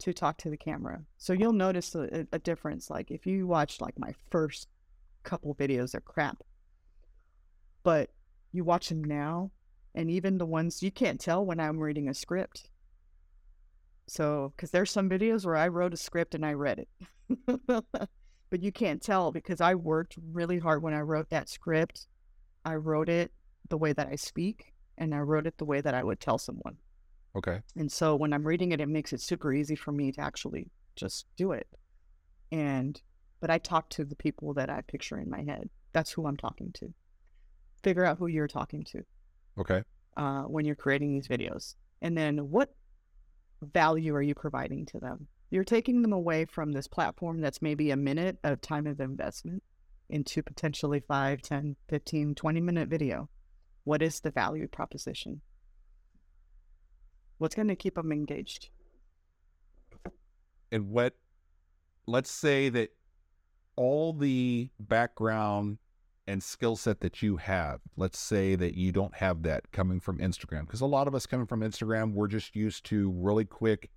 [0.00, 1.06] to talk to the camera.
[1.16, 2.90] So you'll notice a, a difference.
[2.90, 4.68] Like if you watch like my first
[5.22, 6.42] couple videos, they're crap.
[7.82, 8.10] But
[8.52, 9.50] you watch them now,
[9.94, 12.70] and even the ones you can't tell when I'm reading a script.
[14.08, 17.64] So, because there's some videos where I wrote a script and I read it.
[17.66, 22.06] but you can't tell because I worked really hard when I wrote that script.
[22.64, 23.32] I wrote it
[23.68, 26.38] the way that I speak and I wrote it the way that I would tell
[26.38, 26.76] someone.
[27.36, 27.60] Okay.
[27.76, 30.70] And so when I'm reading it, it makes it super easy for me to actually
[30.96, 31.68] just do it.
[32.50, 33.00] And,
[33.40, 35.68] but I talk to the people that I picture in my head.
[35.92, 36.92] That's who I'm talking to.
[37.82, 39.04] Figure out who you're talking to
[39.58, 39.82] Okay.
[40.16, 41.74] uh, when you're creating these videos.
[42.00, 42.74] And then what
[43.62, 45.28] value are you providing to them?
[45.50, 49.62] You're taking them away from this platform that's maybe a minute of time of investment
[50.10, 53.28] into potentially 5, 10, 15, 20 minute video.
[53.84, 55.40] What is the value proposition?
[57.38, 58.68] What's going to keep them engaged?
[60.70, 61.14] And what,
[62.06, 62.90] let's say that
[63.76, 65.78] all the background
[66.28, 70.18] and skill set that you have, let's say that you don't have that coming from
[70.18, 73.90] Instagram, because a lot of us coming from Instagram, we're just used to really quick.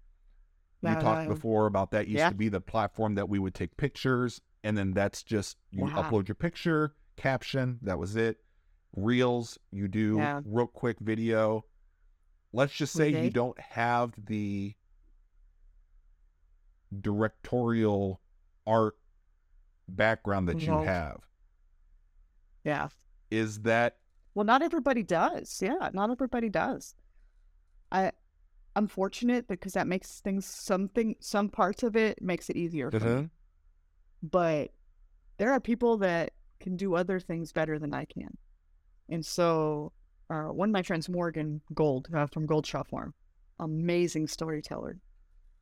[0.82, 2.30] You talked before about that used yeah.
[2.30, 6.02] to be the platform that we would take pictures, and then that's just you Wow.
[6.02, 8.38] upload your picture, caption, that was it.
[8.95, 10.41] Reels, you do Yeah.
[10.45, 11.66] real quick video.
[12.53, 14.74] Let's just say you don't have the
[16.99, 18.22] directorial
[18.66, 18.95] art
[19.88, 21.20] background that you have.
[22.64, 22.90] Yeah.
[23.30, 23.98] Is that
[24.36, 25.60] Well, not everybody does.
[25.62, 26.96] Yeah, not everybody does.
[27.92, 28.12] I
[28.76, 33.00] I'm fortunate because that makes things something some parts of it makes it easier for
[33.22, 33.30] me.
[34.24, 34.72] But
[35.38, 38.38] there are people that can do other things better than I can.
[39.10, 39.92] And so
[40.30, 43.14] uh, one of my friends, Morgan Gold uh, from Goldshaw Farm,
[43.60, 44.98] amazing storyteller.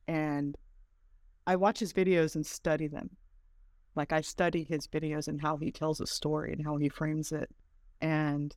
[0.06, 0.56] And
[1.46, 3.10] I watch his videos and study them.
[3.96, 7.32] Like I study his videos and how he tells a story and how he frames
[7.32, 7.50] it.
[8.00, 8.54] And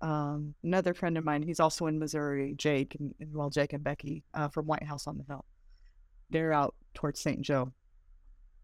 [0.00, 4.22] um, another friend of mine, he's also in Missouri, Jake, and, well, Jake and Becky
[4.34, 5.44] uh, from White House on the Hill.
[6.30, 7.40] They're out towards St.
[7.40, 7.72] Joe.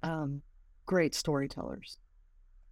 [0.02, 0.42] Um,
[0.86, 1.98] great storytellers.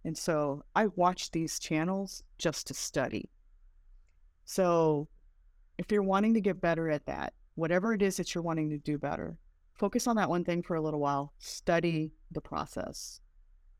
[0.05, 3.29] And so I watch these channels just to study.
[4.45, 5.07] So
[5.77, 8.77] if you're wanting to get better at that, whatever it is that you're wanting to
[8.77, 9.37] do better,
[9.79, 13.21] focus on that one thing for a little while, study the process.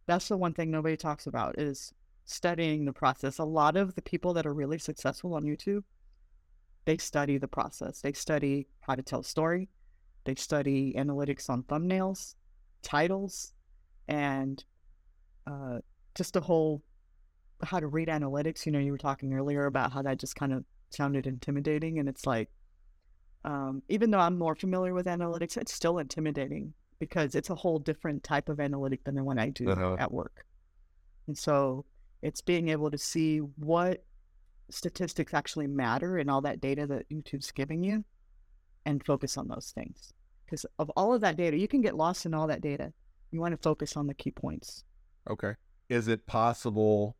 [0.08, 1.94] That's the one thing nobody talks about is
[2.26, 3.38] studying the process.
[3.38, 5.84] A lot of the people that are really successful on YouTube,
[6.86, 8.02] they study the process.
[8.02, 9.70] They study how to tell a story.
[10.24, 12.36] They study analytics on thumbnails,
[12.82, 13.54] titles,
[14.08, 14.64] and
[15.46, 15.80] uh,
[16.16, 16.82] just the whole
[17.64, 18.66] how to read analytics.
[18.66, 22.08] You know, you were talking earlier about how that just kind of sounded intimidating, and
[22.08, 22.50] it's like,
[23.46, 27.80] um, even though I'm more familiar with analytics, it's still intimidating because it's a whole
[27.80, 29.96] different type of analytic than the one I do Uh-huh.
[30.00, 30.46] at work.
[31.28, 31.86] And so
[32.22, 34.04] it's being able to see what
[34.70, 38.04] statistics actually matter in all that data that YouTube's giving you
[38.86, 40.14] and focus on those things.
[40.46, 42.92] Because of all of that data, you can get lost in all that data.
[43.32, 44.84] You want to focus on the key points.
[45.30, 45.54] okay?
[45.88, 47.16] Is it possible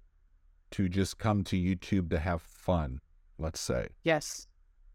[0.72, 3.00] to just come to YouTube to have fun?
[3.38, 4.48] Let's say, Yes,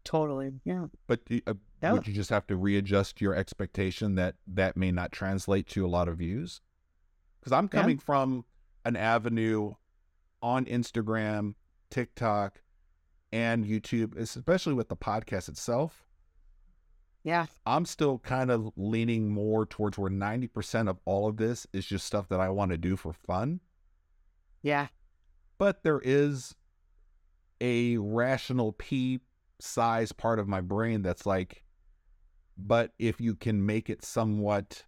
[0.05, 0.53] totally.
[0.63, 0.85] Yeah.
[1.07, 1.91] but do- uh, Yeah.
[1.93, 5.89] would you just have to readjust your expectation that that may not translate to a
[5.89, 6.61] lot of views?
[7.39, 7.81] Because I'm Yeah.
[7.81, 8.45] coming from
[8.85, 9.73] an avenue
[10.41, 11.55] on Instagram,
[11.89, 12.61] TikTok,
[13.31, 16.07] and YouTube, especially with the podcast itself.
[17.23, 17.47] Yeah.
[17.65, 22.05] I'm still kind of leaning more towards where 90% of all of this is just
[22.05, 23.61] stuff that I want to do for fun.
[24.61, 24.87] Yeah.
[25.57, 26.55] But there is
[27.59, 29.21] a rational P
[29.59, 31.63] size part of my brain that's like,
[32.57, 34.83] but if you can make it somewhat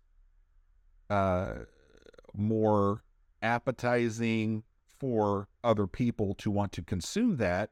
[1.09, 1.53] uh,
[2.33, 3.03] more
[3.41, 4.63] appetizing
[4.99, 7.71] for other people to want to consume that,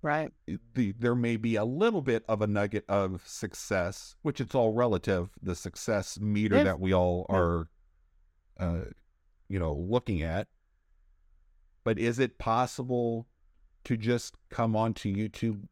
[0.00, 0.30] Right.
[0.74, 4.72] the there may be a little bit of a nugget of success, which it's all
[4.72, 6.64] relative, the success meter Yes.
[6.64, 7.68] that we all are
[8.60, 8.84] uh
[9.48, 10.46] you know looking at.
[11.82, 13.26] But is it possible
[13.84, 15.64] to just come onto YouTube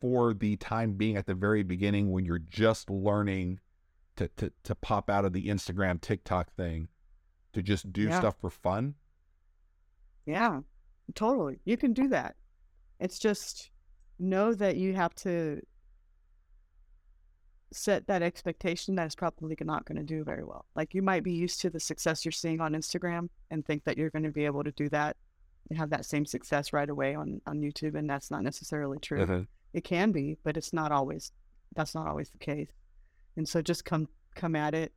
[0.00, 3.60] for the time being at the very beginning when you're just learning
[4.16, 6.88] to to, to pop out of the Instagram TikTok thing
[7.52, 8.18] to just do Yeah.
[8.18, 8.94] stuff for fun?
[10.26, 10.60] Yeah.
[11.14, 11.58] Totally.
[11.64, 12.36] You can do that.
[13.00, 13.70] It's just
[14.18, 15.62] know that you have to
[17.72, 20.64] set that expectation that it's probably not going to do very well.
[20.74, 23.98] Like you might be used to the success you're seeing on Instagram and think that
[23.98, 25.16] you're going to be able to do that
[25.68, 27.94] and have that same success right away on, on YouTube.
[27.94, 29.24] And that's not necessarily true.
[29.24, 29.42] Mm-hmm.
[29.72, 31.32] It can be, but it's not always,
[31.74, 32.70] that's not always the case.
[33.36, 34.92] And so just come, come at it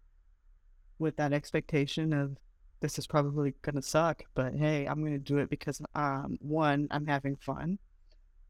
[0.99, 2.38] with that expectation of
[2.80, 6.38] this is probably going to suck, but hey, I'm going to do it because um,
[6.41, 7.77] one, I'm having fun.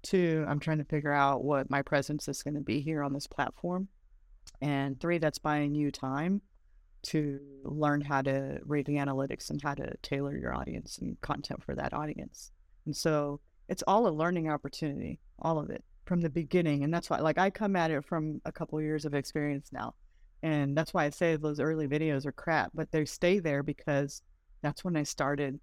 [0.03, 3.13] Two, I'm trying to figure out what my presence is going to be here on
[3.13, 3.89] this platform.
[4.61, 6.41] And three, that's buying you time
[7.03, 11.63] to learn how to read the analytics and how to tailor your audience and content
[11.63, 12.51] for that audience.
[12.85, 16.83] And so it's all a learning opportunity, all of it from the beginning.
[16.83, 19.69] And that's why, like, I come at it from a couple of years of experience
[19.71, 19.95] now.
[20.43, 24.23] And that's why I say those early videos are crap, but they stay there because
[24.61, 25.59] that's when I started.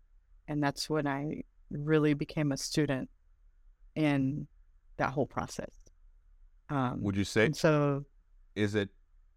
[0.46, 3.10] And that's when I really became a student
[3.94, 4.46] in
[4.96, 5.70] that whole process.
[6.70, 8.04] Um, Would you say so
[8.54, 8.90] is it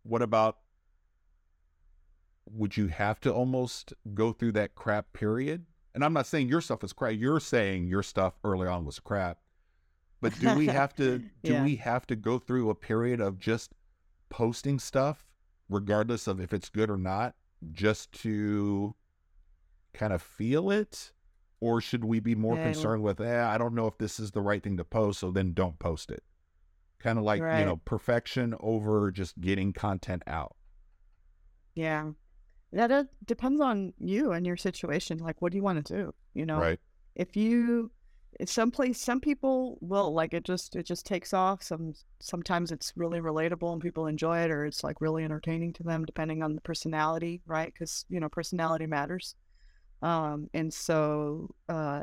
[0.03, 0.57] what about
[2.45, 5.65] would you have to almost go through that crap period?
[5.94, 7.14] And I'm not saying your stuff is crap.
[7.15, 9.38] You're saying your stuff early on was crap.
[10.22, 11.64] But do we have to do Yeah.
[11.64, 13.73] we have to go through a period of just
[14.30, 15.27] posting stuff
[15.69, 17.35] regardless of if it's good or not
[17.72, 18.95] just to
[19.93, 21.11] kind of feel it
[21.60, 24.31] or should we be more Yeah, concerned with eh, I don't know if this is
[24.31, 26.23] the right thing to post so then don't post it.
[26.99, 30.56] Kind of like, you know, perfection over just getting content out.
[31.76, 32.11] Yeah.
[32.73, 35.19] That uh, depends on you and your situation.
[35.19, 36.14] Like, what do you want to do?
[36.34, 36.80] You know, Right.
[37.15, 37.91] if you,
[38.45, 40.44] some place, some people will like it.
[40.44, 41.62] Just it just takes off.
[41.64, 45.84] Some sometimes it's really relatable and people enjoy it, or it's like really entertaining to
[45.84, 47.72] them, depending on the personality, right?
[47.74, 49.36] Because you know, personality matters.
[50.02, 52.02] Um, and so, uh,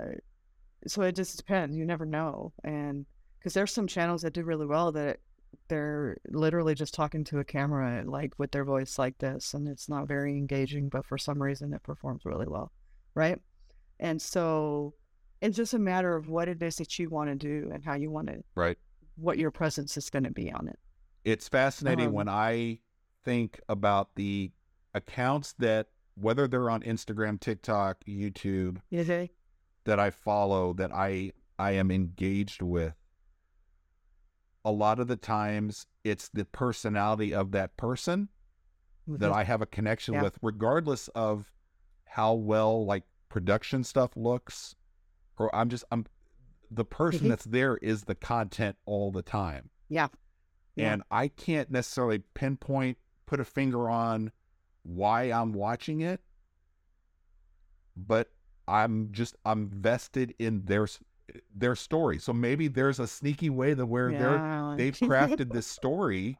[0.87, 1.77] so it just depends.
[1.77, 3.07] You never know, and
[3.39, 5.21] because there's some channels that do really well that
[5.69, 9.89] they're literally just talking to a camera like with their voice like this and it's
[9.89, 12.71] not very engaging but for some reason it performs really well
[13.15, 13.41] right
[14.01, 14.95] and so
[15.41, 17.95] it's just a matter of what it is that you want to do and how
[17.95, 18.79] you want to Right.
[19.17, 20.79] what your presence is going to be on it
[21.25, 22.81] It's fascinating Um, when I
[23.25, 24.53] think about the
[24.95, 29.31] accounts that, whether they're on Instagram, TikTok, YouTube, you see
[29.85, 32.95] that I follow, that I I am engaged with.
[34.65, 38.29] A lot of the times, it's the personality of that person
[39.07, 40.23] that I have a connection Yeah.
[40.23, 41.51] with, regardless of
[42.05, 44.75] how well like production stuff looks,
[45.39, 46.07] or I'm just I'm
[46.71, 47.29] the person Mhm.
[47.31, 49.71] that's there is the content all the time.
[49.89, 50.09] yeah
[50.77, 50.93] Yeah.
[50.93, 54.33] And I can't necessarily pinpoint, put a finger on
[54.83, 56.21] why I'm watching it,
[57.97, 58.31] but
[58.67, 60.87] I'm just I'm vested in their
[61.55, 62.19] their story.
[62.19, 66.39] So maybe there's a sneaky way that where they're they've crafted this story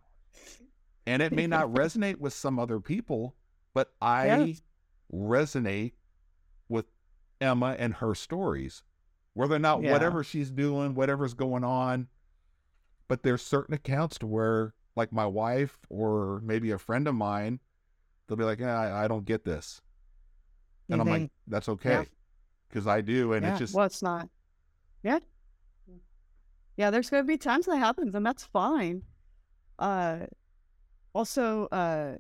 [1.07, 3.35] and it may not resonate with some other people,
[3.75, 4.63] but I Yes.
[5.13, 5.93] resonate
[6.69, 6.87] with
[7.41, 8.83] Emma and her stories.
[9.39, 9.93] Whether or not Yeah.
[9.93, 12.09] whatever she's doing, whatever's going on,
[13.07, 17.61] but there's certain accounts to where like my wife or maybe a friend of mine,
[18.27, 19.81] they'll be like, yeah, I, I don't get this.
[20.91, 21.11] And I'm Mhm.
[21.11, 22.09] like, that's okay.
[22.69, 23.33] Because I do.
[23.33, 23.51] And yeah.
[23.51, 24.29] it's just well it's not
[25.05, 25.21] yeah
[26.77, 29.03] yeah there's going to be times that happens and that's fine
[29.79, 30.27] uh
[31.15, 32.17] also uh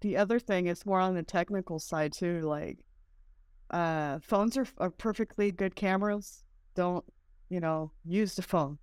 [0.00, 2.78] the other thing is more on the technical side too like
[3.70, 6.42] uh phones are, are perfectly good cameras
[6.76, 7.04] don't
[7.48, 8.78] you know use the phone.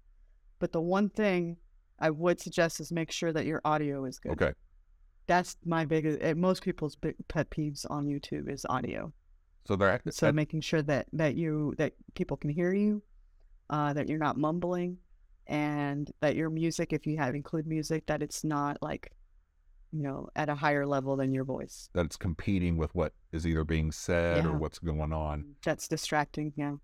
[0.59, 1.57] But the one thing
[1.99, 4.33] i would suggest is make sure that your audio is good.
[4.33, 4.53] Okay.
[5.27, 9.13] that's my biggest uh, most people's big pet peeves on youtube is audio.
[9.65, 13.01] So they're so making sure that that you that people can hear you
[13.69, 14.97] uh that you're not mumbling
[15.47, 19.11] and that your music if you have include music that it's not like
[19.91, 21.89] you know at a higher level than your voice.
[21.93, 25.55] That it's competing with what is either being said or what's going on.
[25.63, 26.75] that's distracting yeah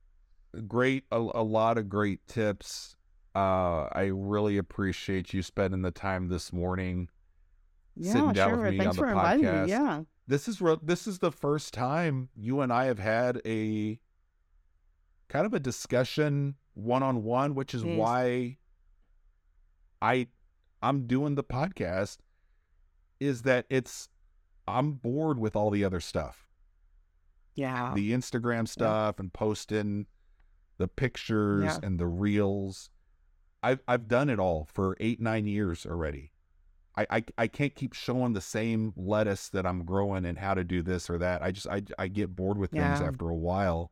[0.67, 2.95] Great, a, a lot of great tips.
[3.35, 7.09] Uh, I really appreciate you spending the time this morning.
[7.95, 9.65] yeah Sitting down with me thanks on the for inviting podcast.
[9.65, 13.41] me yeah This is re- this is the first time you and I have had
[13.45, 13.99] a
[15.29, 18.57] kind of a discussion one on one, which is why
[20.01, 20.27] I
[20.81, 22.17] I'm doing the podcast.
[23.19, 24.09] Is that it's
[24.67, 26.47] I'm bored with all the other stuff.
[27.55, 30.07] yeah the Instagram stuff and posting
[30.79, 31.79] the pictures Yeah.
[31.83, 32.89] and the reels.
[33.61, 36.31] I've I've done it all for eight nine years already.
[36.97, 40.63] I, I I can't keep showing the same lettuce that I'm growing and how to
[40.63, 41.43] do this or that.
[41.43, 43.91] I just I I get bored with things after a while.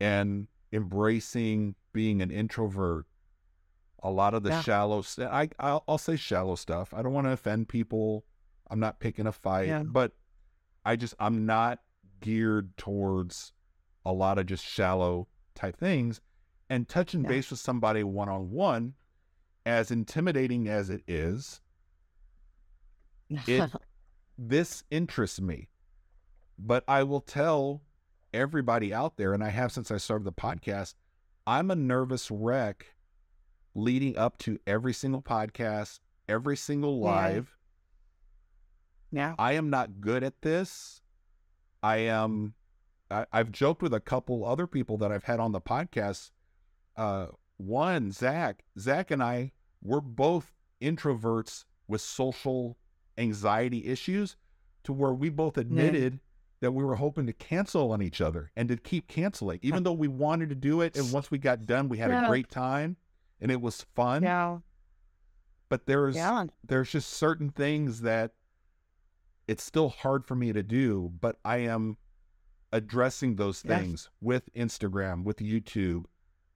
[0.00, 3.06] And embracing being an introvert,
[4.02, 4.62] a lot of the Yeah.
[4.62, 6.92] shallow I I'll, I'll say shallow stuff.
[6.92, 8.24] I don't want to offend people.
[8.70, 9.82] I'm not picking a fight, Yeah.
[9.84, 10.12] but
[10.84, 11.80] I just I'm not
[12.20, 13.52] geared towards
[14.04, 16.20] a lot of just shallow type things
[16.70, 17.28] and touching Yeah.
[17.28, 18.94] base with somebody one on one
[19.66, 21.60] as intimidating as it is
[23.46, 23.70] it-
[24.38, 25.68] this interests me
[26.58, 27.82] but i will tell
[28.34, 30.94] everybody out there and i have since i started the podcast
[31.46, 32.94] i'm a nervous wreck
[33.74, 37.56] leading up to every single podcast every single live
[39.10, 41.02] yeah I am not good at this.
[41.82, 42.54] I am.
[43.12, 46.30] I, I've joked with a couple other people that I've had on the podcast.
[46.96, 47.26] Uh,
[47.58, 48.64] one, Zach.
[48.78, 49.52] Zach and I,
[49.82, 52.76] we're both introverts with social
[53.18, 54.36] anxiety issues,
[54.84, 56.18] to where we both admitted
[56.60, 59.92] that we were hoping to cancel on each other and to keep canceling, even though
[59.92, 60.96] we wanted to do it.
[60.96, 62.96] And once we got done, we had a great time
[63.40, 64.22] and it was fun.
[64.22, 64.58] yeah
[65.68, 68.32] But there's yeah there's just certain things that
[69.48, 71.96] it's still hard for me to do, but I am
[72.72, 73.80] addressing those Yes.
[73.80, 76.06] things with Instagram, with YouTube,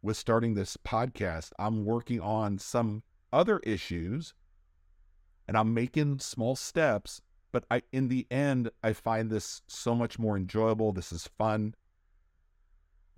[0.02, 1.52] with starting this podcast.
[1.58, 3.02] I'm working on some
[3.32, 4.34] other issues
[5.48, 7.20] and I'm making small steps,
[7.52, 10.92] but I in the end I find this so much more enjoyable.
[10.92, 11.74] This is fun.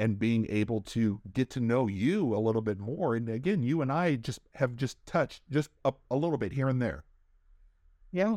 [0.01, 3.17] And being able to get to know you a little bit more.
[3.17, 6.69] And again, you and I just have just touched just a, a little bit here
[6.69, 7.05] and there.
[8.13, 8.37] Yeah.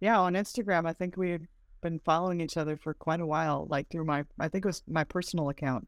[0.00, 1.48] Yeah, on Instagram, I think we've
[1.80, 4.82] been following each other for quite a while, like through my, I think it was
[4.88, 5.86] my personal account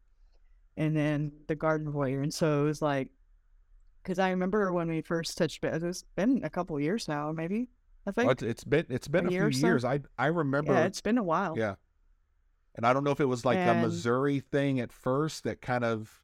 [0.77, 2.23] and then the Garden Voyeur.
[2.23, 3.09] And so it was like,
[4.01, 7.31] because I remember when we first touched base, it's been a couple of years now,
[7.31, 7.67] maybe,
[8.07, 8.25] I think.
[8.27, 9.67] Well, it's- been it's been a a, year few so?
[9.67, 9.85] years.
[9.85, 11.55] I I remember Yeah, it's been a while.
[11.57, 11.75] yeah.
[12.75, 15.83] And I don't know if it was like a Missouri thing at first that kind
[15.83, 16.21] of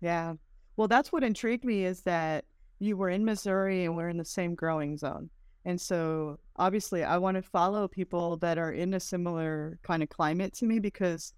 [0.00, 0.34] Yeah.
[0.76, 2.44] Well, that's what intrigued me is that
[2.78, 5.30] you were in Missouri and we're in the same growing zone.
[5.66, 10.08] And so obviously I want to follow people that are in a similar kind of
[10.08, 11.34] climate to me because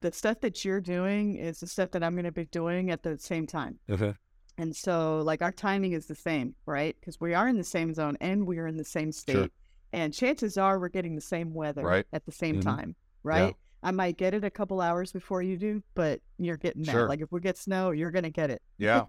[0.00, 3.02] the stuff that you're doing is the stuff that I'm going to be doing at
[3.02, 3.78] the same time.
[3.90, 4.14] Okay.
[4.56, 6.96] And so like our timing is the same, right?
[6.98, 9.32] Because we are in the same zone and we are in the same state.
[9.34, 9.48] Sure.
[9.92, 12.06] And chances are we're getting the same weather Right.
[12.12, 12.62] at the same Mhm.
[12.62, 13.54] time, right?
[13.82, 16.92] I might get it a couple hours before you do, but you're getting that.
[16.92, 17.08] Sure.
[17.08, 18.62] Like if we get snow, you're gonna get it.
[18.78, 19.04] yeah.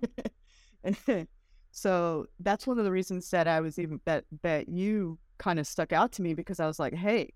[1.71, 5.67] so that's one of the reasons that I was even that that you kind of
[5.67, 7.33] stuck out to me because I was like, hey,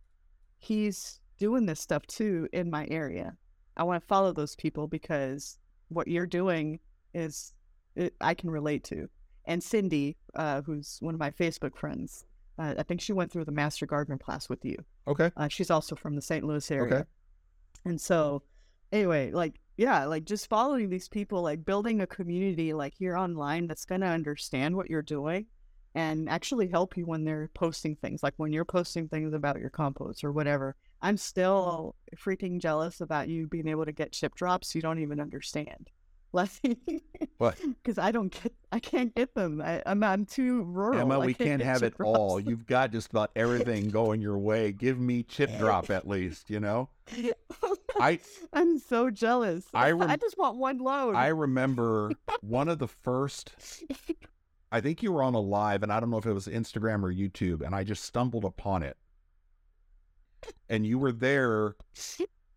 [0.59, 3.35] he's doing this stuff too in my area.
[3.75, 5.57] I want to follow those people because
[5.89, 6.79] what you're doing
[7.13, 7.53] is
[7.95, 9.09] it, I can relate to.
[9.45, 12.25] And Cindy, uh, who's one of my Facebook friends,
[12.57, 14.77] uh, I think she went through the Master Gardener class with you.
[15.07, 15.31] Okay.
[15.35, 16.45] Uh, she's also from the St.
[16.45, 16.93] Louis area.
[16.93, 17.03] Okay.
[17.85, 18.43] And so,
[18.91, 23.67] anyway, like, yeah, like just following these people, like building a community like here online
[23.67, 25.47] that's going to understand what you're doing
[25.95, 28.23] and actually help you when they're posting things.
[28.23, 30.75] Like when you're posting things about your compost or whatever.
[31.01, 35.19] I'm still freaking jealous about you being able to get chip drops you don't even
[35.19, 35.89] understand.
[36.33, 36.49] Like,
[37.37, 37.57] What?
[37.83, 39.61] Because I don't get, I can't get them.
[39.61, 40.99] I, I'm, I'm too rural.
[40.99, 42.39] Emma, I we can't get have it all.
[42.39, 44.71] You've got just about everything going your way.
[44.71, 46.89] Give me chip drop at least, you know?
[47.99, 48.19] I
[48.53, 49.65] I'm so jealous.
[49.73, 51.15] I I, just want one load.
[51.15, 52.11] I remember
[52.41, 53.53] one of the first
[54.71, 57.03] I think you were on a live and I don't know if it was Instagram
[57.03, 58.97] or YouTube and I just stumbled upon it.
[60.67, 61.75] And you were there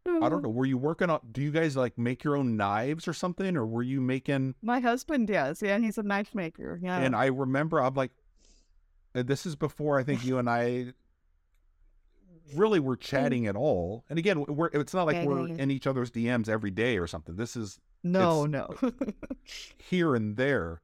[0.08, 0.48] I don't know.
[0.48, 1.20] Were you working on?
[1.32, 4.54] Do you guys like make your own knives or something, or were you making?
[4.62, 5.62] My husband does.
[5.62, 6.78] Yeah, he's a knife maker.
[6.82, 6.98] Yeah.
[6.98, 8.12] And I remember, I'm like,
[9.14, 10.92] uh, this is before I think you and I
[12.54, 14.04] really were chatting at all.
[14.08, 16.98] And again, we're it's not like Yeah, yeah, we're in each other's DMs every day
[16.98, 17.36] or something.
[17.36, 18.68] This is no, no.
[19.78, 20.80] here and there.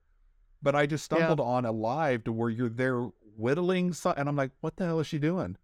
[0.60, 1.18] But I just Yeah.
[1.18, 3.00] stumbled on a live to where you're there
[3.36, 5.56] whittling, so- and I'm like, what the hell is she doing?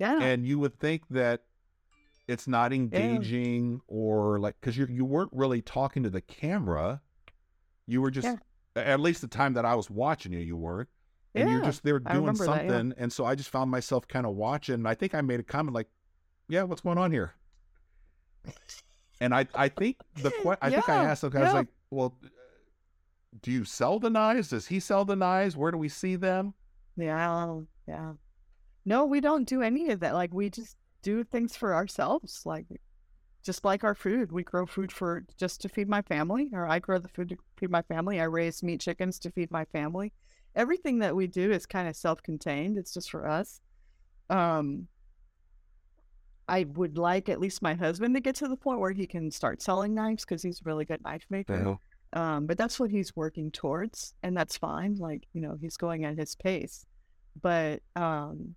[0.00, 0.20] yeah.
[0.20, 1.42] and you would think that
[2.28, 7.00] it's not engaging or like because you you weren't really talking to the camera
[7.86, 8.36] you were just Yeah.
[8.76, 10.88] at least the time that i was watching you you weren't
[11.34, 12.70] and you're just there doing remember that, yeah.
[12.70, 15.40] something and so i just found myself kind of watching and i think i made
[15.40, 15.88] a comment like
[16.48, 17.34] yeah what's going on here
[19.20, 21.58] and i i think the que- i think i Yeah, asked okay, i was yeah.
[21.58, 22.16] like well
[23.42, 26.54] do you sell the knives does he sell the knives where do we see them
[26.96, 28.12] Yeah, yeah.
[28.86, 30.12] No, we don't do any of that.
[30.12, 32.42] Like we just do things for ourselves.
[32.44, 32.66] Like
[33.44, 34.32] just like our food.
[34.32, 37.36] We grow food for just to feed my family, or I grow the food to
[37.58, 38.18] feed my family.
[38.20, 40.12] I raise meat chickens to feed my family.
[40.56, 42.78] Everything that we do is kind of self-contained.
[42.78, 43.60] It's just for us.
[44.30, 44.88] Um
[46.48, 49.30] I would like at least my husband to get to the point where he can
[49.30, 51.54] start selling knives because he's a really good knife maker.
[52.12, 54.96] Um, but that's what he's working towards, and that's fine.
[54.96, 56.86] Like, you know, he's going at his pace.
[57.40, 58.54] But um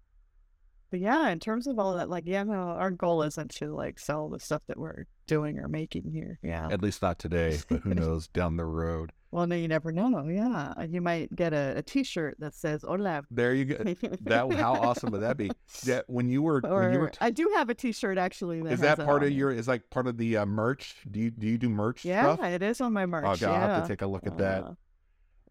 [0.90, 4.00] but yeah, in terms of all that, like, yeah, no, our goal isn't to like
[4.00, 6.40] sell the stuff that we're doing or making here.
[6.42, 6.70] Yeah.
[6.72, 10.26] at least not today but who knows down the road Well, no, you never know.
[10.30, 10.74] Yeah.
[10.86, 13.24] You might get a, a t shirt that says Hola.
[13.30, 13.76] there you go
[14.22, 15.52] that how awesome would that be?
[15.84, 18.62] Yeah, when you were when you were t- I do have a t shirt actually.
[18.62, 20.96] That is that part of your is like part of the uh, merch?
[21.12, 22.46] Do you do you do merch Yeah, stuff?
[22.46, 23.26] it is on my merch.
[23.28, 24.64] Oh god, I'll have to take a look at that.
[24.64, 24.72] Uh,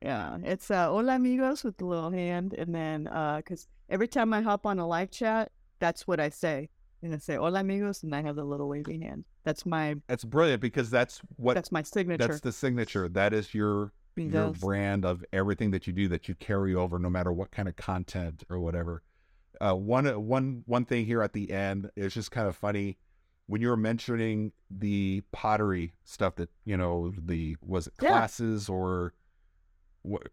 [0.03, 4.33] yeah, it's uh, hola amigos with the little hand, and then uh 'cause every time
[4.33, 6.69] I hop on a live chat, that's what I say,
[7.03, 9.25] and I say hola amigos, and I have the little wavy hand.
[9.45, 12.27] That's my That's brilliant because that's what that's my signature.
[12.27, 13.09] that's the signature.
[13.09, 17.11] That is your your brand of everything that you do that you carry over no
[17.11, 19.03] matter what kind of content or whatever.
[19.61, 22.99] Uh, one one one thing here at the end is just kind of funny
[23.47, 28.09] when you were mentioning the pottery stuff that you know the was it Yeah.
[28.11, 29.13] classes or
[30.07, 30.29] what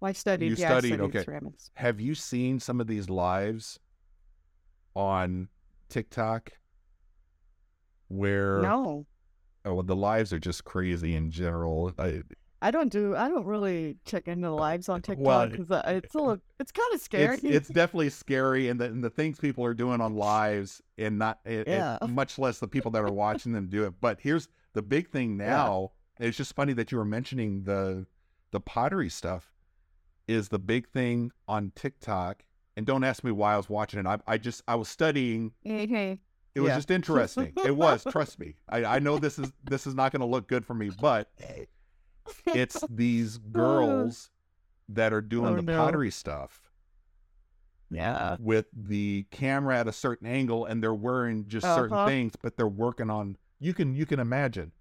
[0.00, 0.46] Well, I studied.
[0.50, 1.24] You yeah, studied, studied okay.
[1.24, 1.70] ceramics.
[1.74, 3.78] have you seen some of these lives
[4.94, 5.48] on
[5.88, 6.52] TikTok
[8.08, 9.06] where No,
[9.64, 11.92] oh, well, the lives are just crazy in general.
[11.98, 12.22] I,
[12.62, 13.14] I don't do.
[13.16, 16.94] I don't really check into the lives on TikTok because it's a little, it's kind
[16.94, 17.34] of scary.
[17.34, 21.18] it's, it's definitely scary, and the, and the things people are doing on lives, and
[21.18, 21.98] not and Yeah.
[22.08, 23.94] much less the people that are watching them do it.
[24.00, 25.46] But here's the big thing Yeah.
[25.46, 25.92] now.
[26.20, 28.06] It's just funny that you were mentioning the
[28.54, 29.50] the pottery stuff.
[30.26, 32.44] Is the big thing on TikTok,
[32.78, 34.06] and don't ask me why I was watching it.
[34.06, 36.18] I, I just I was studying Mhm.
[36.54, 36.76] It was Yeah.
[36.76, 37.52] just interesting.
[37.64, 38.54] it was, trust me.
[38.70, 41.30] I, I know this is this is not going to look good for me, but
[42.46, 44.30] it's these girls
[44.88, 45.76] that are doing Oh, the no.
[45.76, 46.62] pottery stuff
[47.90, 48.36] yeah.
[48.40, 52.08] with the camera at a certain angle, and they're wearing just certain Uh-huh.
[52.08, 53.36] things, but they're working on.
[53.60, 54.72] You can you can imagine.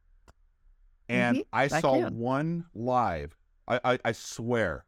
[1.10, 2.18] And Mhm, I I saw can.
[2.18, 3.36] one live.
[3.68, 4.86] I I, I swear.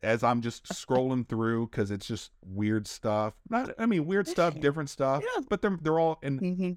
[0.00, 3.34] As I'm just scrolling through because it's just weird stuff.
[3.50, 5.24] Not, I mean, weird stuff, different stuff.
[5.24, 5.42] Yeah.
[5.48, 6.70] But they're they're all in hmm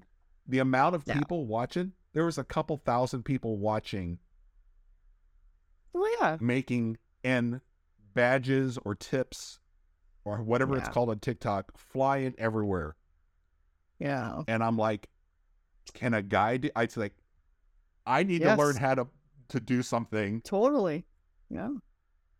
[0.48, 1.18] the amount of Yeah.
[1.18, 4.18] people watching there was a couple thousand people watching
[5.92, 6.36] Well, yeah.
[6.40, 7.60] making and
[8.14, 9.60] badges or tips
[10.24, 12.96] or whatever it's called on tiktok flying everywhere
[14.00, 14.42] Yeah.
[14.48, 15.08] and i'm like
[15.94, 17.14] can a guy do i'd like
[18.04, 18.56] i need Yes.
[18.58, 19.06] to learn how to
[19.52, 21.04] to do something Totally.
[21.48, 21.70] Yeah.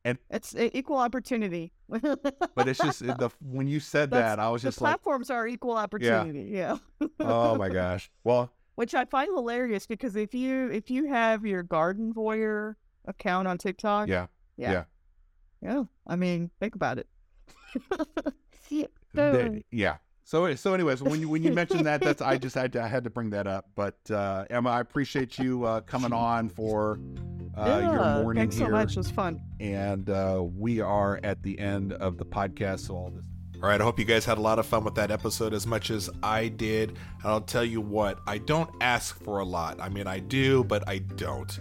[0.04, 1.72] And- it's equal opportunity.
[1.88, 5.30] but it's just the when you said That's- that i was the just like platforms
[5.30, 6.50] are equal opportunity.
[6.50, 6.78] Yeah.
[7.20, 11.62] oh my gosh well Which I find hilarious because if you if you have your
[11.62, 12.74] Garden Voyeur
[13.06, 14.26] account on TikTok, yeah
[14.56, 14.84] yeah, yeah.
[15.62, 15.82] yeah.
[16.06, 17.06] I mean, think about it.
[19.14, 19.96] So- yeah.
[20.24, 22.88] So so anyways, when you when you mentioned that, that's I just had to I
[22.88, 23.66] had to bring that up.
[23.74, 26.98] But uh, Emma, I appreciate you uh, coming on for
[27.56, 28.92] uh, yeah, your morning thanks here, so much.
[28.92, 29.42] It was fun.
[29.60, 32.80] and uh, we are at the end of the podcast.
[32.86, 33.26] So all this.
[33.62, 35.68] All right, I hope you guys had a lot of fun with that episode as
[35.68, 36.90] much as I did.
[36.90, 39.80] And I'll tell you what, I don't ask for a lot.
[39.80, 41.60] I mean, I do, but I don't.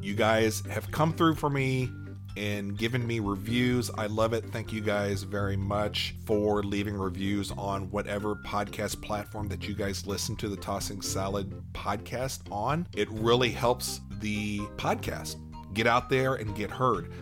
[0.00, 1.90] You guys have come through for me
[2.38, 3.90] and given me reviews.
[3.98, 4.44] I love it.
[4.52, 10.06] Thank you guys very much for leaving reviews on whatever podcast platform that you guys
[10.06, 12.86] listen to the Tossing Salad podcast on.
[12.94, 15.36] It really helps the podcast
[15.74, 17.12] get out there and get heard.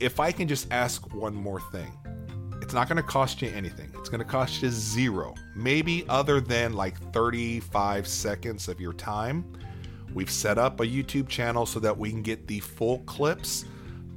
[0.00, 1.92] If I can just ask one more thing,
[2.60, 3.90] it's not going to cost you anything.
[3.98, 9.44] It's going to cost you zero, maybe other than like 35 seconds of your time.
[10.12, 13.64] We've set up a YouTube channel so that we can get the full clips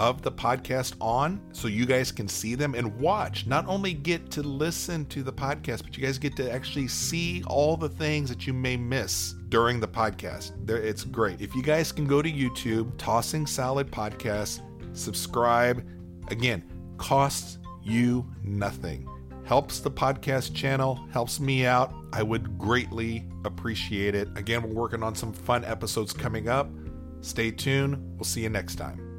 [0.02, 3.46] of the podcast on so you guys can see them and watch.
[3.46, 7.44] Not only get to listen to the podcast, but you guys get to actually see
[7.46, 10.54] all the things that you may miss during the podcast.
[10.68, 11.40] It's great.
[11.40, 14.62] If you guys can go to YouTube, Tossing Salad Podcast,
[14.94, 15.88] subscribe.
[16.30, 16.64] Again,
[16.98, 19.08] costs you nothing.
[19.46, 21.94] Helps the podcast channel, helps me out.
[22.12, 24.30] I would greatly appreciate it.
[24.36, 26.72] Again, we're working on some fun episodes coming up.
[27.20, 28.00] Stay tuned.
[28.16, 29.11] We'll see you next time.